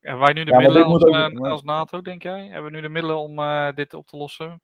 Hebben 0.00 0.22
wij 0.24 0.32
nu 0.32 0.44
de 0.44 0.50
Ja, 0.50 0.58
middelen 0.58 0.84
als, 0.84 1.04
ook- 1.04 1.46
als 1.46 1.62
NATO, 1.62 2.02
denk 2.02 2.22
jij? 2.22 2.46
Hebben 2.46 2.70
we 2.70 2.76
nu 2.76 2.82
de 2.82 2.88
middelen 2.88 3.18
om 3.18 3.36
dit 3.74 3.94
op 3.94 4.06
te 4.06 4.16
lossen? 4.16 4.60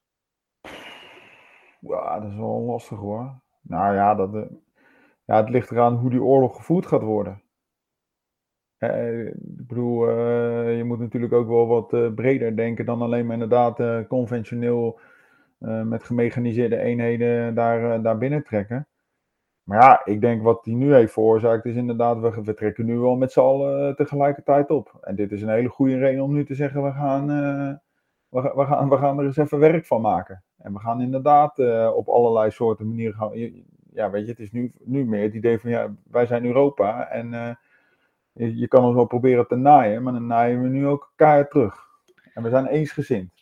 Ja, 1.81 2.21
dat 2.21 2.31
is 2.31 2.37
wel 2.37 2.61
lastig 2.61 2.99
hoor. 2.99 3.41
Nou 3.61 3.95
ja, 3.95 4.15
dat, 4.15 4.49
ja, 5.25 5.37
het 5.37 5.49
ligt 5.49 5.71
eraan 5.71 5.95
hoe 5.97 6.11
die 6.11 6.23
oorlog 6.23 6.57
gevoerd 6.57 6.87
gaat 6.87 7.03
worden. 7.03 7.43
Eh, 8.79 9.27
ik 9.27 9.67
bedoel, 9.67 10.09
eh, 10.09 10.77
je 10.77 10.85
moet 10.85 10.99
natuurlijk 10.99 11.33
ook 11.33 11.49
wel 11.49 11.67
wat 11.67 11.93
eh, 11.93 12.15
breder 12.15 12.57
denken 12.57 12.85
dan 12.87 13.03
alleen 13.03 13.25
maar 13.25 13.35
inderdaad 13.35 13.81
eh, 13.81 13.99
conventioneel 14.09 15.01
met 15.85 16.05
gemechaniseerde 16.05 16.79
eenheden 16.79 17.55
daar, 17.55 18.03
daar 18.03 18.19
binnen 18.19 18.43
trekken. 18.45 18.89
Maar 19.63 19.83
ja, 19.83 20.05
ik 20.05 20.21
denk 20.21 20.43
wat 20.43 20.65
die 20.65 20.77
nu 20.77 20.95
heeft 20.95 21.13
veroorzaakt 21.13 21.65
is 21.65 21.75
inderdaad, 21.75 22.21
we, 22.21 22.43
we 22.43 22.55
trekken 22.55 22.85
nu 22.87 22.99
wel 22.99 23.17
met 23.17 23.33
z'n 23.33 23.41
allen 23.41 23.97
tegelijkertijd 23.97 24.71
op. 24.71 24.99
En 25.01 25.15
dit 25.15 25.33
is 25.33 25.43
een 25.43 25.49
hele 25.49 25.69
goede 25.69 25.99
reden 25.99 26.23
om 26.23 26.33
nu 26.33 26.45
te 26.45 26.55
zeggen, 26.55 26.83
we 26.83 26.93
gaan, 26.93 27.27
we, 28.29 28.53
we 28.55 28.65
gaan, 28.65 28.89
we 28.89 28.97
gaan 28.97 29.19
er 29.19 29.25
eens 29.25 29.37
even 29.37 29.59
werk 29.59 29.87
van 29.87 30.01
maken. 30.01 30.43
En 30.59 30.73
we 30.73 30.79
gaan 30.79 31.01
inderdaad 31.01 31.59
op 31.95 32.09
allerlei 32.09 32.51
soorten 32.51 32.89
manieren 32.89 33.15
gaan. 33.15 33.33
Ja, 33.95 34.11
weet 34.11 34.25
je, 34.25 34.31
het 34.31 34.41
is 34.41 34.51
nu, 34.51 34.73
nu 34.79 35.05
meer 35.05 35.23
het 35.23 35.35
idee 35.35 35.59
van, 35.59 35.71
ja, 35.71 35.95
wij 36.11 36.27
zijn 36.27 36.45
Europa 36.45 37.09
en 37.09 37.35
eh, 37.35 37.55
je, 38.33 38.57
je 38.57 38.69
kan 38.69 38.85
ons 38.85 38.95
wel 38.95 39.07
proberen 39.07 39.47
te 39.47 39.57
naaien, 39.57 40.03
maar 40.03 40.13
dan 40.13 40.27
naaien 40.27 40.63
we 40.63 40.69
nu 40.69 40.87
ook 40.87 41.13
keihard 41.17 41.51
terug. 41.51 41.89
En 42.33 42.43
we 42.43 42.51
zijn 42.51 42.67
eensgezind. 42.67 43.33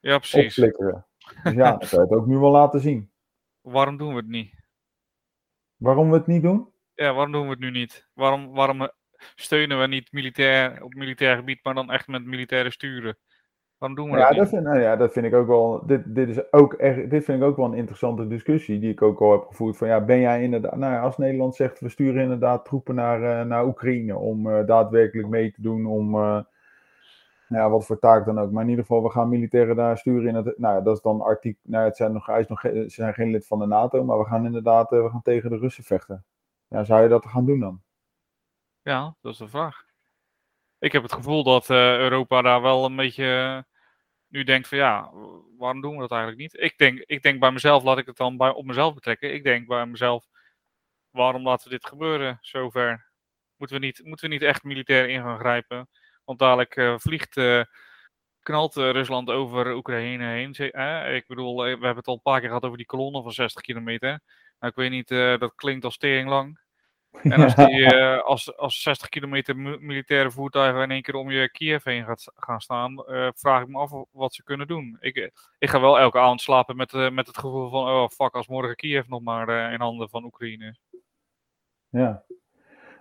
Ja, 0.00 0.18
precies. 0.18 0.44
Opflikkeren. 0.44 1.06
Dus 1.42 1.52
ja, 1.52 1.72
dat 1.76 1.88
zou 1.88 2.02
je 2.02 2.08
het 2.08 2.18
ook 2.18 2.26
nu 2.26 2.38
wel 2.38 2.50
laten 2.50 2.80
zien. 2.80 3.10
Waarom 3.60 3.96
doen 3.96 4.08
we 4.08 4.16
het 4.16 4.28
niet? 4.28 4.54
Waarom 5.76 6.10
we 6.10 6.16
het 6.16 6.26
niet 6.26 6.42
doen? 6.42 6.68
Ja, 6.94 7.12
waarom 7.12 7.32
doen 7.32 7.44
we 7.44 7.50
het 7.50 7.58
nu 7.58 7.70
niet? 7.70 8.08
Waarom, 8.14 8.50
waarom 8.50 8.82
eh, 8.82 8.88
steunen 9.34 9.80
we 9.80 9.86
niet 9.86 10.12
militair, 10.12 10.82
op 10.82 10.94
militair 10.94 11.36
gebied, 11.36 11.64
maar 11.64 11.74
dan 11.74 11.90
echt 11.90 12.06
met 12.06 12.24
militaire 12.24 12.70
sturen? 12.70 13.18
Waarom 13.78 13.96
doen 13.98 14.10
we 14.10 14.18
Ja, 14.18 14.30
dat 14.30 14.48
vind, 14.48 14.62
nou 14.62 14.80
ja, 14.80 14.96
dat 14.96 15.12
vind 15.12 15.26
ik 15.26 15.34
ook 15.34 15.46
wel. 15.46 15.86
Dit, 15.86 16.14
dit, 16.14 16.28
is 16.28 16.52
ook 16.52 16.72
echt, 16.72 17.10
dit 17.10 17.24
vind 17.24 17.42
ik 17.42 17.48
ook 17.48 17.56
wel 17.56 17.66
een 17.66 17.74
interessante 17.74 18.26
discussie 18.26 18.78
die 18.78 18.90
ik 18.90 19.02
ook 19.02 19.20
al 19.20 19.32
heb 19.32 19.44
gevoerd. 19.46 19.76
Van 19.76 19.88
ja, 19.88 20.04
ben 20.04 20.20
jij 20.20 20.42
inderdaad. 20.42 20.76
Nou 20.76 20.92
ja, 20.92 21.00
als 21.00 21.18
Nederland 21.18 21.56
zegt 21.56 21.80
we 21.80 21.88
sturen 21.88 22.22
inderdaad 22.22 22.64
troepen 22.64 22.94
naar, 22.94 23.22
eh, 23.22 23.46
naar 23.46 23.66
Oekraïne 23.66 24.16
om 24.16 24.50
eh, 24.50 24.66
daadwerkelijk 24.66 25.28
mee 25.28 25.52
te 25.52 25.62
doen. 25.62 25.86
Om 25.86 26.14
eh, 26.14 26.20
nou 27.48 27.62
ja, 27.62 27.70
wat 27.70 27.86
voor 27.86 27.98
taak 27.98 28.24
dan 28.24 28.38
ook. 28.38 28.50
Maar 28.50 28.62
in 28.62 28.68
ieder 28.68 28.84
geval, 28.84 29.02
we 29.02 29.10
gaan 29.10 29.28
militairen 29.28 29.76
daar 29.76 29.98
sturen 29.98 30.28
in 30.28 30.34
het. 30.34 30.58
Nou 30.58 30.74
ja, 30.74 30.80
dat 30.80 30.96
is 30.96 31.02
dan 31.02 31.20
artikel. 31.20 31.60
Nou, 31.62 31.84
het 31.84 31.96
zijn 31.96 32.12
nog, 32.12 32.26
hij 32.26 32.40
is 32.40 32.48
nog, 32.48 32.60
ze 32.60 32.84
zijn 32.88 33.14
geen 33.14 33.30
lid 33.30 33.46
van 33.46 33.58
de 33.58 33.66
NATO, 33.66 34.04
maar 34.04 34.18
we 34.18 34.24
gaan 34.24 34.44
inderdaad 34.44 34.90
we 34.90 35.08
gaan 35.10 35.22
tegen 35.22 35.50
de 35.50 35.56
Russen 35.56 35.84
vechten. 35.84 36.24
Ja, 36.68 36.84
zou 36.84 37.02
je 37.02 37.08
dat 37.08 37.26
gaan 37.26 37.46
doen 37.46 37.60
dan? 37.60 37.80
Ja, 38.82 39.14
dat 39.20 39.32
is 39.32 39.38
de 39.38 39.48
vraag. 39.48 39.87
Ik 40.80 40.92
heb 40.92 41.02
het 41.02 41.12
gevoel 41.12 41.42
dat 41.42 41.70
eh, 41.70 41.98
Europa 41.98 42.42
daar 42.42 42.62
wel 42.62 42.84
een 42.84 42.96
beetje 42.96 43.24
eh, 43.24 43.74
nu 44.28 44.44
denkt 44.44 44.68
van 44.68 44.78
ja, 44.78 45.10
waarom 45.56 45.80
doen 45.80 45.94
we 45.94 46.00
dat 46.00 46.10
eigenlijk 46.10 46.40
niet? 46.40 46.62
Ik 46.62 46.78
denk, 46.78 46.98
ik 46.98 47.22
denk 47.22 47.40
bij 47.40 47.50
mezelf, 47.50 47.82
laat 47.82 47.98
ik 47.98 48.06
het 48.06 48.16
dan 48.16 48.36
bij, 48.36 48.50
op 48.50 48.64
mezelf 48.64 48.94
betrekken. 48.94 49.34
Ik 49.34 49.44
denk 49.44 49.66
bij 49.66 49.86
mezelf, 49.86 50.26
waarom 51.10 51.42
laten 51.42 51.68
we 51.68 51.74
dit 51.74 51.86
gebeuren 51.86 52.38
zover? 52.40 53.10
Moeten 53.56 53.80
we 53.80 53.86
niet, 53.86 54.04
moeten 54.04 54.28
we 54.28 54.34
niet 54.34 54.42
echt 54.42 54.62
militair 54.62 55.08
in 55.08 55.22
gaan 55.22 55.38
grijpen? 55.38 55.88
Want 56.24 56.38
dadelijk 56.38 56.76
eh, 56.76 56.94
vliegt, 56.98 57.40
knalt 58.42 58.74
Rusland 58.74 59.30
over 59.30 59.74
Oekraïne 59.74 60.24
heen. 60.24 60.54
Ik 61.14 61.26
bedoel, 61.26 61.62
we 61.62 61.68
hebben 61.68 61.96
het 61.96 62.06
al 62.06 62.14
een 62.14 62.22
paar 62.22 62.38
keer 62.38 62.48
gehad 62.48 62.64
over 62.64 62.76
die 62.76 62.86
kolonne 62.86 63.22
van 63.22 63.32
60 63.32 63.62
kilometer. 63.62 64.20
Nou, 64.58 64.72
ik 64.72 64.74
weet 64.74 64.90
niet, 64.90 65.08
dat 65.40 65.54
klinkt 65.54 65.84
als 65.84 65.96
tering 65.96 66.28
lang. 66.28 66.60
En 67.22 67.42
als, 67.42 67.54
die, 67.54 67.84
eh, 67.84 68.22
als, 68.22 68.56
als 68.56 68.82
60 68.82 69.08
kilometer 69.08 69.56
mi- 69.56 69.78
militaire 69.80 70.30
voertuigen 70.30 70.82
in 70.82 70.90
één 70.90 71.02
keer 71.02 71.14
om 71.14 71.30
je 71.30 71.50
Kiev 71.50 71.84
heen 71.84 72.04
gaat, 72.04 72.32
gaan 72.34 72.60
staan, 72.60 73.04
eh, 73.06 73.28
vraag 73.34 73.62
ik 73.62 73.68
me 73.68 73.78
af 73.78 73.92
wat 74.10 74.34
ze 74.34 74.42
kunnen 74.42 74.66
doen. 74.66 74.96
Ik, 75.00 75.16
eh, 75.16 75.28
ik 75.58 75.68
ga 75.68 75.80
wel 75.80 75.98
elke 75.98 76.18
avond 76.18 76.40
slapen 76.40 76.76
met, 76.76 76.92
met 77.12 77.26
het 77.26 77.38
gevoel 77.38 77.70
van, 77.70 77.86
oh 77.88 78.08
fuck, 78.08 78.34
als 78.34 78.48
morgen 78.48 78.76
Kiev 78.76 79.06
nog 79.06 79.22
maar 79.22 79.72
in 79.72 79.80
handen 79.80 80.08
van 80.08 80.24
Oekraïne 80.24 80.68
is. 80.68 80.80
Ja. 81.88 82.24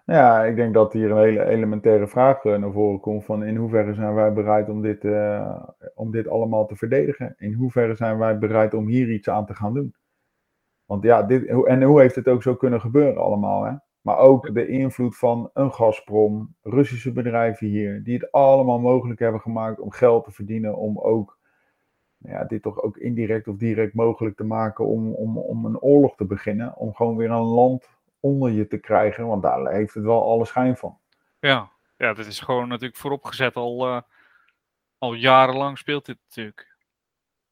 Nou 0.06 0.20
Ja, 0.20 0.44
ik 0.44 0.56
denk 0.56 0.74
dat 0.74 0.94
hier 0.94 1.12
een 1.12 1.18
hele 1.18 1.46
elementaire 1.46 2.08
vraag 2.08 2.44
naar 2.44 2.72
voren 2.72 3.00
komt 3.00 3.26
van 3.26 3.44
in 3.44 3.56
hoeverre 3.56 3.94
zijn 3.94 4.14
wij 4.14 4.34
bereid 4.34 4.70
om 4.70 4.82
dit, 4.82 5.04
om 5.96 6.12
dit 6.12 6.28
allemaal 6.28 6.66
te 6.66 6.76
verdedigen? 6.76 7.36
In 7.38 7.54
hoeverre 7.54 7.96
zijn 7.96 8.18
wij 8.18 8.38
bereid 8.38 8.74
om 8.74 8.88
hier 8.88 9.12
iets 9.12 9.30
aan 9.30 9.46
te 9.46 9.56
gaan 9.56 9.74
doen? 9.74 9.96
Want 10.86 11.04
ja, 11.04 11.24
dit, 11.24 11.66
en 11.66 11.84
hoe 11.84 12.02
heeft 12.02 12.16
het 12.16 12.28
ook 12.28 12.44
zo 12.44 12.56
kunnen 12.56 12.82
gebeuren 12.82 13.22
allemaal, 13.22 13.64
hè? 13.64 13.74
Maar 14.08 14.18
ook 14.18 14.54
de 14.54 14.68
invloed 14.68 15.18
van 15.18 15.50
een 15.54 15.74
Gazprom, 15.74 16.56
Russische 16.62 17.12
bedrijven 17.12 17.68
hier, 17.68 18.04
die 18.04 18.14
het 18.14 18.32
allemaal 18.32 18.80
mogelijk 18.80 19.20
hebben 19.20 19.42
gemaakt 19.42 19.80
om 19.80 19.92
geld 19.92 20.24
te 20.24 20.32
verdienen, 20.32 20.78
om 20.78 21.00
ook 21.00 21.38
nou 22.18 22.36
ja, 22.36 22.44
dit 22.44 22.62
toch 22.62 22.82
ook 22.82 22.98
indirect 22.98 23.48
of 23.48 23.56
direct 23.56 23.94
mogelijk 23.94 24.38
te 24.38 24.44
maken 24.44 24.86
om, 24.86 25.14
om, 25.14 25.38
om 25.38 25.66
een 25.66 25.80
oorlog 25.80 26.16
te 26.16 26.26
beginnen, 26.26 26.76
om 26.76 26.96
gewoon 26.96 27.18
weer 27.18 27.30
een 27.30 27.38
land 27.38 27.90
onder 28.20 28.52
je 28.52 28.68
te 28.68 28.78
krijgen, 28.78 29.28
want 29.28 29.42
daar 29.42 29.72
heeft 29.72 29.94
het 29.94 30.04
wel 30.04 30.24
alle 30.24 30.46
schijn 30.46 30.78
van. 30.78 30.98
Ja, 31.40 31.72
ja 31.98 32.14
dit 32.14 32.26
is 32.26 32.40
gewoon 32.40 32.68
natuurlijk 32.68 33.00
vooropgezet 33.00 33.56
al, 33.56 33.88
eh, 33.88 34.02
al 34.98 35.14
jarenlang 35.14 35.78
speelt 35.78 36.06
dit 36.06 36.18
natuurlijk. 36.28 36.77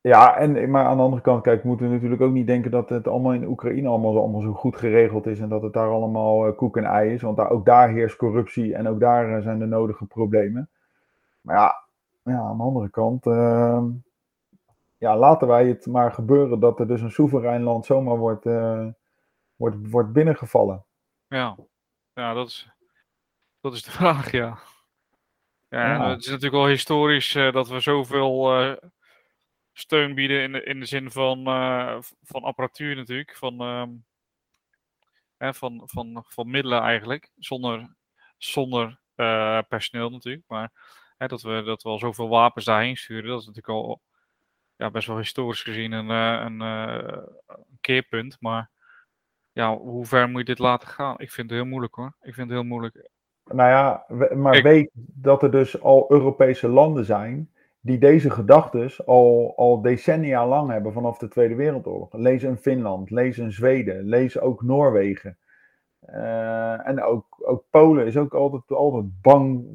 Ja, 0.05 0.37
en, 0.37 0.69
maar 0.69 0.85
aan 0.85 0.97
de 0.97 1.03
andere 1.03 1.21
kant, 1.21 1.41
kijk, 1.43 1.61
we 1.61 1.67
moeten 1.67 1.91
natuurlijk 1.91 2.21
ook 2.21 2.31
niet 2.31 2.47
denken 2.47 2.71
dat 2.71 2.89
het 2.89 3.07
allemaal 3.07 3.33
in 3.33 3.47
Oekraïne 3.47 3.87
allemaal, 3.87 4.11
zo- 4.13 4.19
allemaal 4.19 4.41
zo 4.41 4.53
goed 4.53 4.75
geregeld 4.75 5.25
is 5.25 5.39
en 5.39 5.49
dat 5.49 5.61
het 5.61 5.73
daar 5.73 5.89
allemaal 5.89 6.47
eh, 6.47 6.55
koek 6.57 6.77
en 6.77 6.83
ei 6.85 7.13
is, 7.13 7.21
want 7.21 7.37
daar, 7.37 7.49
ook 7.49 7.65
daar 7.65 7.89
heerst 7.89 8.15
corruptie 8.15 8.75
en 8.75 8.87
ook 8.87 8.99
daar 8.99 9.37
eh, 9.37 9.43
zijn 9.43 9.59
de 9.59 9.65
nodige 9.65 10.05
problemen. 10.05 10.69
Maar 11.41 11.55
ja, 11.55 11.87
ja 12.23 12.39
aan 12.39 12.57
de 12.57 12.63
andere 12.63 12.89
kant, 12.89 13.25
ehm, 13.25 13.85
ja, 14.97 15.17
laten 15.17 15.47
wij 15.47 15.67
het 15.67 15.85
maar 15.85 16.11
gebeuren 16.11 16.59
dat 16.59 16.79
er 16.79 16.87
dus 16.87 17.01
een 17.01 17.11
soeverein 17.11 17.61
land 17.61 17.85
zomaar 17.85 18.17
wordt, 18.17 18.45
eh, 18.45 18.87
wordt, 19.55 19.89
wordt 19.89 20.13
binnengevallen. 20.13 20.85
Ja, 21.27 21.55
ja 22.13 22.33
dat, 22.33 22.47
is, 22.47 22.69
dat 23.59 23.73
is 23.73 23.83
de 23.83 23.91
vraag, 24.01 24.31
ja. 24.31 24.57
Ja, 25.67 25.93
Ja. 25.93 26.09
het 26.09 26.19
is 26.19 26.25
natuurlijk 26.27 26.55
wel 26.55 26.67
historisch 26.67 27.33
dat 27.51 27.67
we 27.67 27.79
zoveel 27.79 28.49
steun 29.77 30.13
bieden 30.13 30.41
in 30.41 30.51
de, 30.51 30.63
in 30.63 30.79
de 30.79 30.85
zin 30.85 31.11
van, 31.11 31.45
eh, 31.47 31.97
van 32.23 32.43
apparatuur 32.43 32.95
natuurlijk, 32.95 33.35
van, 33.37 33.59
ehm, 33.59 33.89
hè, 35.37 35.53
van, 35.53 35.81
van, 35.85 36.23
van 36.27 36.49
middelen 36.49 36.81
eigenlijk, 36.81 37.29
zonder, 37.37 37.95
zonder 38.37 38.99
eh, 39.15 39.59
personeel 39.69 40.09
natuurlijk, 40.09 40.43
maar 40.47 40.71
hè, 41.17 41.27
dat, 41.27 41.41
we, 41.41 41.61
dat 41.65 41.83
we 41.83 41.89
al 41.89 41.99
zoveel 41.99 42.29
wapens 42.29 42.65
daarheen 42.65 42.97
sturen, 42.97 43.29
dat 43.29 43.39
is 43.39 43.45
natuurlijk 43.47 43.73
al 43.75 44.01
ja, 44.75 44.91
best 44.91 45.07
wel 45.07 45.17
historisch 45.17 45.61
gezien 45.61 45.91
een, 45.91 46.09
eh, 46.09 46.45
een, 46.45 46.59
een 46.59 47.77
keerpunt, 47.81 48.37
maar 48.39 48.69
ja, 49.51 49.77
hoe 49.77 50.05
ver 50.05 50.29
moet 50.29 50.39
je 50.39 50.45
dit 50.45 50.59
laten 50.59 50.87
gaan? 50.87 51.19
Ik 51.19 51.31
vind 51.31 51.49
het 51.49 51.59
heel 51.59 51.69
moeilijk 51.69 51.95
hoor, 51.95 52.15
ik 52.21 52.33
vind 52.33 52.49
het 52.49 52.57
heel 52.57 52.67
moeilijk. 52.67 53.09
Nou 53.43 53.69
ja, 53.69 54.05
maar 54.35 54.55
Ik- 54.55 54.63
weet 54.63 54.89
dat 54.93 55.43
er 55.43 55.51
dus 55.51 55.81
al 55.81 56.05
Europese 56.09 56.67
landen 56.67 57.05
zijn 57.05 57.49
die 57.85 57.97
deze 57.97 58.29
gedachtes 58.29 59.05
al, 59.05 59.53
al 59.55 59.81
decennia 59.81 60.47
lang 60.47 60.69
hebben 60.69 60.93
vanaf 60.93 61.17
de 61.17 61.27
Tweede 61.27 61.55
Wereldoorlog. 61.55 62.13
Lees 62.13 62.43
een 62.43 62.57
Finland, 62.57 63.09
lees 63.09 63.37
een 63.37 63.51
Zweden, 63.51 64.03
lees 64.03 64.39
ook 64.39 64.63
Noorwegen. 64.63 65.37
Eh, 65.99 66.87
en 66.87 67.03
ook, 67.03 67.25
ook 67.39 67.63
Polen 67.69 68.05
is 68.05 68.17
ook 68.17 68.33
altijd, 68.33 68.71
altijd 68.71 69.21
bang 69.21 69.65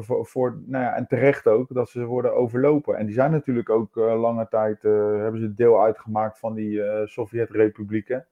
voor, 0.00 0.26
voor, 0.26 0.58
nou 0.66 0.84
ja, 0.84 0.94
en 0.94 1.06
terecht 1.06 1.46
ook, 1.46 1.74
dat 1.74 1.88
ze 1.88 2.04
worden 2.04 2.34
overlopen. 2.34 2.96
En 2.96 3.06
die 3.06 3.14
zijn 3.14 3.30
natuurlijk 3.30 3.70
ook 3.70 3.96
eh, 3.96 4.20
lange 4.20 4.48
tijd, 4.48 4.84
eh, 4.84 4.92
hebben 5.16 5.40
ze 5.40 5.54
deel 5.54 5.82
uitgemaakt 5.82 6.38
van 6.38 6.54
die 6.54 6.82
Sovjet-republieken. 7.06 8.26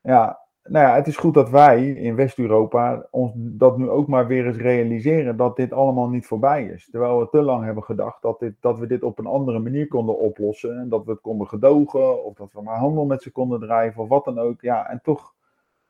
Ja, 0.00 0.43
nou 0.68 0.86
ja, 0.86 0.94
het 0.94 1.06
is 1.06 1.16
goed 1.16 1.34
dat 1.34 1.50
wij 1.50 1.90
in 1.90 2.14
West-Europa 2.14 3.06
ons 3.10 3.32
dat 3.36 3.78
nu 3.78 3.88
ook 3.88 4.08
maar 4.08 4.26
weer 4.26 4.46
eens 4.46 4.56
realiseren 4.56 5.36
dat 5.36 5.56
dit 5.56 5.72
allemaal 5.72 6.08
niet 6.08 6.26
voorbij 6.26 6.64
is. 6.64 6.90
Terwijl 6.90 7.18
we 7.18 7.28
te 7.28 7.42
lang 7.42 7.64
hebben 7.64 7.84
gedacht 7.84 8.22
dat, 8.22 8.38
dit, 8.38 8.54
dat 8.60 8.78
we 8.78 8.86
dit 8.86 9.02
op 9.02 9.18
een 9.18 9.26
andere 9.26 9.58
manier 9.58 9.88
konden 9.88 10.18
oplossen. 10.18 10.78
En 10.78 10.88
dat 10.88 11.04
we 11.04 11.10
het 11.10 11.20
konden 11.20 11.48
gedogen, 11.48 12.24
of 12.24 12.34
dat 12.34 12.52
we 12.52 12.62
maar 12.62 12.78
handel 12.78 13.04
met 13.04 13.22
ze 13.22 13.30
konden 13.30 13.60
drijven, 13.60 14.02
of 14.02 14.08
wat 14.08 14.24
dan 14.24 14.38
ook. 14.38 14.60
Ja, 14.60 14.88
en 14.88 15.00
toch, 15.02 15.34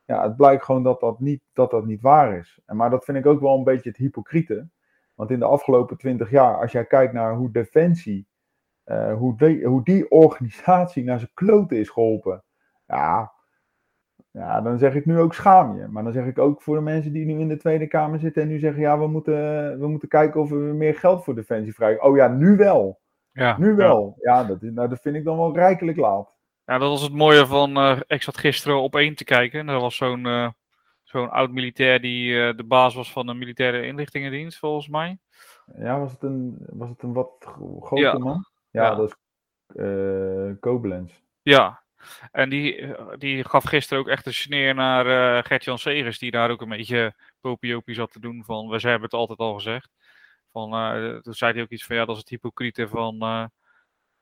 ja, 0.05 0.23
het 0.23 0.37
blijkt 0.37 0.65
gewoon 0.65 0.83
dat 0.83 1.01
dat 1.01 1.21
niet, 1.21 1.43
dat 1.53 1.71
dat 1.71 1.87
niet 1.87 2.01
waar 2.01 2.37
is. 2.37 2.61
En, 2.67 2.77
maar 2.77 2.91
dat 2.91 3.05
vind 3.05 3.19
ik 3.19 3.27
ook 3.27 3.41
wel 3.41 3.57
een 3.57 3.65
beetje 3.65 3.89
het 3.89 3.99
hypocriete. 3.99 4.69
Want 5.15 5.31
in 5.31 5.39
de 5.39 5.45
afgelopen 5.45 5.97
twintig 5.97 6.31
jaar, 6.31 6.61
als 6.61 6.73
jij 6.73 6.85
kijkt 6.85 7.13
naar 7.13 7.35
hoe 7.35 7.51
Defensie, 7.51 8.27
eh, 8.85 9.15
hoe, 9.15 9.61
hoe 9.65 9.85
die 9.85 10.11
organisatie 10.11 11.05
naar 11.05 11.19
zijn 11.19 11.31
kloten 11.35 11.79
is 11.79 11.91
geholpen. 11.91 12.45
Ja, 12.87 13.33
ja, 14.39 14.61
dan 14.61 14.79
zeg 14.79 14.95
ik 14.95 15.07
nu 15.07 15.19
ook 15.19 15.35
schaam 15.35 15.77
je. 15.79 15.87
Maar 15.89 16.05
dan 16.05 16.13
zeg 16.13 16.25
ik 16.27 16.39
ook 16.39 16.63
voor 16.63 16.77
de 16.77 16.83
mensen 16.83 17.13
die 17.13 17.25
nu 17.27 17.39
in 17.41 17.49
de 17.49 17.57
Tweede 17.57 17.87
Kamer 17.87 18.19
zitten 18.19 18.43
en 18.43 18.49
nu 18.49 18.59
zeggen, 18.59 18.81
ja, 18.83 18.99
we 18.99 19.07
moeten, 19.07 19.35
we 19.79 19.87
moeten 19.89 20.09
kijken 20.09 20.41
of 20.41 20.49
we 20.51 20.55
meer 20.57 20.95
geld 20.95 21.25
voor 21.25 21.35
Defensie 21.35 21.75
vrij. 21.75 22.01
Oh 22.01 22.17
ja, 22.17 22.29
nu 22.29 22.57
wel. 22.57 23.01
Ja, 23.33 23.59
Nu 23.59 23.75
wel. 23.75 24.17
Ja, 24.21 24.45
dat, 24.45 24.63
is- 24.63 24.71
nou, 24.73 24.89
dat 24.89 25.01
vind 25.01 25.17
ik 25.17 25.25
dan 25.25 25.37
wel 25.37 25.55
rijkelijk 25.55 25.97
laat. 25.97 26.33
Ja, 26.65 26.79
dat 26.79 26.89
was 26.89 27.03
het 27.03 27.13
mooie 27.13 27.47
van. 27.47 27.77
eh 27.77 28.01
ik 28.07 28.23
zat 28.23 28.37
gisteren 28.39 28.81
op 28.83 28.97
één 28.97 29.15
te 29.15 29.25
kijken. 29.25 29.61
En 29.61 29.69
er 29.69 29.81
was 29.81 29.97
zo'n 29.97 30.27
eh, 30.27 30.49
zo'n 31.03 31.31
oud 31.31 31.51
militair 31.53 32.01
die 32.01 32.43
eh, 32.43 32.57
de 32.57 32.65
baas 32.65 32.95
was 32.95 33.13
van 33.13 33.29
een 33.29 33.39
militaire 33.39 33.87
inlichtingendienst, 33.87 34.59
volgens 34.59 34.89
mij. 34.89 35.19
Ja, 35.79 35.99
was 36.01 36.13
het 36.13 36.23
een, 36.23 36.57
was 36.69 36.89
het 36.89 37.03
een 37.03 37.13
wat 37.13 37.31
gro- 37.39 37.81
grote 37.81 38.03
Ja. 38.03 38.19
man? 38.19 38.45
Ja, 38.71 38.83
Ja. 38.83 38.95
dat 38.95 39.09
is 39.09 39.15
Koblenz. 40.61 41.13
Ja. 41.43 41.83
En 42.33 42.49
die, 42.51 42.77
eh, 42.77 43.15
die 43.19 43.45
gaf 43.45 43.65
gisteren 43.65 44.03
ook 44.03 44.09
echt 44.09 44.27
een 44.27 44.35
sneer 44.35 44.75
naar 44.75 45.07
eh 45.39 45.45
Gert-Jan 45.45 45.79
Segers, 45.79 46.19
die 46.19 46.31
daar 46.31 46.51
ook 46.51 46.61
een 46.61 46.69
beetje 46.69 47.15
popiopie 47.41 47.95
zat 47.95 48.13
te 48.13 48.21
doen 48.21 48.45
van, 48.45 48.69
we 48.69 48.79
hebben 48.81 49.03
het 49.03 49.13
altijd 49.15 49.39
al 49.39 49.55
gezegd. 49.55 49.91
Van, 50.53 50.73
eh, 50.75 51.17
toen 51.17 51.35
zei 51.35 51.53
hij 51.53 51.63
ook 51.63 51.71
iets 51.71 51.85
van, 51.85 51.97
ja, 51.97 52.05
dat 52.05 52.15
is 52.15 52.21
het 52.21 52.29
hypocriete 52.31 52.89
van, 52.89 53.51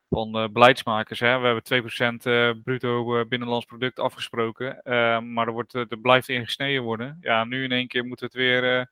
van 0.09 0.51
beleidsmakers. 0.53 1.19
Hè? 1.19 1.39
We 1.39 1.45
hebben 1.45 1.63
2% 1.63 2.25
eh 2.25 2.51
bruto 2.63 3.25
binnenlands 3.25 3.65
product 3.65 3.99
afgesproken, 3.99 4.81
maar 5.33 5.47
er, 5.47 5.53
wordt, 5.53 5.73
er 5.73 5.99
blijft 6.01 6.29
in 6.29 6.45
gesneden 6.45 6.83
worden. 6.83 7.17
Ja, 7.21 7.43
nu 7.43 7.63
in 7.63 7.71
één 7.71 7.87
keer 7.87 8.05
moet 8.05 8.19
het 8.19 8.33
weer, 8.33 8.91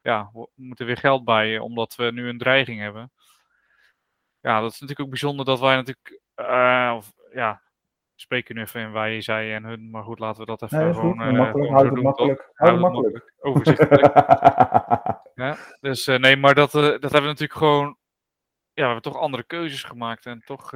ja, 0.00 0.30
wo- 0.32 0.50
moet 0.54 0.80
er 0.80 0.86
weer 0.86 0.96
geld 0.96 1.24
bij, 1.24 1.58
omdat 1.58 1.94
we 1.96 2.10
nu 2.12 2.28
een 2.28 2.38
dreiging 2.38 2.80
hebben. 2.80 3.12
Ja, 4.40 4.60
dat 4.60 4.72
is 4.72 4.80
natuurlijk 4.80 5.00
ook 5.00 5.08
bijzonder 5.10 5.44
dat 5.44 5.60
wij 5.60 5.74
natuurlijk, 5.76 6.20
ja, 7.32 7.62
spreken 8.14 8.54
nu 8.54 8.60
even 8.60 8.80
in 8.80 8.92
wij, 8.92 9.20
zij 9.20 9.54
en 9.54 9.64
hun, 9.64 9.90
maar 9.90 10.02
goed, 10.02 10.18
laten 10.18 10.40
we 10.40 10.46
dat 10.46 10.62
even 10.62 10.84
Nee, 10.84 10.94
gewoon, 10.94 11.22
eh, 11.22 11.32
makkelijk. 11.32 11.70
Houd 11.70 11.84
het 11.84 12.02
makkelijk. 12.02 12.50
Houd. 12.54 13.22
Overzichtelijk. 13.38 14.02
Ja, 15.34 15.56
dus 15.80 16.06
eh, 16.06 16.18
nee, 16.18 16.36
maar 16.36 16.54
dat, 16.54 16.74
eh, 16.74 16.80
dat 16.82 16.90
hebben 16.90 17.20
we 17.20 17.26
natuurlijk 17.26 17.58
gewoon. 17.58 17.86
Ja, 18.72 18.82
we 18.82 18.84
hebben 18.84 19.02
toch 19.02 19.16
andere 19.16 19.42
keuzes 19.42 19.82
gemaakt 19.82 20.26
en 20.26 20.42
toch 20.44 20.68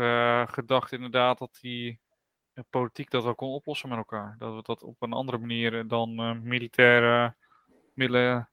gedacht 0.51 0.93
inderdaad 0.93 1.39
dat 1.39 1.59
die 1.61 2.01
politiek 2.71 3.11
dat 3.11 3.25
wel 3.25 3.35
kon 3.35 3.49
oplossen 3.49 3.89
met 3.89 3.99
elkaar. 3.99 4.35
Dat 4.39 4.55
we 4.55 4.63
dat 4.63 4.83
op 4.83 5.03
een 5.03 5.13
andere 5.13 5.39
manier 5.39 5.89
dan 5.89 6.41
militaire 6.43 7.35
middelen 7.95 8.51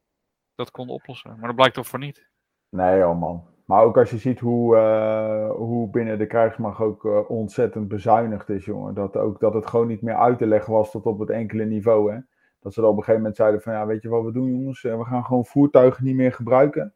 dat 0.56 0.72
konden 0.72 0.96
oplossen. 0.96 1.30
Maar 1.38 1.48
dat 1.48 1.56
blijkt 1.56 1.76
toch 1.76 1.88
voor 1.88 2.00
niet. 2.00 2.30
Nee, 2.70 2.98
joh 2.98 3.20
man. 3.20 3.44
Maar 3.66 3.84
ook 3.84 3.98
als 3.98 4.10
je 4.10 4.18
ziet 4.18 4.40
hoe, 4.40 4.78
eh, 4.78 5.50
hoe 5.52 5.90
binnen 5.90 6.18
de 6.18 6.28
krijgsmacht 6.28 6.80
ook 6.80 7.06
eh, 7.06 7.30
ontzettend 7.30 7.88
bezuinigd 7.88 8.50
is, 8.50 8.66
jongen. 8.66 8.94
Dat, 8.94 9.18
ook, 9.18 9.40
dat 9.40 9.54
het 9.54 9.66
gewoon 9.66 9.88
niet 9.88 10.02
meer 10.02 10.16
uit 10.16 10.38
te 10.38 10.48
leggen 10.48 10.74
was 10.74 10.92
tot 10.92 11.06
op 11.06 11.20
het 11.20 11.30
enkele 11.30 11.66
niveau. 11.66 12.14
Hè? 12.14 12.20
Dat 12.60 12.74
ze 12.74 12.82
er 12.82 12.88
op 12.88 12.94
een 12.94 13.00
gegeven 13.00 13.20
moment 13.20 13.36
zeiden 13.36 13.62
van, 13.62 13.74
ja, 13.74 13.86
weet 13.86 14.02
je 14.02 14.10
wat 14.10 14.24
we 14.24 14.32
doen 14.32 14.52
jongens? 14.52 14.84
Eh, 14.84 14.98
we 14.98 15.04
gaan 15.04 15.26
gewoon 15.26 15.46
voertuigen 15.46 16.04
niet 16.04 16.16
meer 16.16 16.34
gebruiken. 16.34 16.94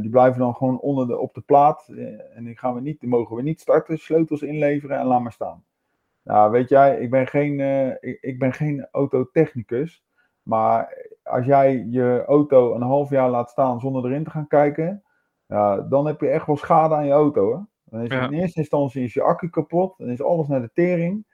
Die 0.00 0.10
blijven 0.10 0.38
dan 0.38 0.54
gewoon 0.54 0.80
onder 0.80 1.06
de, 1.06 1.18
op 1.18 1.34
de 1.34 1.40
plaat. 1.40 1.88
en 2.34 2.44
die, 2.44 2.58
gaan 2.58 2.74
we 2.74 2.80
niet, 2.80 3.02
mogen 3.02 3.36
we 3.36 3.42
niet 3.42 3.60
starten, 3.60 3.98
sleutels 3.98 4.42
inleveren 4.42 4.98
en 4.98 5.06
laat 5.06 5.22
maar 5.22 5.32
staan. 5.32 5.64
Nou, 6.22 6.50
weet 6.50 6.68
jij, 6.68 6.98
ik 6.98 7.10
ben 7.10 7.26
geen, 7.26 7.60
ik 8.20 8.38
ben 8.38 8.52
geen 8.52 8.88
autotechnicus. 8.90 10.04
Maar 10.46 11.06
als 11.22 11.46
jij 11.46 11.86
je 11.90 12.24
auto 12.26 12.74
een 12.74 12.82
half 12.82 13.10
jaar 13.10 13.30
laat 13.30 13.50
staan 13.50 13.80
zonder 13.80 14.04
erin 14.04 14.24
te 14.24 14.30
gaan 14.30 14.46
kijken, 14.46 15.02
ja, 15.46 15.80
dan 15.80 16.06
heb 16.06 16.20
je 16.20 16.28
echt 16.28 16.46
wel 16.46 16.56
schade 16.56 16.94
aan 16.94 17.06
je 17.06 17.12
auto. 17.12 17.52
Hè? 17.52 17.58
Dan 17.84 18.00
is 18.00 18.08
Ja. 18.08 18.24
in 18.28 18.32
eerste 18.32 18.58
instantie 18.60 19.04
is 19.04 19.14
je 19.14 19.22
accu 19.22 19.48
kapot, 19.50 19.98
dan 19.98 20.08
is 20.08 20.22
alles 20.22 20.48
naar 20.48 20.60
de 20.60 20.70
tering. 20.72 21.24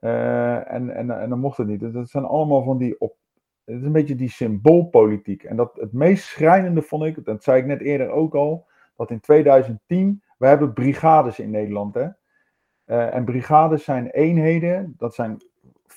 Eh, 0.00 0.72
en, 0.72 0.90
en, 0.90 1.10
en 1.20 1.28
dan 1.28 1.38
mocht 1.38 1.56
het 1.56 1.66
niet. 1.66 1.80
Dus 1.80 1.92
Dat 1.92 2.08
zijn 2.08 2.24
allemaal 2.24 2.62
van 2.62 2.78
die 2.78 3.00
op. 3.00 3.16
Het 3.64 3.76
is 3.78 3.84
een 3.84 3.92
beetje 3.92 4.14
die 4.14 4.30
symboolpolitiek. 4.30 5.42
En 5.42 5.56
dat 5.56 5.76
het 5.76 5.92
meest 5.92 6.24
schrijnende 6.24 6.82
vond 6.82 7.04
ik, 7.04 7.24
dat 7.24 7.42
zei 7.42 7.60
ik 7.60 7.66
net 7.66 7.80
eerder 7.80 8.10
ook 8.10 8.34
al, 8.34 8.66
dat 8.96 9.10
in 9.10 9.20
2010, 9.20 10.22
we 10.38 10.46
hebben 10.46 10.72
brigades 10.72 11.38
in 11.38 11.50
Nederland. 11.50 11.94
Hè? 11.94 12.08
Eh, 12.84 13.14
en 13.14 13.24
brigades 13.24 13.84
zijn 13.84 14.06
eenheden, 14.10 14.94
dat 14.96 15.14
zijn 15.14 15.36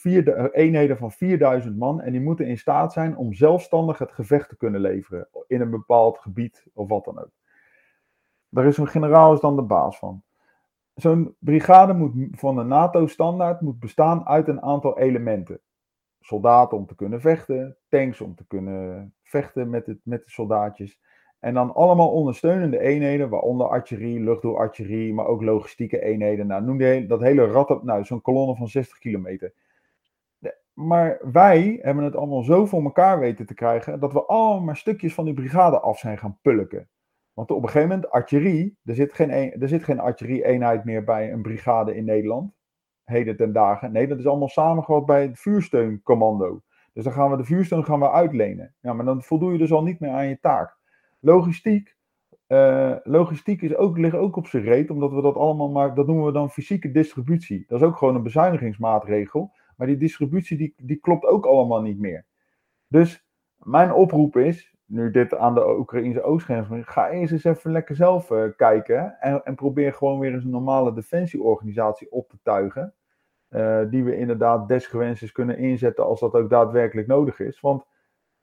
eh, 0.04 0.46
eenheden 0.52 0.98
van 0.98 1.12
4000 1.12 1.78
man. 1.78 2.02
En 2.02 2.12
die 2.12 2.22
moeten 2.22 2.48
in 2.48 2.58
staat 2.58 2.94
zijn 2.94 3.18
om 3.18 3.34
zelfstandig 3.34 3.98
het 3.98 4.12
gevecht 4.12 4.50
te 4.50 4.58
kunnen 4.58 4.82
leveren 4.82 5.28
in 5.48 5.62
een 5.62 5.70
bepaald 5.70 6.18
gebied 6.18 6.66
of 6.74 6.88
wat 6.88 7.06
dan 7.06 7.20
ook. 7.20 7.32
Daar 8.50 8.66
is 8.66 8.78
een 8.78 8.88
generaal 8.88 9.34
is 9.34 9.40
dan 9.40 9.56
de 9.56 9.62
baas 9.62 9.98
van. 9.98 10.24
Zo'n 10.94 11.36
brigade 11.40 11.94
moet 11.94 12.14
van 12.32 12.56
de 12.56 12.64
NATO-standaard 12.64 13.62
moet 13.62 13.80
bestaan 13.80 14.28
uit 14.28 14.48
een 14.48 14.62
aantal 14.62 15.00
elementen. 15.00 15.60
Soldaten 16.20 16.78
om 16.78 16.86
te 16.86 16.96
kunnen 16.96 17.22
vechten, 17.22 17.78
tanks 17.90 18.22
om 18.22 18.36
te 18.36 18.46
kunnen 18.48 19.14
vechten 19.24 19.70
met, 19.70 19.86
het, 19.86 20.00
met 20.04 20.24
de 20.24 20.32
soldaatjes. 20.32 21.00
En 21.40 21.54
dan 21.54 21.74
allemaal 21.74 22.10
ondersteunende 22.10 22.80
eenheden, 22.80 23.30
waaronder 23.30 23.68
artillerie, 23.68 24.20
luchtdoorartillerie, 24.20 25.14
maar 25.14 25.26
ook 25.26 25.42
logistieke 25.42 26.02
eenheden. 26.02 26.48
Nou, 26.48 26.64
noem 26.64 26.78
die, 26.78 27.06
dat 27.06 27.22
hele 27.22 27.46
rat 27.46 27.70
op, 27.70 27.84
nou, 27.84 28.06
zo'n 28.06 28.22
kolonne 28.22 28.56
van 28.56 28.68
60 28.68 28.98
kilometer. 28.98 29.54
Maar 30.88 31.20
wij 31.32 31.80
hebben 31.82 32.04
het 32.04 32.16
allemaal 32.16 32.44
zo 32.44 32.66
voor 32.66 32.84
elkaar 32.84 33.20
weten 33.20 33.46
te 33.46 33.54
krijgen, 33.54 34.00
dat 34.00 34.14
we 34.14 34.26
allemaal 34.26 34.76
stukjes 34.76 35.14
van 35.14 35.26
die 35.26 35.34
brigade 35.34 35.80
af 35.80 36.00
zijn 36.00 36.18
gaan 36.18 36.38
pulken. 36.42 36.90
Want 37.34 37.52
op 37.52 37.62
een 37.64 37.70
gegeven 37.70 37.88
moment, 37.90 38.12
artillerie, 38.12 38.78
er 38.86 38.96
zit 38.96 39.14
geen, 39.14 39.38
een- 39.38 39.62
er 39.62 39.68
zit 39.68 39.84
geen 39.84 40.00
artillerie-eenheid 40.00 40.84
meer 40.86 41.04
bij 41.04 41.32
een 41.32 41.42
brigade 41.42 41.96
in 41.96 42.06
Nederland. 42.06 42.54
Heden 43.04 43.36
ten 43.38 43.54
dagen. 43.54 43.92
Nee, 43.92 44.08
dat 44.08 44.20
is 44.20 44.28
allemaal 44.28 44.48
samengevat 44.50 45.06
bij 45.06 45.22
het 45.22 45.40
vuursteuncommando. 45.40 46.62
Dus 46.94 47.04
dan 47.04 47.14
gaan 47.14 47.32
we 47.32 47.38
de 47.38 47.44
vuursteun 47.44 47.86
gaan 47.86 48.00
we 48.00 48.12
uitlenen. 48.12 48.74
Ja, 48.80 48.94
maar 48.94 49.06
dan 49.06 49.22
voldoe 49.24 49.52
je 49.52 49.58
dus 49.58 49.72
al 49.72 49.84
niet 49.84 50.00
meer 50.00 50.10
aan 50.12 50.28
je 50.28 50.40
taak. 50.40 50.78
Logistiek. 51.20 51.96
eh, 52.48 52.96
logistiek 53.04 53.62
is 53.62 53.76
ook, 53.76 53.98
ligt 53.98 54.16
ook 54.16 54.36
op 54.36 54.48
zijn 54.48 54.64
reet, 54.64 54.90
omdat 54.90 55.12
we 55.12 55.22
dat 55.22 55.36
allemaal 55.36 55.70
maar, 55.70 55.94
dat 55.96 56.08
noemen 56.08 56.26
we 56.26 56.32
dan 56.32 56.50
fysieke 56.50 56.92
distributie. 56.92 57.64
Dat 57.68 57.82
is 57.82 57.88
ook 57.88 57.96
gewoon 57.98 58.16
een 58.16 58.24
bezuinigingsmaatregel. 58.24 59.52
Maar 59.82 59.90
die 59.90 60.00
distributie 60.00 60.58
die, 60.58 60.74
die 60.78 60.98
klopt 60.98 61.26
ook 61.26 61.46
allemaal 61.46 61.82
niet 61.82 62.00
meer. 62.00 62.26
Dus 62.88 63.26
mijn 63.58 63.94
oproep 63.94 64.38
is, 64.38 64.76
nu 64.86 65.12
dit 65.12 65.36
aan 65.36 65.54
de 65.54 65.78
Oekraïnse 65.80 66.24
oostgrens 66.24 66.68
ga 66.88 67.10
eens 67.10 67.32
eens 67.32 67.44
even 67.44 67.72
lekker 67.72 67.96
zelf 67.96 68.32
eh, 68.32 68.46
kijken 68.56 69.20
en, 69.20 69.44
en 69.44 69.56
probeer 69.56 69.94
gewoon 69.94 70.20
weer 70.20 70.34
eens 70.34 70.44
een 70.44 70.50
normale 70.50 70.94
defensieorganisatie 70.94 72.12
op 72.12 72.30
te 72.30 72.40
tuigen. 72.44 72.96
eh, 73.50 73.90
die 73.90 74.04
we 74.04 74.18
inderdaad 74.18 74.68
desgewenst 74.68 75.22
eens 75.22 75.32
kunnen 75.32 75.58
inzetten 75.58 76.06
als 76.06 76.20
dat 76.20 76.34
ook 76.34 76.50
daadwerkelijk 76.50 77.08
nodig 77.08 77.40
is. 77.40 77.60
Want 77.60 77.86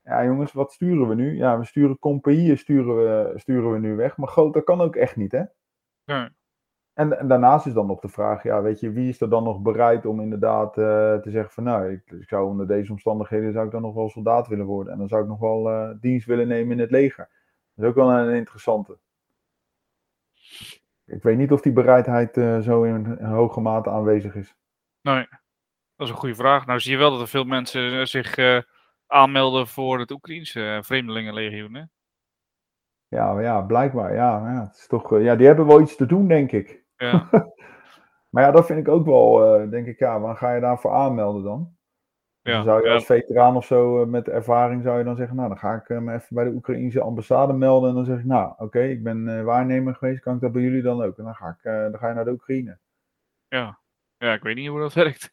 ja 0.02 0.24
jongens, 0.24 0.52
wat 0.52 0.72
sturen 0.72 1.08
we 1.08 1.14
nu? 1.14 1.36
Ja, 1.36 1.58
we 1.58 1.64
sturen 1.64 1.98
compagnieën 1.98 2.58
sturen 2.58 2.96
we, 2.96 3.32
sturen 3.38 3.72
we 3.72 3.78
nu 3.78 3.96
weg. 3.96 4.16
Maar 4.16 4.34
dat 4.34 4.64
kan 4.64 4.80
ook 4.80 4.96
echt 4.96 5.16
niet, 5.16 5.32
hè? 5.32 5.42
Nee. 6.04 6.28
En, 6.98 7.18
en 7.18 7.28
daarnaast 7.28 7.66
is 7.66 7.72
dan 7.72 7.86
nog 7.86 8.00
de 8.00 8.08
vraag, 8.08 8.42
ja, 8.42 8.62
weet 8.62 8.80
je, 8.80 8.90
wie 8.90 9.08
is 9.08 9.20
er 9.20 9.30
dan 9.30 9.44
nog 9.44 9.60
bereid 9.60 10.06
om 10.06 10.20
inderdaad 10.20 10.78
eh, 10.78 11.14
te 11.14 11.30
zeggen 11.30 11.52
van, 11.52 11.64
nou, 11.64 11.92
ik, 11.92 12.10
ik 12.10 12.28
zou 12.28 12.46
onder 12.46 12.66
deze 12.66 12.92
omstandigheden, 12.92 13.52
zou 13.52 13.66
ik 13.66 13.72
dan 13.72 13.82
nog 13.82 13.94
wel 13.94 14.10
soldaat 14.10 14.48
willen 14.48 14.66
worden. 14.66 14.92
En 14.92 14.98
dan 14.98 15.08
zou 15.08 15.22
ik 15.22 15.28
nog 15.28 15.40
wel 15.40 15.70
eh, 15.70 15.90
dienst 16.00 16.26
willen 16.26 16.48
nemen 16.48 16.72
in 16.72 16.78
het 16.78 16.90
leger. 16.90 17.28
Dat 17.74 17.84
is 17.84 17.90
ook 17.90 17.96
wel 17.96 18.10
een 18.10 18.34
interessante. 18.34 18.98
Ik 21.04 21.22
weet 21.22 21.36
niet 21.36 21.52
of 21.52 21.60
die 21.60 21.72
bereidheid 21.72 22.36
eh, 22.36 22.58
zo 22.58 22.82
in 22.82 23.24
hoge 23.24 23.60
mate 23.60 23.90
aanwezig 23.90 24.34
is. 24.34 24.54
Nee, 25.02 25.26
dat 25.96 26.06
is 26.06 26.10
een 26.10 26.18
goede 26.18 26.34
vraag. 26.34 26.66
Nou 26.66 26.80
zie 26.80 26.92
je 26.92 26.98
wel 26.98 27.10
dat 27.10 27.20
er 27.20 27.28
veel 27.28 27.44
mensen 27.44 28.08
zich 28.08 28.36
aanmelden 29.06 29.66
voor 29.66 29.98
het 29.98 30.10
Oekraïense 30.10 30.80
Vreemdelingenlegioen, 30.82 31.74
hè? 31.74 31.82
Ja, 33.08 33.40
ja, 33.40 33.60
blijkbaar. 33.60 34.14
Ja, 34.14 34.52
ja, 34.52 34.64
het 34.66 34.76
is 34.76 34.86
toch, 34.86 35.20
ja, 35.20 35.36
die 35.36 35.46
hebben 35.46 35.66
wel 35.66 35.80
iets 35.80 35.96
te 35.96 36.06
doen, 36.06 36.28
denk 36.28 36.52
ik. 36.52 36.86
Ja, 36.98 37.28
Maar 38.30 38.42
ja, 38.42 38.50
dat 38.50 38.66
vind 38.66 38.78
ik 38.78 38.88
ook 38.88 39.06
wel, 39.06 39.44
eh, 39.44 39.70
denk 39.70 39.86
ik, 39.86 39.98
ja, 39.98 40.20
waar 40.20 40.36
ga 40.36 40.54
je 40.54 40.60
daarvoor 40.60 40.92
aanmelden 40.92 41.42
dan? 41.42 41.76
ja, 42.42 42.52
Dan 42.54 42.64
zou 42.64 42.84
je 42.84 42.90
als 42.90 43.04
veteraan 43.04 43.56
of 43.56 43.64
zo 43.64 44.02
eh, 44.02 44.08
met 44.08 44.28
ervaring 44.28 44.82
zou 44.82 44.98
je 44.98 45.04
dan 45.04 45.16
zeggen, 45.16 45.36
nou 45.36 45.48
dan 45.48 45.58
ga 45.58 45.74
ik 45.74 45.88
eh, 45.88 45.98
me 45.98 46.14
even 46.14 46.34
bij 46.34 46.44
de 46.44 46.50
Oekraïnse 46.50 47.00
ambassade 47.00 47.52
melden 47.52 47.88
en 47.88 47.94
dan 47.94 48.04
zeg 48.04 48.18
ik, 48.18 48.24
nou 48.24 48.52
oké, 48.56 48.80
ik 48.80 49.02
ben 49.02 49.44
waarnemer 49.44 49.94
geweest, 49.94 50.20
kan 50.20 50.34
ik 50.34 50.40
dat 50.40 50.52
bij 50.52 50.62
jullie 50.62 50.82
dan 50.82 51.02
ook? 51.02 51.18
En 51.18 51.24
dan 51.24 51.34
ga, 51.34 51.48
ik, 51.48 51.62
dan 51.62 51.98
ga 51.98 52.08
je 52.08 52.14
naar 52.14 52.24
de 52.24 52.30
Oekraïne. 52.30 52.78
ja. 53.48 53.78
ja, 54.16 54.32
ik 54.32 54.42
weet 54.42 54.56
niet 54.56 54.68
hoe 54.68 54.80
dat 54.80 54.94
werkt. 55.04 55.32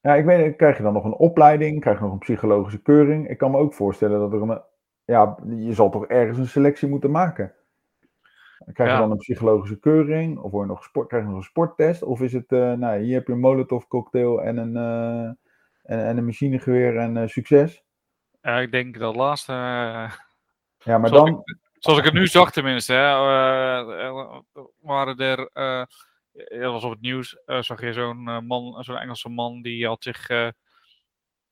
Ja, 0.00 0.14
ik 0.14 0.24
weet 0.24 0.46
niet, 0.46 0.56
krijg 0.56 0.76
je 0.76 0.82
dan 0.82 0.92
nog 0.92 1.04
een 1.04 1.14
opleiding, 1.14 1.80
krijg 1.80 1.98
je 1.98 2.04
nog 2.04 2.12
een 2.12 2.18
psychologische 2.18 2.82
keuring? 2.82 3.28
Ik 3.28 3.38
kan 3.38 3.50
me 3.50 3.58
ook 3.58 3.74
voorstellen 3.74 4.18
dat 4.18 4.32
er 4.32 4.42
een, 4.42 4.62
ja, 5.04 5.36
je 5.56 5.72
zal 5.72 5.90
toch 5.90 6.06
ergens 6.06 6.38
een 6.38 6.46
selectie 6.46 6.88
moeten 6.88 7.10
maken. 7.10 7.54
Krijg 8.58 8.90
je 8.90 8.94
Ja. 8.94 9.00
dan 9.00 9.10
een 9.10 9.16
psychologische 9.16 9.78
keuring? 9.78 10.38
Of 10.38 10.50
word 10.50 10.66
je 10.66 10.72
nog 10.72 10.84
sport, 10.84 11.08
krijg 11.08 11.22
je 11.22 11.28
nog 11.28 11.38
een 11.38 11.44
sporttest? 11.44 12.02
Of 12.02 12.20
is 12.20 12.32
het, 12.32 12.52
eh, 12.52 12.72
nou 12.72 12.98
hier 12.98 13.14
heb 13.14 13.26
je 13.26 13.32
een 13.32 13.40
molotov 13.40 13.84
cocktail 13.84 14.42
en 14.42 14.56
een, 14.56 14.76
eh, 14.76 15.24
en, 15.82 16.06
en 16.06 16.16
een 16.16 16.24
machinegeweer 16.24 16.96
en 16.96 17.16
eh, 17.16 17.28
succes? 17.28 17.84
ja, 18.42 18.58
ik 18.58 18.70
denk 18.72 18.98
dat 18.98 19.16
laatste. 19.16 19.52
Ja, 19.52 20.98
maar 20.98 21.08
zoals, 21.08 21.30
dan, 21.30 21.42
ik, 21.44 21.58
zoals 21.72 21.98
ik 21.98 22.04
het 22.04 22.14
nu 22.14 22.26
zag 22.26 22.52
tenminste, 22.52 22.92
hè, 22.92 23.14
waren 24.80 25.18
er, 25.18 25.50
dat 26.60 26.72
was 26.72 26.84
op 26.84 26.90
het 26.90 27.00
nieuws, 27.00 27.42
zag 27.46 27.80
je 27.80 27.92
zo'n 27.92 28.46
man, 28.46 28.82
zo'n 28.82 28.96
Engelse 28.96 29.28
man, 29.28 29.62
die 29.62 29.86
had 29.86 30.02
zich, 30.02 30.26
die, 30.26 30.52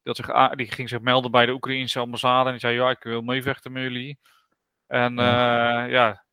had 0.02 0.16
zich 0.16 0.54
die 0.54 0.70
ging 0.70 0.88
zich 0.88 1.00
melden 1.00 1.30
bij 1.30 1.46
de 1.46 1.52
Oekraïnse 1.52 1.98
ambassade 1.98 2.44
en 2.44 2.50
die 2.50 2.60
zei, 2.60 2.74
ja, 2.74 2.90
ik 2.90 3.02
wil 3.02 3.22
meevechten 3.22 3.72
met 3.72 3.82
jullie. 3.82 4.18
En 4.86 5.14
ja, 5.88 6.25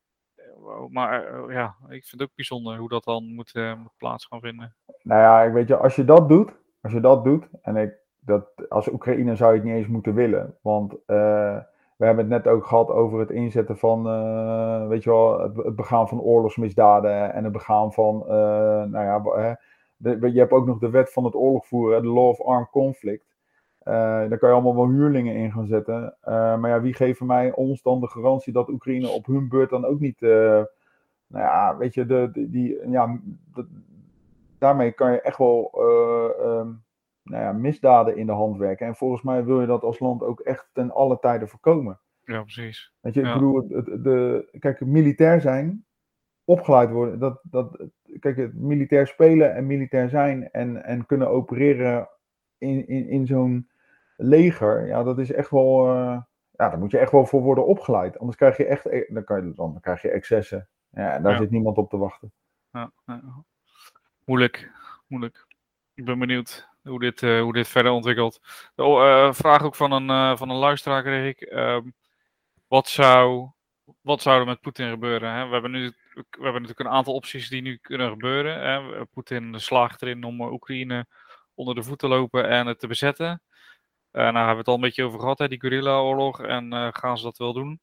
maar 0.90 1.24
eh, 1.24 1.54
ja, 1.54 1.74
ik 1.82 2.04
vind 2.04 2.10
het 2.10 2.22
ook 2.22 2.34
bijzonder 2.34 2.76
hoe 2.76 2.88
dat 2.88 3.04
dan 3.04 3.34
moet, 3.34 3.54
eh, 3.54 3.74
moet 3.74 3.96
plaats 3.96 4.26
gaan 4.26 4.40
vinden. 4.40 4.74
nou 5.02 5.20
ja, 5.20 5.42
ik 5.42 5.52
weet 5.52 5.68
je, 5.68 5.76
als 5.76 5.96
je 5.96 6.04
dat 6.04 6.28
doet, 6.28 6.52
als 6.82 6.92
je 6.92 7.00
dat 7.00 7.24
doet, 7.24 7.48
en 7.62 7.76
ik, 7.76 7.94
dat, 8.20 8.46
als 8.68 8.92
Oekraïne 8.92 9.36
zou 9.36 9.52
je 9.52 9.58
het 9.58 9.66
niet 9.66 9.76
eens 9.76 9.86
moeten 9.86 10.14
willen, 10.14 10.56
want 10.62 10.92
eh, 10.92 11.58
we 11.96 12.04
hebben 12.04 12.30
het 12.30 12.44
net 12.44 12.52
ook 12.52 12.66
gehad 12.66 12.90
over 12.90 13.20
het 13.20 13.30
inzetten 13.30 13.78
van, 13.78 14.02
weet 14.88 15.02
je 15.02 15.10
wel, 15.10 15.40
het, 15.40 15.76
begaan 15.76 16.08
van 16.08 16.20
oorlogsmisdaden 16.20 17.32
en 17.32 17.44
het 17.44 17.52
begaan 17.52 17.92
van, 17.92 18.24
nou 18.90 18.90
ja, 18.98 19.58
je 20.28 20.38
hebt 20.38 20.52
ook 20.52 20.66
nog 20.66 20.78
de 20.78 20.90
wet 20.90 21.12
van 21.12 21.24
het 21.24 21.34
oorlogvoeren, 21.34 22.02
de 22.02 22.08
Law 22.08 22.28
of 22.28 22.42
Armed 22.42 22.70
Conflict. 22.70 23.33
Eh, 23.84 23.94
daar 24.28 24.38
kan 24.38 24.48
je 24.48 24.54
allemaal 24.54 24.74
wel 24.74 24.88
huurlingen 24.88 25.34
in 25.34 25.52
gaan 25.52 25.66
zetten. 25.66 26.14
Eh, 26.20 26.58
maar 26.58 26.70
ja, 26.70 26.80
wie 26.80 26.94
geeft 26.94 27.20
mij 27.20 27.52
ons 27.52 27.82
dan 27.82 28.00
de 28.00 28.08
garantie 28.08 28.52
dat 28.52 28.68
Oekraïne 28.68 29.08
op 29.08 29.26
hun 29.26 29.48
beurt 29.48 29.70
dan 29.70 29.84
ook 29.84 30.00
niet, 30.00 30.22
eh, 30.22 30.62
nou 31.26 31.44
ja, 31.44 31.76
weet 31.76 31.94
je, 31.94 32.06
de, 32.06 32.28
de- 32.32 32.50
die, 32.50 32.88
ja, 32.90 33.20
daarmee 34.58 34.92
kan 34.92 35.12
je 35.12 35.20
echt 35.20 35.38
wel 35.38 35.70
ehm, 35.74 36.68
nou 37.22 37.42
ja, 37.42 37.52
misdaden 37.52 38.16
in 38.16 38.26
de 38.26 38.32
hand 38.32 38.56
werken. 38.56 38.86
En 38.86 38.94
volgens 38.96 39.22
mij 39.22 39.44
wil 39.44 39.60
je 39.60 39.66
dat 39.66 39.82
als 39.82 39.98
land 39.98 40.22
ook 40.22 40.40
echt 40.40 40.68
ten 40.72 40.90
alle 40.92 41.18
tijden 41.20 41.48
voorkomen. 41.48 41.98
Ja, 42.24 42.42
precies. 42.42 42.94
Weet 43.00 43.14
je, 43.14 43.20
ik 43.20 43.26
Ja. 43.26 43.32
bedoel, 43.32 43.56
het, 43.56 43.86
het- 43.86 44.04
de, 44.04 44.48
kijk, 44.58 44.80
militair 44.86 45.40
zijn, 45.40 45.84
opgeleid 46.44 46.90
worden, 46.90 47.18
dat, 47.18 47.40
dat, 47.42 47.78
kijk, 48.20 48.36
het 48.36 48.54
militair 48.54 49.06
spelen 49.06 49.54
en 49.54 49.66
militair 49.66 50.08
zijn 50.08 50.50
en, 50.50 50.84
en 50.84 51.06
kunnen 51.06 51.28
opereren 51.28 52.08
in, 52.58 52.88
in, 52.88 53.08
in 53.08 53.26
zo'n 53.26 53.68
leger, 54.16 54.86
ja, 54.86 55.02
dat 55.02 55.18
is 55.18 55.32
echt 55.32 55.50
wel, 55.50 55.86
eh, 55.88 56.18
ja, 56.50 56.68
daar 56.68 56.78
moet 56.78 56.90
je 56.90 56.98
echt 56.98 57.12
wel 57.12 57.26
voor 57.26 57.42
worden 57.42 57.66
opgeleid. 57.66 58.18
Anders 58.18 58.36
krijg 58.38 58.56
je 58.56 58.66
echt, 58.66 58.86
eh, 58.86 59.14
dan, 59.14 59.24
kan 59.24 59.46
je, 59.46 59.52
dan 59.54 59.78
krijg 59.80 60.02
je 60.02 60.10
excessen. 60.10 60.68
Ja, 60.90 61.12
en 61.12 61.22
daar 61.22 61.32
Ja. 61.32 61.38
zit 61.38 61.50
niemand 61.50 61.76
op 61.76 61.90
te 61.90 61.96
wachten. 61.96 62.32
Ja, 62.70 62.92
ja. 63.06 63.20
Moeilijk, 64.24 64.70
moeilijk. 65.06 65.46
Ik 65.94 66.04
ben 66.04 66.18
benieuwd 66.18 66.68
hoe 66.82 66.98
dit, 67.00 67.22
eh, 67.22 67.40
hoe 67.40 67.52
dit 67.52 67.68
verder 67.68 67.92
ontwikkelt. 67.92 68.40
De 68.74 68.82
oh, 68.82 69.02
eh, 69.26 69.32
vraag 69.32 69.62
ook 69.62 69.74
van 69.74 69.92
een, 69.92 70.38
van 70.38 70.48
een 70.50 70.56
luisteraar 70.56 71.02
kreeg 71.02 71.28
ik. 71.36 71.40
ehm, 71.48 71.82
wat, 72.66 72.88
zou, 72.88 73.48
wat 74.00 74.22
zou 74.22 74.40
er 74.40 74.46
met 74.46 74.60
Poetin 74.60 74.90
gebeuren? 74.90 75.32
Hè? 75.32 75.46
We, 75.46 75.52
hebben 75.52 75.70
nu, 75.70 75.92
we 76.14 76.24
hebben 76.30 76.52
natuurlijk 76.62 76.80
een 76.80 76.96
aantal 76.96 77.14
opties 77.14 77.48
die 77.48 77.62
nu 77.62 77.76
kunnen 77.76 78.08
gebeuren. 78.10 78.60
Hè? 78.60 79.04
Poetin 79.06 79.60
slaagt 79.60 80.02
erin 80.02 80.24
om 80.24 80.40
Oekraïne 80.40 81.06
onder 81.54 81.74
de 81.74 81.82
voet 81.82 81.98
te 81.98 82.08
lopen 82.08 82.48
en 82.48 82.66
het 82.66 82.78
te 82.78 82.86
bezetten. 82.86 83.42
Eh 84.14 84.22
nou 84.22 84.34
hebben 84.36 84.52
we 84.52 84.58
het 84.58 84.68
al 84.68 84.74
een 84.74 84.80
beetje 84.80 85.04
over 85.04 85.20
gehad, 85.20 85.38
hè, 85.38 85.48
die 85.48 85.60
guerrilla-oorlog. 85.60 86.42
En 86.42 86.72
eh, 86.72 86.88
gaan 86.90 87.18
ze 87.18 87.24
dat 87.24 87.38
wel 87.38 87.52
doen? 87.52 87.80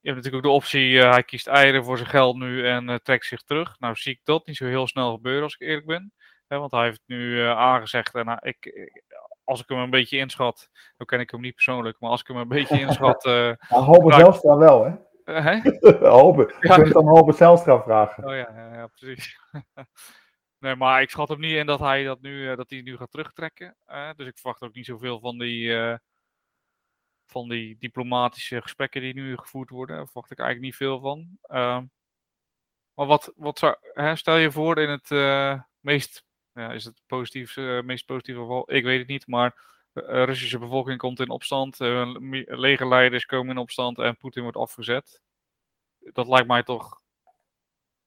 Je 0.00 0.12
hebt 0.12 0.16
natuurlijk 0.16 0.34
ook 0.46 0.50
de 0.50 0.56
optie, 0.56 1.00
eh, 1.00 1.10
hij 1.10 1.22
kiest 1.22 1.46
eieren 1.46 1.84
voor 1.84 1.96
zijn 1.96 2.08
geld 2.10 2.36
nu 2.36 2.66
en 2.68 3.00
trekt 3.02 3.26
zich 3.26 3.42
terug. 3.42 3.78
Nou 3.78 3.94
zie 3.94 4.12
ik 4.12 4.20
dat 4.24 4.46
niet 4.46 4.56
zo 4.56 4.64
heel 4.64 4.86
snel 4.86 5.12
gebeuren, 5.14 5.42
als 5.42 5.54
ik 5.54 5.66
eerlijk 5.68 5.86
ben. 5.86 6.12
Hè, 6.48 6.58
want 6.58 6.70
hij 6.70 6.84
heeft 6.84 7.02
nu 7.06 7.40
aangezegd. 7.42 8.14
En 8.14 8.24
nou, 8.24 8.38
ik, 8.42 8.56
ik- 8.66 9.02
als 9.44 9.60
ik 9.60 9.68
hem 9.68 9.78
een 9.78 9.90
beetje 9.90 10.18
inschat, 10.18 10.68
dan 10.96 11.06
ken 11.06 11.20
ik 11.20 11.30
hem 11.30 11.40
niet 11.40 11.54
persoonlijk, 11.54 12.00
maar 12.00 12.10
als 12.10 12.20
ik 12.20 12.26
hem 12.26 12.36
een 12.36 12.48
beetje 12.48 12.80
inschat. 12.86 13.22
Ja, 13.22 13.56
Halbe 13.58 14.10
Ja. 14.10 14.18
Zijlstra 14.18 14.56
wel, 14.56 14.84
hè? 14.84 14.92
hè? 15.40 15.60
Halbe. 16.08 16.42
Ja. 16.42 16.56
Je 16.60 16.68
kunt 16.68 16.84
het 16.84 16.92
dan 16.92 17.06
Halbe 17.06 17.32
Zijlstra 17.32 17.82
vragen. 17.82 18.24
Oh 18.24 18.30
ja, 18.34 18.50
ja, 18.56 18.74
ja 18.74 18.86
precies. 18.86 19.38
nee, 20.66 20.76
maar 20.76 21.02
ik 21.02 21.10
schat 21.10 21.28
hem 21.28 21.40
niet 21.40 21.54
in 21.54 21.66
dat 21.66 21.80
hij 21.80 22.04
dat 22.04 22.20
nu, 22.20 22.50
eh, 22.50 22.56
dat 22.56 22.70
hij 22.70 22.80
nu 22.80 22.96
gaat 22.96 23.10
terugtrekken. 23.10 23.76
dus 24.16 24.26
ik 24.26 24.38
verwacht 24.38 24.62
ook 24.62 24.74
niet 24.74 24.86
zoveel 24.86 25.20
van 25.20 25.38
die, 25.38 25.76
eh, 25.76 25.96
van 27.26 27.48
die 27.48 27.76
diplomatische 27.78 28.62
gesprekken 28.62 29.00
die 29.00 29.14
nu 29.14 29.36
gevoerd 29.36 29.70
worden. 29.70 29.96
Daar 29.96 30.04
verwacht 30.06 30.30
ik 30.30 30.38
eigenlijk 30.38 30.68
niet 30.68 30.76
veel 30.88 31.00
van. 31.00 31.38
Ehm, 31.42 31.84
maar 32.94 33.06
wat, 33.06 33.32
wat 33.36 33.58
zou, 33.58 33.76
hè, 33.92 34.16
stel 34.16 34.36
je 34.36 34.52
voor 34.52 34.78
in 34.78 34.88
het 34.88 35.10
eh, 35.10 35.60
meest, 35.80 36.24
ja, 36.52 36.72
is 36.72 36.84
het 36.84 37.02
positief, 37.06 37.56
meest 37.84 38.06
positieve 38.06 38.40
geval? 38.40 38.72
Ik 38.72 38.84
weet 38.84 38.98
het 38.98 39.08
niet, 39.08 39.26
maar 39.26 39.54
de 39.92 40.24
Russische 40.24 40.58
bevolking 40.58 40.98
komt 40.98 41.20
in 41.20 41.30
opstand, 41.30 41.78
legerleiders 41.78 43.26
komen 43.26 43.50
in 43.50 43.58
opstand 43.62 43.98
en 43.98 44.16
Poetin 44.16 44.42
wordt 44.42 44.56
afgezet. 44.56 45.22
Dat 45.98 46.28
lijkt 46.28 46.48
mij 46.48 46.62
toch 46.62 47.00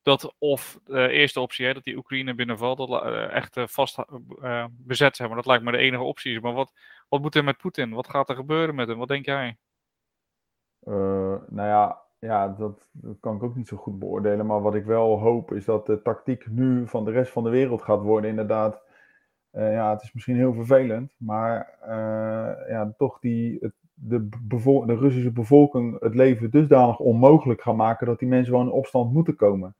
dat 0.02 0.36
of 0.38 0.80
de 0.86 1.10
eerste 1.10 1.40
optie, 1.40 1.66
hè, 1.66 1.74
dat 1.74 1.84
die 1.84 1.98
Oekraïne 1.98 2.36
binnenvalt, 2.36 2.78
dat 2.78 3.04
eh, 3.04 3.34
echt 3.34 3.58
eh, 3.58 3.68
vast 3.68 3.98
eh, 4.42 4.66
bezet 4.72 5.16
zijn. 5.16 5.28
Maar 5.28 5.38
dat 5.38 5.48
lijkt 5.48 5.64
me 5.64 5.72
de 5.72 5.78
enige 5.78 6.04
optie. 6.04 6.42
Maar 6.42 6.54
wat, 6.54 6.74
wat 7.10 7.22
moet 7.22 7.36
er 7.36 7.44
met 7.44 7.58
Poetin? 7.58 7.94
Wat 7.94 8.10
gaat 8.10 8.30
er 8.30 8.36
gebeuren 8.36 8.76
met 8.76 8.88
hem? 8.88 8.98
Wat 8.98 9.08
denk 9.08 9.26
jij? 9.26 9.58
Eh, 10.80 11.36
nou 11.48 11.68
ja, 11.68 12.02
ja 12.20 12.48
dat, 12.48 12.88
kan 13.20 13.36
ik 13.36 13.44
ook 13.44 13.56
niet 13.56 13.68
zo 13.68 13.78
goed 13.78 14.00
beoordelen. 14.00 14.46
Maar 14.46 14.62
wat 14.62 14.76
ik 14.76 14.86
wel 14.86 15.20
hoop 15.20 15.54
is 15.54 15.66
dat 15.66 15.86
de 15.86 16.02
tactiek 16.02 16.50
nu 16.50 16.88
van 16.88 17.06
de 17.06 17.12
rest 17.12 17.32
van 17.32 17.44
de 17.44 17.50
wereld 17.50 17.82
gaat 17.82 18.02
worden. 18.02 18.30
Inderdaad, 18.30 18.82
eh, 19.52 19.74
ja, 19.74 19.92
het 19.92 20.02
is 20.02 20.14
misschien 20.14 20.36
heel 20.36 20.54
vervelend. 20.54 21.16
Maar 21.18 21.78
eh, 21.82 22.70
ja, 22.70 22.94
toch 22.98 23.20
die, 23.20 23.58
het, 23.62 23.74
de, 23.94 24.30
de 24.48 24.96
Russische 25.00 25.32
bevolking 25.32 26.00
het 26.00 26.16
leven 26.16 26.52
dusdanig 26.52 27.00
onmogelijk 27.00 27.62
gaan 27.62 27.76
maken. 27.76 28.08
dat 28.08 28.20
die 28.20 28.28
mensen 28.28 28.52
gewoon 28.52 28.68
in 28.68 28.74
opstand 28.74 29.14
moeten 29.14 29.36
komen. 29.36 29.76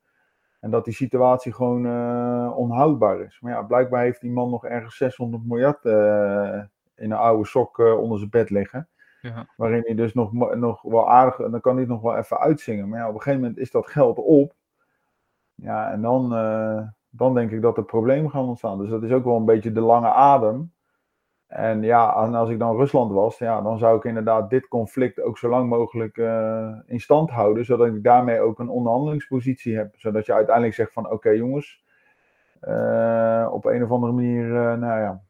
En 0.60 0.70
dat 0.70 0.86
die 0.86 0.94
situatie 0.94 1.54
gewoon 1.54 1.86
eh, 1.86 2.58
onhoudbaar 2.58 3.20
is. 3.20 3.40
Maar 3.42 3.52
ja, 3.52 3.62
blijkbaar 3.62 4.04
heeft 4.04 4.22
die 4.22 4.32
man 4.32 4.50
nog 4.50 4.66
ergens 4.66 4.98
600 4.98 5.46
miljard 5.46 5.86
eh, 5.86 6.64
in 6.96 7.12
een 7.12 7.18
oude 7.18 7.46
sok 7.46 7.80
eh, 7.80 8.00
onder 8.00 8.18
zijn 8.18 8.30
bed 8.30 8.50
liggen. 8.50 8.88
Ja. 9.22 9.48
Waarin 9.58 9.82
hij 9.86 9.96
dus 9.96 10.14
nog, 10.14 10.34
nog 10.34 10.82
wel 10.82 11.10
aardig, 11.10 11.40
en 11.40 11.52
dan 11.52 11.62
kan 11.62 11.72
hij 11.72 11.82
het 11.82 11.92
nog 11.92 12.02
wel 12.02 12.18
even 12.18 12.40
uitzingen. 12.40 12.90
Maar 12.90 13.00
ja, 13.00 13.08
op 13.08 13.14
een 13.14 13.22
gegeven 13.22 13.42
moment 13.42 13.60
is 13.60 13.72
dat 13.72 13.88
geld 13.88 14.18
op. 14.18 14.54
Ja, 15.56 15.92
en 15.92 16.02
dan, 16.02 16.30
dan 17.10 17.34
denk 17.34 17.52
ik 17.52 17.62
dat 17.62 17.78
er 17.78 17.84
problemen 17.84 18.32
gaan 18.32 18.48
ontstaan. 18.48 18.78
Dus 18.78 18.90
dat 18.90 19.04
is 19.04 19.12
ook 19.12 19.24
wel 19.24 19.36
een 19.36 19.46
beetje 19.46 19.72
de 19.72 19.82
lange 19.82 20.12
adem. 20.12 20.74
En 21.50 21.82
ja, 21.82 22.24
en 22.24 22.34
als 22.34 22.50
ik 22.50 22.60
dan 22.60 22.76
Rusland 22.76 23.12
was, 23.12 23.38
ja, 23.38 23.62
dan 23.62 23.78
zou 23.78 23.98
ik 23.98 24.04
inderdaad 24.04 24.50
dit 24.50 24.68
conflict 24.68 25.22
ook 25.22 25.38
zo 25.38 25.50
lang 25.50 25.70
mogelijk 25.70 26.18
eh, 26.18 26.72
in 26.86 27.00
stand 27.00 27.30
houden. 27.30 27.66
Zodat 27.66 27.88
ik 27.88 28.04
daarmee 28.04 28.40
ook 28.40 28.60
een 28.60 28.70
onderhandelingspositie 28.70 29.78
heb. 29.78 29.94
Zodat 29.98 30.26
je 30.26 30.34
uiteindelijk 30.34 30.76
zegt 30.76 30.94
van 30.94 31.12
oké 31.12 31.30
jongens, 31.30 31.84
eh, 32.60 33.50
op 33.52 33.66
een 33.66 33.84
of 33.84 33.92
andere 33.92 34.14
manier, 34.14 34.56
eh, 34.56 34.78
nou 34.78 35.02
ja, 35.02 35.22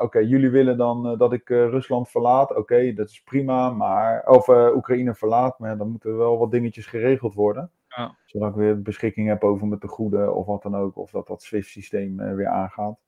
oké, 0.00 0.18
jullie 0.18 0.50
willen 0.50 0.76
dan 0.76 1.18
dat 1.18 1.32
ik 1.32 1.48
Rusland 1.48 2.08
verlaat. 2.08 2.56
Oké, 2.56 2.92
dat 2.92 3.08
is 3.08 3.22
prima, 3.22 3.70
maar. 3.70 4.26
Of 4.26 4.48
Oekraïne 4.48 5.14
verlaat, 5.14 5.58
maar 5.58 5.76
dan 5.76 5.90
moeten 5.90 6.16
wel 6.16 6.38
wat 6.38 6.50
dingetjes 6.50 6.86
geregeld 6.86 7.34
worden. 7.34 7.70
Ja. 7.88 8.16
Zodat 8.24 8.48
ik 8.48 8.54
weer 8.54 8.82
beschikking 8.82 9.28
heb 9.28 9.44
over 9.44 9.66
mijn 9.66 9.80
tegoeden 9.80 10.34
of 10.34 10.46
wat 10.46 10.62
dan 10.62 10.76
ook. 10.76 10.96
Of 10.96 11.10
dat 11.10 11.26
dat 11.26 11.42
SWIFT-systeem 11.42 12.34
weer 12.34 12.48
aangaat. 12.48 12.98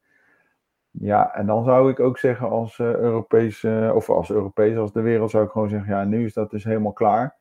Ja, 0.91 1.35
en 1.35 1.47
dan 1.47 1.65
zou 1.65 1.91
ik 1.91 2.01
ook 2.01 2.19
zeggen 2.19 2.49
als 2.49 2.79
eh 2.79 2.95
Europees, 2.95 3.65
eh, 3.65 3.93
of 3.95 4.11
als 4.11 4.31
Europees, 4.31 4.77
als 4.77 4.93
de 4.93 5.01
wereld, 5.01 5.31
zou 5.31 5.45
ik 5.45 5.51
gewoon 5.51 5.69
zeggen, 5.69 5.95
ja, 5.95 6.05
nu 6.05 6.25
is 6.25 6.33
dat 6.33 6.51
dus 6.51 6.65
helemaal 6.65 6.93
klaar. 6.93 7.37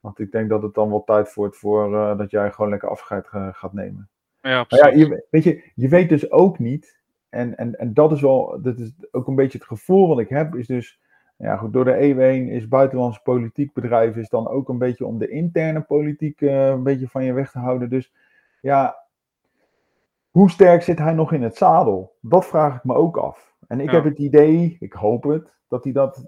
Want 0.00 0.18
ik 0.18 0.32
denk 0.32 0.48
dat 0.48 0.62
het 0.62 0.74
dan 0.74 0.88
wel 0.88 1.04
tijd 1.04 1.34
wordt 1.34 1.56
voor 1.56 1.94
eh, 1.96 2.18
dat 2.18 2.30
jij 2.30 2.50
gewoon 2.52 2.70
lekker 2.70 2.88
afscheid 2.88 3.26
ga- 3.26 3.52
gaat 3.52 3.72
nemen. 3.72 4.08
Ja, 4.40 4.66
Maar 4.68 4.78
ja, 4.78 4.98
je, 4.98 5.26
weet 5.30 5.44
je, 5.44 5.70
je 5.74 5.88
weet 5.88 6.08
dus 6.08 6.30
ook 6.30 6.58
niet, 6.58 7.00
en, 7.28 7.56
en, 7.56 7.78
en 7.78 7.94
dat 7.94 8.12
is 8.12 8.20
wel, 8.20 8.58
dat 8.62 8.78
is 8.78 8.92
ook 9.10 9.26
een 9.26 9.34
beetje 9.34 9.58
het 9.58 9.66
gevoel 9.66 10.08
wat 10.08 10.18
ik 10.18 10.28
heb, 10.28 10.54
is 10.54 10.66
dus, 10.66 11.00
ja 11.36 11.56
goed, 11.56 11.72
door 11.72 11.84
de 11.84 11.94
eeuwen 11.94 12.24
heen 12.24 12.48
is 12.48 12.68
buitenlandse 12.68 13.22
politiek 13.22 13.72
bedrijven 13.72 14.20
is 14.20 14.28
dan 14.28 14.48
ook 14.48 14.68
een 14.68 14.78
beetje 14.78 15.06
om 15.06 15.18
de 15.18 15.28
interne 15.28 15.80
politiek 15.80 16.40
een 16.40 16.82
beetje 16.82 17.08
van 17.08 17.24
je 17.24 17.32
weg 17.32 17.50
te 17.50 17.58
houden. 17.58 17.88
Dus 17.90 18.12
ja, 18.60 18.96
hoe 20.30 20.50
sterk 20.50 20.82
zit 20.82 20.98
hij 20.98 21.12
nog 21.12 21.32
in 21.32 21.42
het 21.42 21.56
zadel? 21.56 22.16
Dat 22.20 22.46
vraag 22.46 22.76
ik 22.76 22.84
me 22.84 22.94
ook 22.94 23.16
af. 23.16 23.54
En 23.66 23.80
ik 23.80 23.86
Ja. 23.90 23.94
heb 23.94 24.04
het 24.04 24.18
idee, 24.18 24.76
ik 24.80 24.92
hoop 24.92 25.22
het, 25.22 25.52
dat 25.68 25.84
hij 25.84 25.92
dat, 25.92 26.24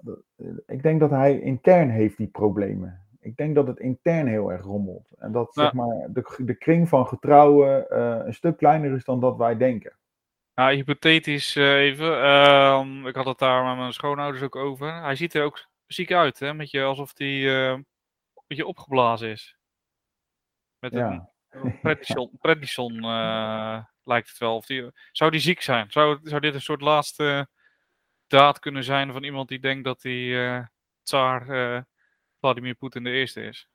ik 0.65 0.83
denk 0.83 0.99
dat 0.99 1.09
hij 1.09 1.39
intern 1.39 1.89
heeft 1.89 2.17
die 2.17 2.27
problemen. 2.27 3.05
Ik 3.19 3.37
denk 3.37 3.55
dat 3.55 3.67
het 3.67 3.79
intern 3.79 4.27
heel 4.27 4.51
erg 4.51 4.61
rommelt. 4.63 5.09
En 5.17 5.31
dat 5.31 5.49
Ja. 5.55 5.61
zeg 5.63 5.73
maar, 5.73 6.07
de, 6.09 6.35
de 6.45 6.55
kring 6.55 6.89
van 6.89 7.07
getrouwen 7.07 7.89
eh, 7.89 8.25
een 8.25 8.33
stuk 8.33 8.57
kleiner 8.57 8.95
is 8.95 9.03
dan 9.05 9.19
dat 9.19 9.37
wij 9.37 9.57
denken. 9.57 9.95
Ja, 10.53 10.69
hypothetisch 10.69 11.55
eh, 11.55 11.75
even. 11.79 12.21
ehm, 12.23 13.07
ik 13.07 13.15
had 13.15 13.25
het 13.25 13.39
daar 13.39 13.63
met 13.65 13.77
mijn 13.77 13.93
schoonouders 13.93 14.43
ook 14.43 14.55
over. 14.55 15.01
Hij 15.01 15.15
ziet 15.15 15.33
er 15.33 15.43
ook 15.43 15.65
ziek 15.85 16.11
uit, 16.11 16.39
hè? 16.39 16.53
Met 16.53 16.71
je, 16.71 16.83
alsof 16.83 17.11
hij 17.17 17.27
eh, 17.27 17.69
een 17.71 17.85
beetje 18.47 18.65
opgeblazen 18.65 19.29
is. 19.29 19.57
Met 20.79 20.93
Ja. 20.93 21.30
Prednison, 21.81 22.31
prednison 22.41 23.03
eh, 23.03 23.83
lijkt 24.03 24.29
het 24.29 24.37
wel. 24.37 24.55
Of 24.55 24.65
die, 24.65 24.91
zou 25.11 25.31
die 25.31 25.39
ziek 25.39 25.61
zijn? 25.61 25.91
Zou, 25.91 26.19
zou 26.23 26.41
dit 26.41 26.53
een 26.53 26.61
soort 26.61 26.81
laatste 26.81 27.47
daad 28.27 28.59
kunnen 28.59 28.83
zijn 28.83 29.11
van 29.11 29.23
iemand 29.23 29.47
die 29.47 29.59
denkt 29.59 29.83
dat 29.83 30.03
hij 30.03 30.47
eh 30.57 30.65
tsaar 31.03 31.49
eh, 31.49 31.81
Vladimir 32.39 32.75
Poetin 32.75 33.03
de 33.03 33.09
eerste 33.09 33.41
is? 33.43 33.69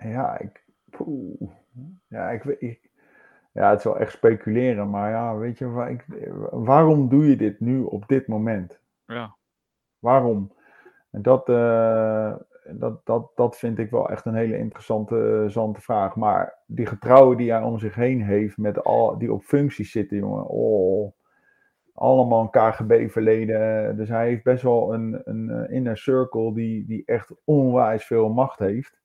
Ja, 0.00 0.38
ik, 0.38 0.64
poeh. 0.90 1.50
ja, 2.08 2.30
ik, 2.30 2.42
weet- 2.42 2.60
ik, 2.62 2.90
ja, 3.52 3.70
het 3.70 3.78
is 3.78 3.84
wel 3.84 3.98
echt 3.98 4.12
speculeren, 4.12 4.90
maar 4.90 5.10
ja, 5.10 5.36
weet 5.36 5.58
je, 5.58 5.68
waar 5.68 5.90
ik, 5.90 6.04
waarom 6.50 7.08
doe 7.08 7.28
je 7.28 7.36
dit 7.36 7.60
nu 7.60 7.82
op 7.82 8.08
dit 8.08 8.26
moment? 8.26 8.80
Ja, 9.06 9.36
Waarom? 9.98 10.52
En 11.10 11.22
dat, 11.22 11.48
dat, 12.72 13.00
dat, 13.06 13.30
dat 13.34 13.56
vind 13.58 13.78
ik 13.78 13.90
wel 13.90 14.10
echt 14.10 14.24
een 14.26 14.34
hele 14.34 14.58
interessante, 14.58 15.14
interessante 15.16 15.80
vraag. 15.80 16.16
Maar 16.16 16.58
die 16.66 16.86
getrouwen 16.86 17.36
die 17.36 17.50
hij 17.52 17.62
om 17.62 17.78
zich 17.78 17.94
heen 17.94 18.22
heeft, 18.22 18.56
met 18.56 18.84
al, 18.84 19.18
die 19.18 19.32
op 19.32 19.42
functies 19.42 19.90
zitten, 19.90 20.16
jongen. 20.16 20.46
Oh, 20.46 21.12
allemaal 21.94 22.40
een 22.42 22.50
KGB-verleden. 22.72 23.96
Dus 23.96 24.08
hij 24.08 24.26
heeft 24.28 24.42
best 24.44 24.62
wel 24.62 24.94
een, 24.94 25.20
een 25.24 25.50
eh, 25.50 25.74
inner 25.74 25.96
circle 25.98 26.54
die, 26.54 26.86
die 26.86 27.02
echt 27.06 27.32
onwijs 27.44 28.04
veel 28.04 28.28
macht 28.28 28.58
heeft. 28.58 29.00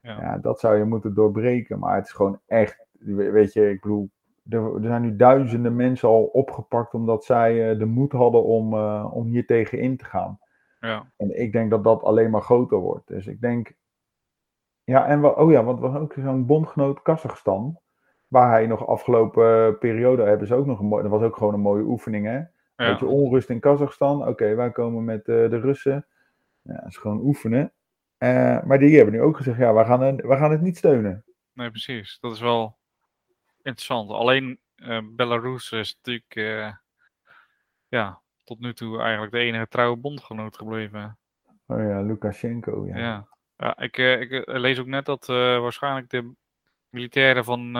Ja. 0.00 0.20
Ja. 0.20 0.38
dat 0.38 0.60
zou 0.60 0.76
je 0.76 0.84
moeten 0.84 1.14
doorbreken. 1.14 1.78
Maar 1.78 1.96
het 1.96 2.06
is 2.06 2.12
gewoon 2.12 2.40
echt, 2.46 2.86
we- 2.92 3.30
weet 3.30 3.52
je, 3.52 3.70
ik 3.70 3.80
bedoel, 3.80 4.10
er, 4.48 4.74
er 4.74 4.82
zijn 4.82 5.02
nu 5.02 5.16
duizenden 5.16 5.76
mensen 5.76 6.08
al 6.08 6.22
opgepakt 6.24 6.94
omdat 6.94 7.24
zij 7.24 7.70
eh, 7.70 7.78
de 7.78 7.84
moed 7.86 8.12
hadden 8.12 8.44
om, 8.44 8.74
eh, 8.74 9.10
om 9.12 9.26
hier 9.26 9.46
tegen 9.46 9.78
in 9.78 9.96
te 9.96 10.04
gaan. 10.04 10.38
Ja, 10.80 11.10
En 11.16 11.40
ik 11.40 11.52
denk 11.52 11.70
dat 11.70 11.84
dat 11.84 12.02
alleen 12.02 12.30
maar 12.30 12.42
groter 12.42 12.78
wordt. 12.78 13.06
Dus 13.08 13.26
ik 13.26 13.40
denk. 13.40 13.72
Ja, 14.84 15.06
en 15.06 15.24
oh 15.24 15.50
ja, 15.50 15.64
want 15.64 15.78
we 15.78 15.84
hadden 15.84 16.02
ook 16.02 16.14
zo'n 16.18 16.46
bondgenoot 16.46 17.02
Kazachstan. 17.02 17.78
Waar 18.28 18.50
hij 18.50 18.66
nog 18.66 18.86
afgelopen 18.86 19.78
periode 19.78 20.22
hebben 20.22 20.46
ze 20.46 20.54
ook 20.54 20.66
nog 20.66 20.78
een 20.78 20.86
mooi. 20.86 21.02
Dat 21.02 21.10
was 21.12 21.22
ook 21.22 21.36
gewoon 21.36 21.54
een 21.54 21.60
mooie 21.60 21.82
oefening, 21.82 22.26
hè? 22.26 22.38
Weet 22.76 22.98
je, 22.98 23.04
ja. 23.06 23.10
onrust 23.12 23.50
in 23.50 23.60
Kazachstan. 23.60 24.28
Oké, 24.28 24.54
wij 24.54 24.70
komen 24.70 25.04
met 25.04 25.18
eh, 25.28 25.50
de 25.50 25.60
Russen. 25.60 26.06
Ja, 26.62 26.74
dat 26.74 26.86
is 26.86 26.96
gewoon 26.96 27.20
oefenen. 27.20 27.72
Eh, 28.18 28.62
maar 28.62 28.78
die 28.78 28.96
hebben 28.96 29.14
nu 29.14 29.20
ook 29.22 29.36
gezegd: 29.36 29.58
ja, 29.58 29.72
wij 29.72 29.84
gaan, 29.84 30.00
het- 30.00 30.20
wij 30.26 30.38
gaan 30.38 30.50
het 30.50 30.60
niet 30.60 30.76
steunen. 30.76 31.24
Nee, 31.52 31.70
precies. 31.70 32.18
Dat 32.20 32.32
is 32.32 32.40
wel 32.40 32.76
interessant. 33.62 34.10
Alleen 34.10 34.58
eh, 34.76 35.00
Belarus 35.10 35.72
is 35.72 35.94
natuurlijk 35.96 36.34
eh, 36.34 36.72
ja, 37.88 38.20
tot 38.50 38.60
nu 38.60 38.74
toe 38.74 39.00
eigenlijk 39.00 39.32
de 39.32 39.38
enige 39.38 39.68
trouwe 39.68 39.96
bondgenoot 39.96 40.56
gebleven. 40.56 41.18
Oh 41.66 41.78
ja, 41.78 42.00
Lukashenko. 42.00 42.86
Ja. 42.86 42.98
Ja, 42.98 43.28
ja 43.56 43.78
ik, 43.78 43.98
eh, 43.98 44.20
ik 44.20 44.30
eh, 44.30 44.60
lees 44.60 44.78
ook 44.78 44.86
net 44.86 45.04
dat 45.04 45.28
eh, 45.28 45.60
waarschijnlijk 45.60 46.10
de 46.10 46.32
militairen 46.88 47.44
van, 47.44 47.72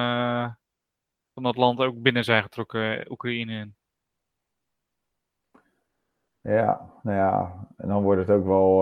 van 1.32 1.42
dat 1.42 1.56
land 1.56 1.78
ook 1.78 2.02
binnen 2.02 2.24
zijn 2.24 2.42
getrokken, 2.42 3.10
Oekraïne 3.10 3.52
in. 3.52 3.74
Ja, 6.40 6.90
nou 7.02 7.16
ja, 7.16 7.66
en 7.76 7.88
dan 7.88 8.02
wordt 8.02 8.20
het 8.20 8.30
ook 8.30 8.44
wel, 8.44 8.78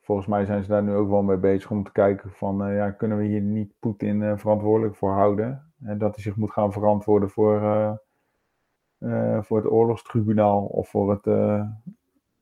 volgens 0.00 0.26
mij 0.26 0.44
zijn 0.44 0.62
ze 0.62 0.68
daar 0.68 0.82
nu 0.82 0.94
ook 0.94 1.08
wel 1.08 1.22
mee 1.22 1.36
bezig 1.36 1.70
om 1.70 1.84
te 1.84 1.92
kijken 1.92 2.30
van, 2.30 2.74
ja, 2.74 2.90
kunnen 2.90 3.18
we 3.18 3.24
hier 3.24 3.40
niet 3.40 3.74
Poetin 3.78 4.38
verantwoordelijk 4.38 4.96
voor 4.96 5.12
houden? 5.12 5.72
En 5.82 5.98
dat 5.98 6.14
hij 6.14 6.24
zich 6.24 6.36
moet 6.36 6.52
gaan 6.52 6.72
verantwoorden 6.72 7.30
voor, 7.30 7.60
eh, 8.98 9.42
voor 9.42 9.56
het 9.56 9.70
oorlogstribunaal 9.70 10.64
of 10.64 10.88
voor 10.88 11.10
het, 11.10 11.26
eh, 11.26 11.62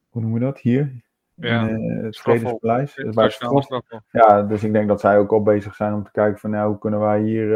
hoe 0.09 0.23
noemen 0.23 0.41
we 0.41 0.47
dat, 0.47 0.59
hier? 0.59 1.03
Ja, 1.35 1.69
In, 1.69 1.91
eh, 1.91 2.03
het. 2.03 2.19
Vredespaleis. 2.19 2.95
Dus 2.95 3.15
bij 3.15 3.25
het 3.25 4.03
ja, 4.11 4.43
dus 4.43 4.65
ik 4.65 4.73
denk 4.73 4.89
dat 4.89 5.01
zij 5.01 5.19
ook 5.19 5.33
al 5.33 5.43
bezig 5.43 5.75
zijn 5.75 5.95
om 5.95 6.05
te 6.05 6.11
kijken 6.11 6.39
van, 6.39 6.51
nou, 6.51 6.69
hoe 6.69 6.79
kunnen 6.79 7.01
wij 7.01 7.21
hier, 7.21 7.49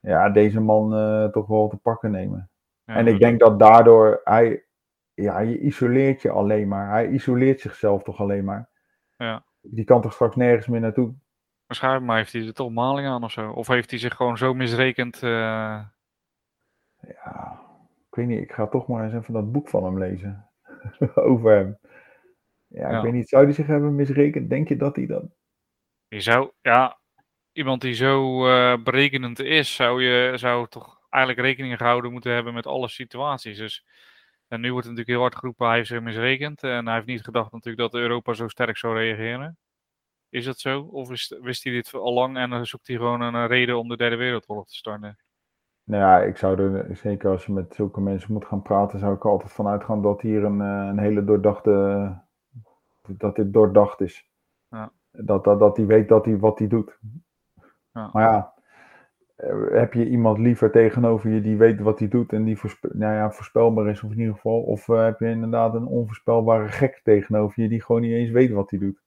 ja, 0.00 0.30
deze 0.30 0.60
man 0.60 0.90
toch 1.32 1.46
wel 1.46 1.68
te 1.68 1.76
pakken 1.76 2.10
nemen? 2.10 2.50
Ja, 2.84 2.94
En 2.94 3.06
ik 3.06 3.18
denk 3.18 3.40
dat 3.40 3.58
daardoor 3.58 4.20
hij, 4.24 4.64
ja, 5.14 5.38
je 5.38 5.58
isoleert 5.58 6.22
je 6.22 6.30
alleen 6.30 6.68
maar. 6.68 6.90
Hij 6.90 7.08
isoleert 7.08 7.60
zichzelf 7.60 8.02
toch 8.02 8.20
alleen 8.20 8.44
maar. 8.44 8.68
Ja. 9.16 9.44
Die 9.60 9.84
kan 9.84 10.02
toch 10.02 10.12
straks 10.12 10.36
nergens 10.36 10.66
meer 10.66 10.80
naartoe. 10.80 11.14
Waarschijnlijk 11.66 12.04
maar 12.04 12.16
heeft 12.16 12.32
hij 12.32 12.46
er 12.46 12.54
toch 12.54 12.70
maling 12.70 13.08
aan 13.08 13.24
of 13.24 13.32
zo. 13.32 13.50
Of 13.50 13.66
heeft 13.66 13.90
hij 13.90 13.98
zich 13.98 14.14
gewoon 14.14 14.38
zo 14.38 14.54
misrekend. 14.54 15.22
Ja, 17.08 17.60
ik 18.08 18.14
weet 18.14 18.26
niet, 18.26 18.40
ik 18.40 18.52
ga 18.52 18.66
toch 18.66 18.88
maar 18.88 19.04
eens 19.04 19.14
even 19.14 19.32
dat 19.32 19.52
boek 19.52 19.68
van 19.68 19.84
hem 19.84 19.98
lezen. 19.98 20.50
Over 21.14 21.50
hem. 21.52 21.78
Ja, 22.66 22.90
Ja. 22.90 22.96
ik 22.96 23.02
weet 23.02 23.12
niet, 23.12 23.28
zou 23.28 23.44
hij 23.44 23.52
zich 23.52 23.66
hebben 23.66 23.94
misrekend? 23.94 24.50
Denk 24.50 24.68
je 24.68 24.76
dat 24.76 24.96
hij 24.96 25.06
dat... 25.06 25.24
Je 26.08 26.20
zou, 26.20 26.50
ja, 26.60 26.98
iemand 27.52 27.80
die 27.80 27.94
zo 27.94 28.46
eh, 28.48 28.82
berekenend 28.82 29.38
is, 29.38 29.74
zou 29.74 30.02
je 30.02 30.32
zou 30.38 30.68
toch 30.68 31.00
eigenlijk 31.08 31.46
rekening 31.46 31.76
gehouden 31.76 32.12
moeten 32.12 32.32
hebben 32.32 32.54
met 32.54 32.66
alle 32.66 32.88
situaties. 32.88 33.58
Dus, 33.58 33.84
en 34.48 34.60
nu 34.60 34.72
wordt 34.72 34.86
het 34.86 34.96
natuurlijk 34.96 35.08
heel 35.08 35.20
hard 35.20 35.34
geroepen, 35.34 35.66
hij 35.66 35.76
heeft 35.76 35.88
zich 35.88 36.00
misrekend. 36.00 36.62
En 36.62 36.84
hij 36.86 36.94
heeft 36.94 37.06
niet 37.06 37.24
gedacht 37.24 37.52
natuurlijk 37.52 37.92
dat 37.92 38.00
Europa 38.00 38.32
zo 38.32 38.48
sterk 38.48 38.76
zou 38.76 38.94
reageren. 38.98 39.58
Is 40.28 40.44
dat 40.44 40.58
zo? 40.58 40.80
Of 40.80 41.10
is, 41.10 41.36
wist 41.40 41.64
hij 41.64 41.72
dit 41.72 41.94
al 41.94 42.12
lang 42.12 42.36
en 42.36 42.50
dan 42.50 42.66
zoekt 42.66 42.86
hij 42.86 42.96
gewoon 42.96 43.20
een 43.20 43.46
reden 43.46 43.78
om 43.78 43.88
de 43.88 43.96
derde 43.96 44.16
wereldoorlog 44.16 44.66
te 44.66 44.74
starten? 44.74 45.18
Nou 45.84 46.02
ja, 46.02 46.20
ik 46.20 46.36
zou 46.36 46.60
er, 46.60 46.96
zeker 46.96 47.30
als 47.30 47.46
je 47.46 47.52
met 47.52 47.74
zulke 47.74 48.00
mensen 48.00 48.32
moet 48.32 48.44
gaan 48.44 48.62
praten, 48.62 48.98
zou 48.98 49.14
ik 49.14 49.24
er 49.24 49.30
altijd 49.30 49.52
van 49.52 49.66
uitgaan 49.66 50.02
dat 50.02 50.20
hier 50.20 50.44
een, 50.44 50.60
eh, 50.60 50.86
een 50.90 50.98
hele 50.98 51.24
doordachte, 51.24 52.22
dat 53.08 53.36
dit 53.36 53.52
doordacht 53.52 54.00
is. 54.00 54.30
Ja. 54.68 54.92
Dat, 55.10 55.44
dat, 55.44 55.58
dat 55.58 55.76
hij 55.76 55.86
weet 55.86 56.08
dat 56.08 56.24
hij 56.24 56.38
wat 56.38 56.58
hij 56.58 56.68
doet. 56.68 56.98
Ja. 57.92 58.10
Maar 58.12 58.22
ja, 58.22 58.54
eh, 59.36 59.70
heb 59.70 59.92
je 59.92 60.08
iemand 60.08 60.38
liever 60.38 60.70
tegenover 60.70 61.30
je 61.30 61.40
die 61.40 61.56
weet 61.56 61.80
wat 61.80 61.98
hij 61.98 62.08
doet 62.08 62.32
en 62.32 62.44
die 62.44 62.58
voorspe- 62.58 62.90
nou 62.92 63.14
ja, 63.14 63.30
voorspelbaar 63.30 63.88
is, 63.88 64.02
of 64.02 64.10
in 64.10 64.18
ieder 64.18 64.34
geval, 64.34 64.60
of 64.62 64.88
eh, 64.88 65.04
heb 65.04 65.20
je 65.20 65.26
inderdaad 65.26 65.74
een 65.74 65.86
onvoorspelbare 65.86 66.68
gek 66.68 67.00
tegenover 67.02 67.62
je 67.62 67.68
die 67.68 67.82
gewoon 67.82 68.00
niet 68.00 68.12
eens 68.12 68.30
weet 68.30 68.50
wat 68.50 68.70
hij 68.70 68.78
doet? 68.78 69.02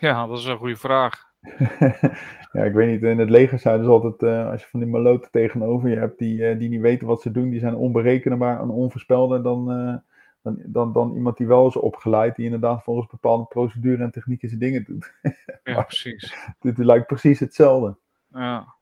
Ja, 0.00 0.26
dat 0.26 0.38
is 0.38 0.44
een 0.44 0.58
goede 0.58 0.76
vraag. 0.76 1.31
ja, 2.52 2.64
ik 2.64 2.72
weet 2.72 2.90
niet, 2.90 3.02
in 3.02 3.18
het 3.18 3.30
leger 3.30 3.58
zeiden 3.58 3.84
ze 3.84 3.90
altijd, 3.90 4.22
eh, 4.22 4.50
als 4.50 4.62
je 4.62 4.68
van 4.68 4.80
die 4.80 4.88
maloten 4.88 5.30
tegenover 5.30 5.88
je 5.88 5.96
hebt 5.96 6.18
die, 6.18 6.46
eh, 6.46 6.58
die 6.58 6.68
niet 6.68 6.80
weten 6.80 7.06
wat 7.06 7.22
ze 7.22 7.30
doen, 7.30 7.50
die 7.50 7.60
zijn 7.60 7.74
onberekenbaar 7.74 8.60
en 8.60 8.68
onvoorspelbaar 8.68 9.42
dan, 9.42 9.70
eh, 9.70 9.96
dan, 10.42 10.62
dan, 10.64 10.92
dan 10.92 11.14
iemand 11.14 11.36
die 11.36 11.46
wel 11.46 11.66
is 11.66 11.76
opgeleid, 11.76 12.36
die 12.36 12.44
inderdaad 12.44 12.82
volgens 12.82 13.10
bepaalde 13.10 13.44
procedure 13.44 14.02
en 14.02 14.10
technieken 14.10 14.48
zijn 14.48 14.60
dingen 14.60 14.84
doet. 14.84 15.12
Ja, 15.64 15.82
precies. 15.82 16.34
Dit 16.60 16.78
lijkt 16.78 17.06
precies 17.06 17.40
hetzelfde. 17.40 17.96
Ja. 18.28 18.74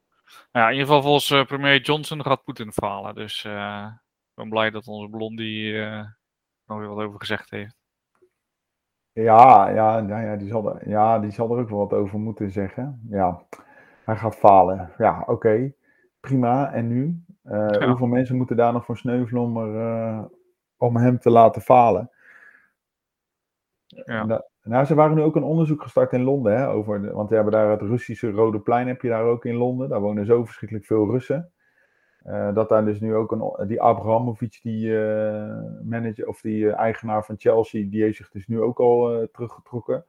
Ja, 0.52 0.66
in 0.66 0.72
ieder 0.72 0.86
geval 0.86 1.02
volgens 1.02 1.44
premier 1.46 1.80
Johnson 1.80 2.22
gaat 2.22 2.44
Poetin 2.44 2.72
falen. 2.72 3.14
Dus 3.14 3.44
ik 3.44 4.34
ben 4.34 4.48
blij 4.48 4.70
dat 4.70 4.86
onze 4.86 5.08
blondie 5.08 5.72
nog 6.66 6.78
weer 6.78 6.88
wat 6.88 7.04
over 7.04 7.18
gezegd 7.18 7.50
heeft. 7.50 7.79
Ja, 9.22 9.68
ja, 9.68 10.00
nou 10.00 10.22
ja, 10.24 10.36
die 10.36 10.48
zal 10.48 10.74
er, 10.74 10.88
ja, 10.88 11.18
die 11.18 11.30
zal 11.30 11.50
er 11.52 11.58
ook 11.62 11.68
wel 11.68 11.78
wat 11.78 11.92
over 11.92 12.18
moeten 12.18 12.50
zeggen. 12.50 13.00
Ja, 13.10 13.42
hij 14.04 14.16
gaat 14.16 14.36
falen. 14.36 14.90
Ja, 14.98 15.22
oké. 15.26 15.72
Prima. 16.20 16.72
En 16.72 16.88
nu? 16.88 17.22
Eh, 17.42 17.66
Ja. 17.70 17.88
Hoeveel 17.88 18.06
mensen 18.06 18.36
moeten 18.36 18.56
daar 18.56 18.72
nog 18.72 18.84
voor 18.84 18.96
sneuvelen 18.96 19.42
om 19.42 19.56
er, 19.56 19.80
eh, 19.80 20.24
om 20.76 20.96
hem 20.96 21.18
te 21.18 21.30
laten 21.30 21.62
falen. 21.62 22.10
Ja. 23.86 24.24
Da- 24.24 24.44
nou, 24.62 24.84
ze 24.84 24.94
waren 24.94 25.16
nu 25.16 25.22
ook 25.22 25.36
een 25.36 25.42
onderzoek 25.42 25.82
gestart 25.82 26.12
in 26.12 26.22
Londen, 26.22 26.56
hè, 26.58 26.68
over 26.68 27.02
de, 27.02 27.12
want 27.12 27.28
die 27.28 27.36
hebben 27.36 27.54
daar 27.54 27.70
het 27.70 27.80
Russische 27.80 28.30
Rode 28.30 28.60
Plein, 28.60 28.86
heb 28.88 29.02
je 29.02 29.08
daar 29.08 29.24
ook 29.24 29.44
in 29.44 29.54
Londen. 29.56 29.88
Daar 29.88 30.00
wonen 30.00 30.26
zo 30.26 30.44
verschrikkelijk 30.44 30.86
veel 30.86 31.10
Russen. 31.10 31.50
Eh, 32.24 32.54
dat 32.54 32.68
daar 32.68 32.84
dus 32.84 33.00
nu 33.00 33.14
ook 33.14 33.32
een, 33.32 33.66
die 33.66 33.82
Abramovic, 33.82 34.60
die 34.62 35.04
eh, 35.04 35.62
manager 35.82 36.28
of 36.28 36.40
die 36.40 36.70
eh, 36.70 36.78
eigenaar 36.78 37.24
van 37.24 37.34
Chelsea, 37.38 37.90
die 37.90 38.02
heeft 38.02 38.16
zich 38.16 38.30
dus 38.30 38.46
nu 38.46 38.60
ook 38.60 38.78
al 38.78 39.28
teruggetrokken. 39.32 40.04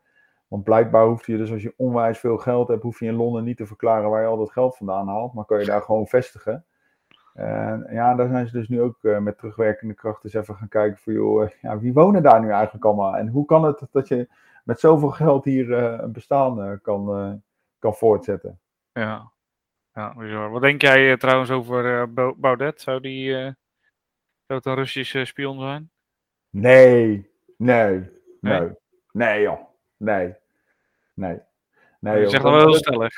Want 0.47 0.63
blijkbaar 0.63 1.05
hoef 1.05 1.27
je 1.27 1.37
dus 1.37 1.51
als 1.51 1.61
je 1.61 1.73
onwijs 1.77 2.19
veel 2.19 2.37
geld 2.37 2.67
hebt, 2.67 2.83
hoef 2.83 2.99
je 2.99 3.05
in 3.05 3.15
Londen 3.15 3.43
niet 3.43 3.57
te 3.57 3.65
verklaren 3.65 4.09
waar 4.09 4.21
je 4.21 4.27
al 4.27 4.37
dat 4.37 4.51
geld 4.51 4.77
vandaan 4.77 5.07
haalt, 5.07 5.33
maar 5.33 5.45
kan 5.45 5.59
je 5.59 5.65
daar 5.65 5.81
gewoon 5.81 6.07
vestigen. 6.07 6.65
En 7.33 7.87
ja, 7.91 8.15
daar 8.15 8.27
zijn 8.27 8.47
ze 8.47 8.57
dus 8.57 8.67
nu 8.67 8.81
ook 8.81 8.97
met 9.01 9.37
terugwerkende 9.37 9.93
kracht 9.93 10.23
eens 10.23 10.33
even 10.33 10.55
gaan 10.55 10.67
kijken 10.67 10.97
voor, 10.97 11.13
joh, 11.13 11.49
ja, 11.61 11.79
wie 11.79 11.93
wonen 11.93 12.23
daar 12.23 12.41
nu 12.41 12.49
eigenlijk 12.49 12.85
allemaal? 12.85 13.15
En 13.15 13.27
hoe 13.27 13.45
kan 13.45 13.63
het 13.63 13.87
dat 13.91 14.07
je 14.07 14.29
met 14.63 14.79
zoveel 14.79 15.09
geld 15.09 15.45
hier 15.45 15.71
een 15.71 16.11
bestaan 16.11 16.79
kan, 16.81 17.41
kan 17.79 17.93
voortzetten? 17.93 18.59
Ja. 18.93 19.31
Ja, 19.93 20.13
bizar. 20.17 20.49
Wat 20.51 20.61
denk 20.61 20.81
jij 20.81 21.11
eh, 21.11 21.17
trouwens 21.17 21.49
over 21.49 22.01
eh, 22.01 22.07
Bau- 22.07 22.35
Baudet? 22.37 22.81
Zou 22.81 23.01
die 23.01 23.35
eh, 23.35 23.43
zou 24.45 24.59
het 24.59 24.65
een 24.65 24.75
Russische 24.75 25.25
spion 25.25 25.59
zijn? 25.59 25.91
Nee, 26.49 27.29
nee, 27.57 28.09
Nee? 28.41 28.59
nee, 28.59 28.69
nee 29.11 29.41
joh, 29.41 29.59
nee, 29.97 30.35
nee. 31.13 31.39
Nee, 31.99 32.19
je 32.19 32.29
zegt 32.29 32.43
dat 32.43 32.51
wel 32.51 32.61
heel 32.61 32.73
stellig. 32.73 33.13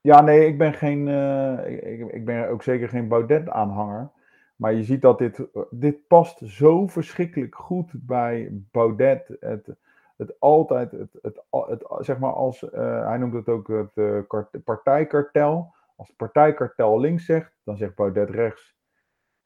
Ja, 0.00 0.20
nee, 0.20 0.46
ik 0.46 0.58
ben 0.58 0.74
geen. 0.74 1.08
eh, 1.08 1.72
ik, 1.72 1.82
ik- 1.82 2.12
ik 2.12 2.24
ben 2.24 2.48
ook 2.48 2.62
zeker 2.62 2.88
geen 2.88 3.08
Baudet-aanhanger. 3.08 4.10
Maar 4.56 4.72
je 4.72 4.84
ziet 4.84 5.02
dat 5.02 5.18
dit, 5.18 5.46
dit 5.70 6.06
past 6.06 6.38
zo 6.44 6.86
verschrikkelijk 6.86 7.54
goed 7.54 7.92
bij 7.94 8.48
Baudet. 8.70 9.36
Het, 9.40 9.68
het 10.16 10.40
altijd, 10.40 10.90
het, 10.92 11.18
het, 11.22 11.42
het, 11.50 11.84
zeg 11.98 12.18
maar 12.18 12.32
als, 12.32 12.70
eh, 12.70 13.06
hij 13.06 13.18
noemt 13.18 13.34
het 13.34 13.48
ook 13.48 13.68
het 13.68 13.96
eh, 13.96 14.18
kart- 14.26 14.64
partijkartel. 14.64 15.74
Als 15.96 16.08
het 16.08 16.16
partijkartel 16.16 17.00
links 17.00 17.24
zegt, 17.24 17.58
dan 17.64 17.76
zegt 17.76 17.94
Baudet 17.94 18.30
rechts. 18.30 18.76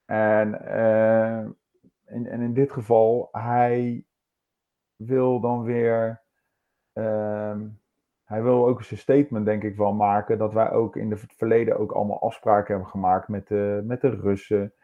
En, 0.04 0.66
eh, 0.66 1.38
en, 2.04 2.26
en 2.26 2.40
in 2.40 2.54
dit 2.54 2.72
geval, 2.72 3.28
hij 3.32 4.04
wil 4.96 5.40
dan 5.40 5.62
weer. 5.62 6.22
ehm, 6.92 7.68
hij 8.24 8.42
wil 8.42 8.66
ook 8.68 8.78
eens 8.78 8.90
een 8.90 8.98
statement, 8.98 9.44
denk 9.44 9.62
ik 9.62 9.76
wel, 9.76 9.92
maken. 9.92 10.38
Dat 10.38 10.52
wij 10.52 10.70
ook 10.70 10.96
in 10.96 11.10
het 11.10 11.34
verleden 11.36 11.78
ook 11.78 11.92
allemaal 11.92 12.20
afspraken 12.22 12.72
hebben 12.74 12.90
gemaakt 12.90 13.28
met 13.28 13.48
de, 13.48 13.82
met 13.84 14.00
de 14.00 14.08
Russen. 14.10 14.74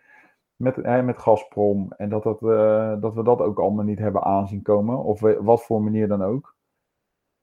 Met, 0.56 0.78
eh, 0.78 1.02
met 1.04 1.18
Gazprom. 1.18 1.92
En 1.96 2.08
dat, 2.08 2.22
dat, 2.22 2.42
eh, 2.42 3.00
dat 3.00 3.14
we 3.14 3.22
dat 3.22 3.40
ook 3.40 3.58
allemaal 3.58 3.84
niet 3.84 3.98
hebben 3.98 4.22
aanzien 4.22 4.62
komen. 4.62 5.04
Of 5.04 5.20
wat 5.20 5.64
voor 5.64 5.82
manier 5.82 6.08
dan 6.08 6.22
ook. 6.22 6.54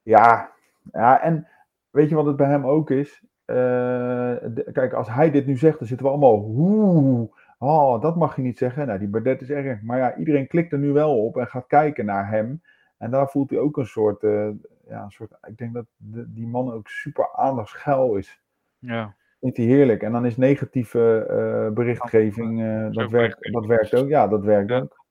Ja, 0.02 0.52
ja, 0.92 1.22
en 1.22 1.48
weet 1.90 2.10
je 2.10 2.16
wat 2.16 2.26
het 2.26 2.36
bij 2.36 2.50
hem 2.50 2.66
ook 2.66 2.90
is? 2.90 3.24
Eh, 3.46 4.36
kijk, 4.72 4.94
als 4.94 5.10
hij 5.10 5.32
dit 5.32 5.46
nu 5.46 5.58
zegt, 5.58 5.78
dan 5.80 5.88
zitten 5.88 6.06
we 6.06 6.12
allemaal. 6.12 6.44
Oeh, 6.48 7.32
oh, 7.60 8.02
dat 8.02 8.16
mag 8.16 8.36
je 8.36 8.42
niet 8.42 8.58
zeggen. 8.58 8.88
Nou, 8.88 9.00
die 9.00 9.08
Baudet 9.08 9.42
is 9.42 9.50
erg. 9.50 9.82
Maar 9.82 9.98
ja, 9.98 10.16
iedereen 10.16 10.48
klikt 10.48 10.72
er 10.72 10.80
nu 10.80 10.92
wel 10.92 11.26
op 11.26 11.38
en 11.38 11.48
gaat 11.48 11.68
kijken 11.68 12.06
naar 12.06 12.30
hem. 12.30 12.62
En 12.98 13.12
daar 13.12 13.28
voelt 13.30 13.50
hij 13.50 13.60
ook 13.60 13.78
een 13.78 13.86
soort. 13.86 14.24
eh, 14.24 14.50
ja, 14.88 15.04
een 15.04 15.12
soort 15.12 15.32
ik 15.48 15.58
denk 15.58 15.74
dat 15.74 15.86
die 16.28 16.48
man 16.48 16.72
ook 16.74 16.88
super 16.88 17.30
aandachtsgeil 17.34 18.16
is. 18.16 18.42
Ja. 18.80 19.16
Vindt 19.44 19.58
hij 19.58 19.66
heerlijk. 19.66 20.02
En 20.02 20.12
dan 20.12 20.26
is 20.26 20.38
negatieve 20.38 21.26
eh, 21.30 21.74
berichtgeving. 21.74 22.62
eh, 22.64 22.92
dat, 22.92 23.12
werkt, 23.12 23.52
dat 23.54 23.66
werkt 23.66 23.96
ook. 23.96 24.08
Ja, 24.08 24.28
dat 24.28 24.44
werkt 24.44 24.70
Ja. 24.70 24.78
ook. 24.80 25.06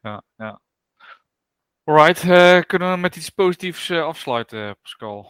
Ja, 0.00 0.22
ja. 0.36 0.60
Alright, 1.84 2.22
eh, 2.30 2.60
kunnen 2.60 2.92
we 2.92 2.96
met 2.98 3.16
iets 3.16 3.30
positiefs 3.30 3.90
afsluiten, 3.92 4.76
Pascal? 4.82 5.26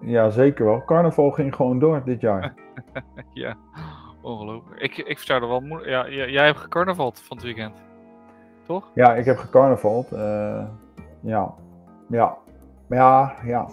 Ja, 0.00 0.30
zeker 0.30 0.64
wel. 0.64 0.84
Carnaval 0.84 1.30
ging 1.30 1.54
gewoon 1.54 1.78
door 1.78 2.04
dit 2.04 2.20
jaar. 2.20 2.54
ja, 3.32 3.56
ongelooflijk. 4.22 4.80
Ik, 4.80 4.96
ik 4.96 5.18
zou 5.18 5.42
er 5.42 5.48
wel 5.48 5.60
moe- 5.60 5.88
Ja, 5.88 6.08
jij, 6.08 6.46
hebt 6.46 6.58
gecarnavald 6.58 7.20
van 7.20 7.36
het 7.36 7.46
weekend. 7.46 7.82
Toch? 8.66 8.90
Ja, 8.94 9.14
ik 9.14 9.24
heb 9.24 9.36
gecarnavald. 9.36 10.08
ja. 11.22 11.54
Ja. 12.08 12.36
Ja, 12.88 13.34
ja. 13.44 13.68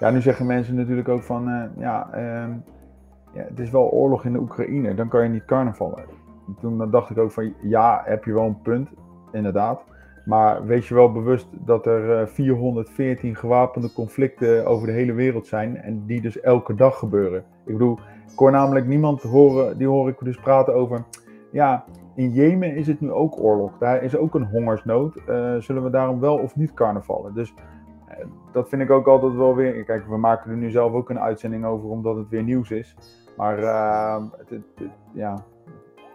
Ja, 0.00 0.10
nu 0.10 0.20
zeggen 0.20 0.46
mensen 0.46 0.74
natuurlijk 0.74 1.08
ook 1.08 1.22
van, 1.22 1.48
eh, 1.48 1.62
ja, 1.78 2.12
ehm, 2.12 2.50
ja, 3.32 3.42
het 3.42 3.60
is 3.60 3.70
wel 3.70 3.90
oorlog 3.90 4.24
in 4.24 4.32
de 4.32 4.38
Oekraïne, 4.38 4.94
dan 4.94 5.08
kan 5.08 5.22
je 5.22 5.28
niet 5.28 5.44
carnavallen. 5.44 6.04
Toen 6.60 6.90
dacht 6.90 7.10
ik 7.10 7.18
ook 7.18 7.32
van, 7.32 7.54
ja, 7.62 8.02
heb 8.04 8.24
je 8.24 8.32
wel 8.32 8.44
een 8.44 8.60
punt, 8.62 8.88
inderdaad. 9.32 9.84
Maar 10.24 10.66
wees 10.66 10.88
je 10.88 10.94
wel 10.94 11.12
bewust 11.12 11.48
dat 11.64 11.86
er 11.86 12.20
eh, 12.20 12.26
414 12.26 13.36
gewapende 13.36 13.92
conflicten 13.92 14.66
over 14.66 14.86
de 14.86 14.92
hele 14.92 15.12
wereld 15.12 15.46
zijn 15.46 15.76
en 15.76 16.06
die 16.06 16.20
dus 16.20 16.40
elke 16.40 16.74
dag 16.74 16.98
gebeuren. 16.98 17.44
Ik 17.64 17.72
bedoel, 17.72 17.98
ik 18.32 18.38
hoor 18.38 18.50
namelijk 18.50 18.86
niemand 18.86 19.22
horen, 19.22 19.78
die 19.78 19.86
hoor 19.86 20.08
ik 20.08 20.16
dus 20.20 20.36
praten 20.36 20.74
over, 20.74 21.04
ja, 21.52 21.84
in 22.14 22.30
Jemen 22.30 22.76
is 22.76 22.86
het 22.86 23.00
nu 23.00 23.12
ook 23.12 23.40
oorlog. 23.40 23.78
Daar 23.78 24.02
is 24.02 24.16
ook 24.16 24.34
een 24.34 24.44
hongersnood. 24.44 25.16
Eh, 25.16 25.56
zullen 25.56 25.82
we 25.82 25.90
daarom 25.90 26.20
wel 26.20 26.36
of 26.36 26.56
niet 26.56 26.74
carnavallen? 26.74 27.34
Dus 27.34 27.54
eh, 27.56 27.64
dat 28.52 28.68
vind 28.68 28.82
ik 28.82 28.90
ook 28.90 29.06
altijd 29.06 29.34
wel 29.34 29.54
weer. 29.54 29.84
Kijk, 29.84 30.06
we 30.06 30.16
maken 30.16 30.50
er 30.50 30.56
nu 30.56 30.70
zelf 30.70 30.92
ook 30.92 31.10
een 31.10 31.20
uitzending 31.20 31.64
over, 31.64 31.88
omdat 31.88 32.16
het 32.16 32.28
weer 32.28 32.42
nieuws 32.42 32.70
is. 32.70 32.96
Maar 33.36 33.58
eh, 33.58 34.22
het, 34.38 34.50
het- 34.50 34.64
het- 34.74 34.90
ja. 35.12 35.42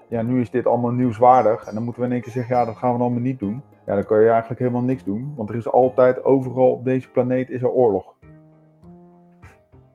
ja, 0.07 0.21
nu 0.21 0.41
is 0.41 0.49
dit 0.51 0.65
allemaal 0.67 0.91
nieuwswaardig. 0.91 1.65
En 1.67 1.73
dan 1.73 1.83
moeten 1.83 2.01
we 2.01 2.07
in 2.07 2.13
één 2.13 2.21
keer 2.23 2.31
zeggen, 2.31 2.55
ja, 2.55 2.65
dat 2.65 2.75
gaan 2.75 2.95
we 2.95 3.01
allemaal 3.01 3.19
niet 3.21 3.39
doen. 3.39 3.61
Ja, 3.85 3.93
dan 3.95 4.05
kan 4.05 4.19
je 4.21 4.29
eigenlijk 4.29 4.59
helemaal 4.59 4.81
niks 4.81 5.03
doen. 5.03 5.33
Want 5.35 5.49
er 5.49 5.55
is 5.55 5.71
altijd, 5.71 6.23
overal 6.23 6.71
op 6.71 6.83
deze 6.83 7.11
planeet 7.11 7.49
is 7.49 7.61
er 7.61 7.69
oorlog. 7.69 8.13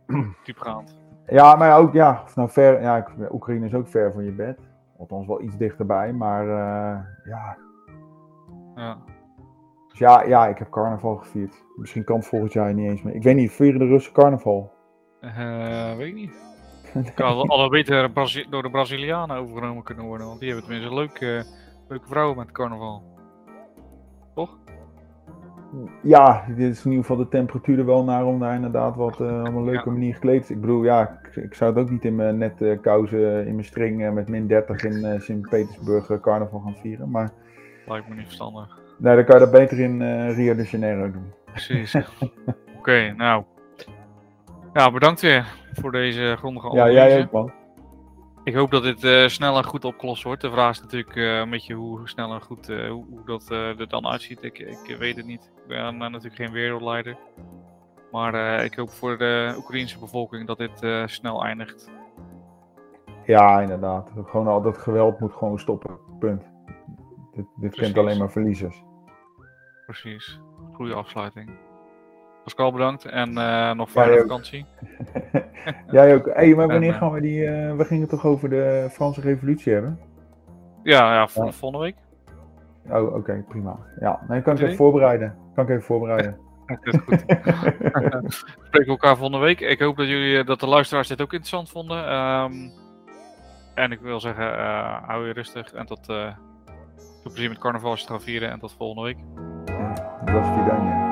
Diepgaand. 0.45 0.99
Ja, 1.27 1.57
maar 1.57 1.79
ook, 1.79 1.93
ja, 1.93 2.23
nou 2.35 2.49
ver, 2.51 2.81
ja, 2.83 3.07
Oekraïne 3.33 3.67
is 3.67 3.75
ook 3.75 3.89
ver 3.89 4.13
van 4.13 4.25
je 4.25 4.33
bed. 4.33 4.59
Althans 4.99 5.27
wel 5.27 5.43
iets 5.43 5.57
dichterbij, 5.57 6.13
maar 6.13 6.43
eh, 6.43 6.99
ja, 7.25 7.57
Ja. 8.77 8.97
Ja, 10.01 10.23
ja, 10.23 10.47
ik 10.47 10.59
heb 10.59 10.71
carnaval 10.71 11.17
gevierd. 11.17 11.65
Misschien 11.77 12.05
kan 12.05 12.17
het 12.17 12.27
volgend 12.27 12.53
jaar 12.53 12.75
niet 12.75 12.91
eens 12.91 13.03
meer. 13.03 13.15
Ik 13.15 13.23
weet 13.23 13.37
niet, 13.37 13.53
vieren 13.53 13.79
de 13.79 13.87
Russen 13.87 14.13
carnaval? 14.13 14.73
Eh, 15.21 15.97
weet 15.97 16.07
ik 16.07 16.15
niet. 16.15 16.49
Kan 17.15 17.27
al, 17.27 17.49
al 17.49 17.69
beter 17.69 18.13
door 18.51 18.63
de 18.63 18.71
Brazilianen 18.71 19.37
overgenomen 19.37 19.83
kunnen 19.83 20.05
worden. 20.05 20.27
Want 20.27 20.41
die 20.41 20.49
hebben 20.49 20.67
tenminste 20.69 20.95
leuke, 20.95 21.45
leuke 21.89 22.07
vrouwen 22.09 22.37
met 22.37 22.53
carnaval. 22.53 23.03
Toch? 24.35 24.59
Ja, 26.03 26.45
dit 26.49 26.59
is 26.71 26.85
in 26.85 26.91
ieder 26.91 27.07
geval 27.07 27.23
de 27.25 27.29
temperatuur 27.29 27.79
er 27.79 27.87
wel 27.87 28.05
naar 28.05 28.25
om 28.25 28.39
daar 28.39 28.55
inderdaad 28.55 28.97
wat 28.97 29.21
eh, 29.21 29.41
op 29.41 29.55
een 29.55 29.65
leuke 29.65 29.89
Ja. 29.89 29.93
manier 29.93 30.15
gekleed 30.15 30.47
te 30.47 30.53
Ik 30.53 30.61
bedoel, 30.61 30.85
ja, 30.85 31.21
ik, 31.23 31.37
ik 31.37 31.55
zou 31.55 31.75
het 31.75 31.83
ook 31.85 31.91
niet 31.91 32.05
in 32.05 32.17
mijn 32.17 32.39
nette 32.39 32.79
kousen, 32.83 33.47
in 33.47 33.53
mijn 33.55 33.65
string 33.67 34.05
eh, 34.05 34.13
met 34.13 34.29
min 34.29 34.47
30 34.47 34.85
in 34.85 35.05
eh, 35.05 35.21
Sint-Petersburg 35.21 36.11
eh, 36.11 36.21
carnaval 36.21 36.61
gaan 36.61 36.77
vieren. 36.77 37.11
Maar 37.11 37.31
Lijkt 37.87 38.09
me 38.09 38.15
niet 38.15 38.25
verstandig. 38.25 38.79
Nee, 39.01 39.17
dan 39.17 39.25
kan 39.25 39.39
je 39.39 39.45
dat 39.45 39.51
beter 39.51 39.81
in 39.81 40.03
eh, 40.03 40.37
Rio 40.37 40.55
de 40.55 40.63
Janeiro 40.63 41.11
doen. 41.11 41.33
Precies. 41.45 41.95
Oké, 42.79 43.13
nou. 43.13 43.45
Ja, 44.73 44.91
bedankt 44.91 45.21
weer 45.21 45.47
voor 45.73 45.93
deze 45.93 46.35
grondige 46.39 46.75
Ja, 46.75 46.83
analyse. 46.83 47.09
jij 47.09 47.23
ook 47.23 47.31
man. 47.31 47.53
Ik 48.45 48.55
hoop 48.55 48.71
dat 48.71 48.83
dit 48.83 49.05
eh, 49.05 49.27
snel 49.27 49.57
en 49.57 49.65
goed 49.65 49.85
opgelost 49.85 50.23
wordt. 50.23 50.41
De 50.41 50.51
vraag 50.51 50.71
is 50.71 50.81
natuurlijk 50.81 51.17
eh, 51.17 51.39
een 51.39 51.51
beetje 51.51 51.75
hoe 51.75 52.09
snel 52.09 52.33
en 52.33 52.43
goed 52.43 52.67
hoe, 52.67 53.05
hoe 53.11 53.25
dat 53.25 53.51
er 53.51 53.89
dan 53.89 54.07
uitziet. 54.07 54.43
Ik, 54.43 54.59
ik 54.59 54.97
weet 54.99 55.17
het 55.17 55.27
niet. 55.27 55.51
Ik 55.57 55.69
ben 55.69 55.99
natuurlijk 55.99 56.35
geen 56.35 56.53
wereldleider. 56.53 57.17
Maar 58.11 58.65
ik 58.65 58.75
hoop 58.75 58.91
voor 58.91 59.19
de 59.19 59.55
Oekraïnse 59.57 59.99
bevolking 59.99 60.47
dat 60.47 60.59
dit 60.59 61.11
snel 61.11 61.45
eindigt. 61.45 61.91
Ja, 63.25 63.61
inderdaad. 63.61 64.13
Gewoon 64.25 64.47
al 64.47 64.63
dat 64.63 64.79
geweld 64.79 65.21
moet 65.21 65.33
gewoon 65.33 65.59
stoppen. 65.59 65.99
Punt. 66.19 66.43
Dit, 67.33 67.47
dit 67.57 67.75
kent 67.75 67.99
alleen 67.99 68.19
maar 68.19 68.31
verliezers. 68.31 68.85
Precies. 69.91 70.41
Goede 70.73 70.95
afsluiting. 70.95 71.51
Pascal 72.45 72.73
bedankt 72.73 73.05
en 73.05 73.39
eh, 73.39 73.73
nog 73.73 73.91
fijne 73.91 74.13
Jij 74.13 74.21
vakantie. 74.21 74.67
Jij 75.91 76.15
ook. 76.15 76.31
Hé, 76.35 76.55
maar 76.55 76.67
wanneer 76.67 76.89
En, 76.89 76.95
eh, 76.95 77.01
gaan 77.01 77.13
we 77.13 77.21
die... 77.21 77.47
eh, 77.47 77.77
we 77.77 77.85
gingen 77.85 78.09
toch 78.09 78.25
over 78.27 78.49
de 78.51 78.89
Franse 78.91 79.21
revolutie 79.21 79.73
hebben? 79.73 80.01
Ja, 80.83 81.15
ja, 81.15 81.29
vol- 81.29 81.45
Ja. 81.45 81.53
volgende 81.53 81.85
week. 81.85 81.97
Oh, 82.91 83.15
oké, 83.15 83.45
prima. 83.49 83.79
Ja, 84.01 84.21
nee, 84.29 84.43
kan 84.43 84.55
ik 84.57 84.63
even 84.63 84.77
voorbereiden. 84.77 85.37
Kan 85.55 85.65
ik 85.65 85.71
even 85.71 85.83
voorbereiden. 85.83 86.39
Dat 86.67 86.95
is 86.95 87.01
goed. 87.01 87.25
We 87.27 88.25
spreken 88.67 88.91
elkaar 88.91 89.17
volgende 89.17 89.45
week. 89.45 89.61
Ik 89.61 89.81
hoop 89.81 89.97
dat 89.97 90.07
jullie, 90.07 90.45
dat 90.45 90.61
de 90.61 90.67
luisteraars 90.67 91.09
dit 91.09 91.21
ook 91.21 91.33
interessant 91.33 91.71
vonden. 91.71 92.07
Ehm, 92.07 92.53
en 93.75 93.93
ik 93.93 94.01
wil 94.01 94.21
zeggen, 94.21 94.45
hou 95.05 95.27
je 95.27 95.33
rustig 95.33 95.73
en 95.73 95.87
tot, 95.87 96.07
veel 96.07 97.33
plezier 97.33 97.49
met 97.49 97.59
carnaval 97.59 97.91
als 97.91 98.01
je 98.01 98.07
het 98.07 98.15
gaat 98.15 98.25
vieren 98.25 98.51
en 98.51 98.59
tot 98.59 98.73
volgende 98.73 99.03
week. 99.03 99.19
Do 100.23 100.33
widzenia. 100.33 101.11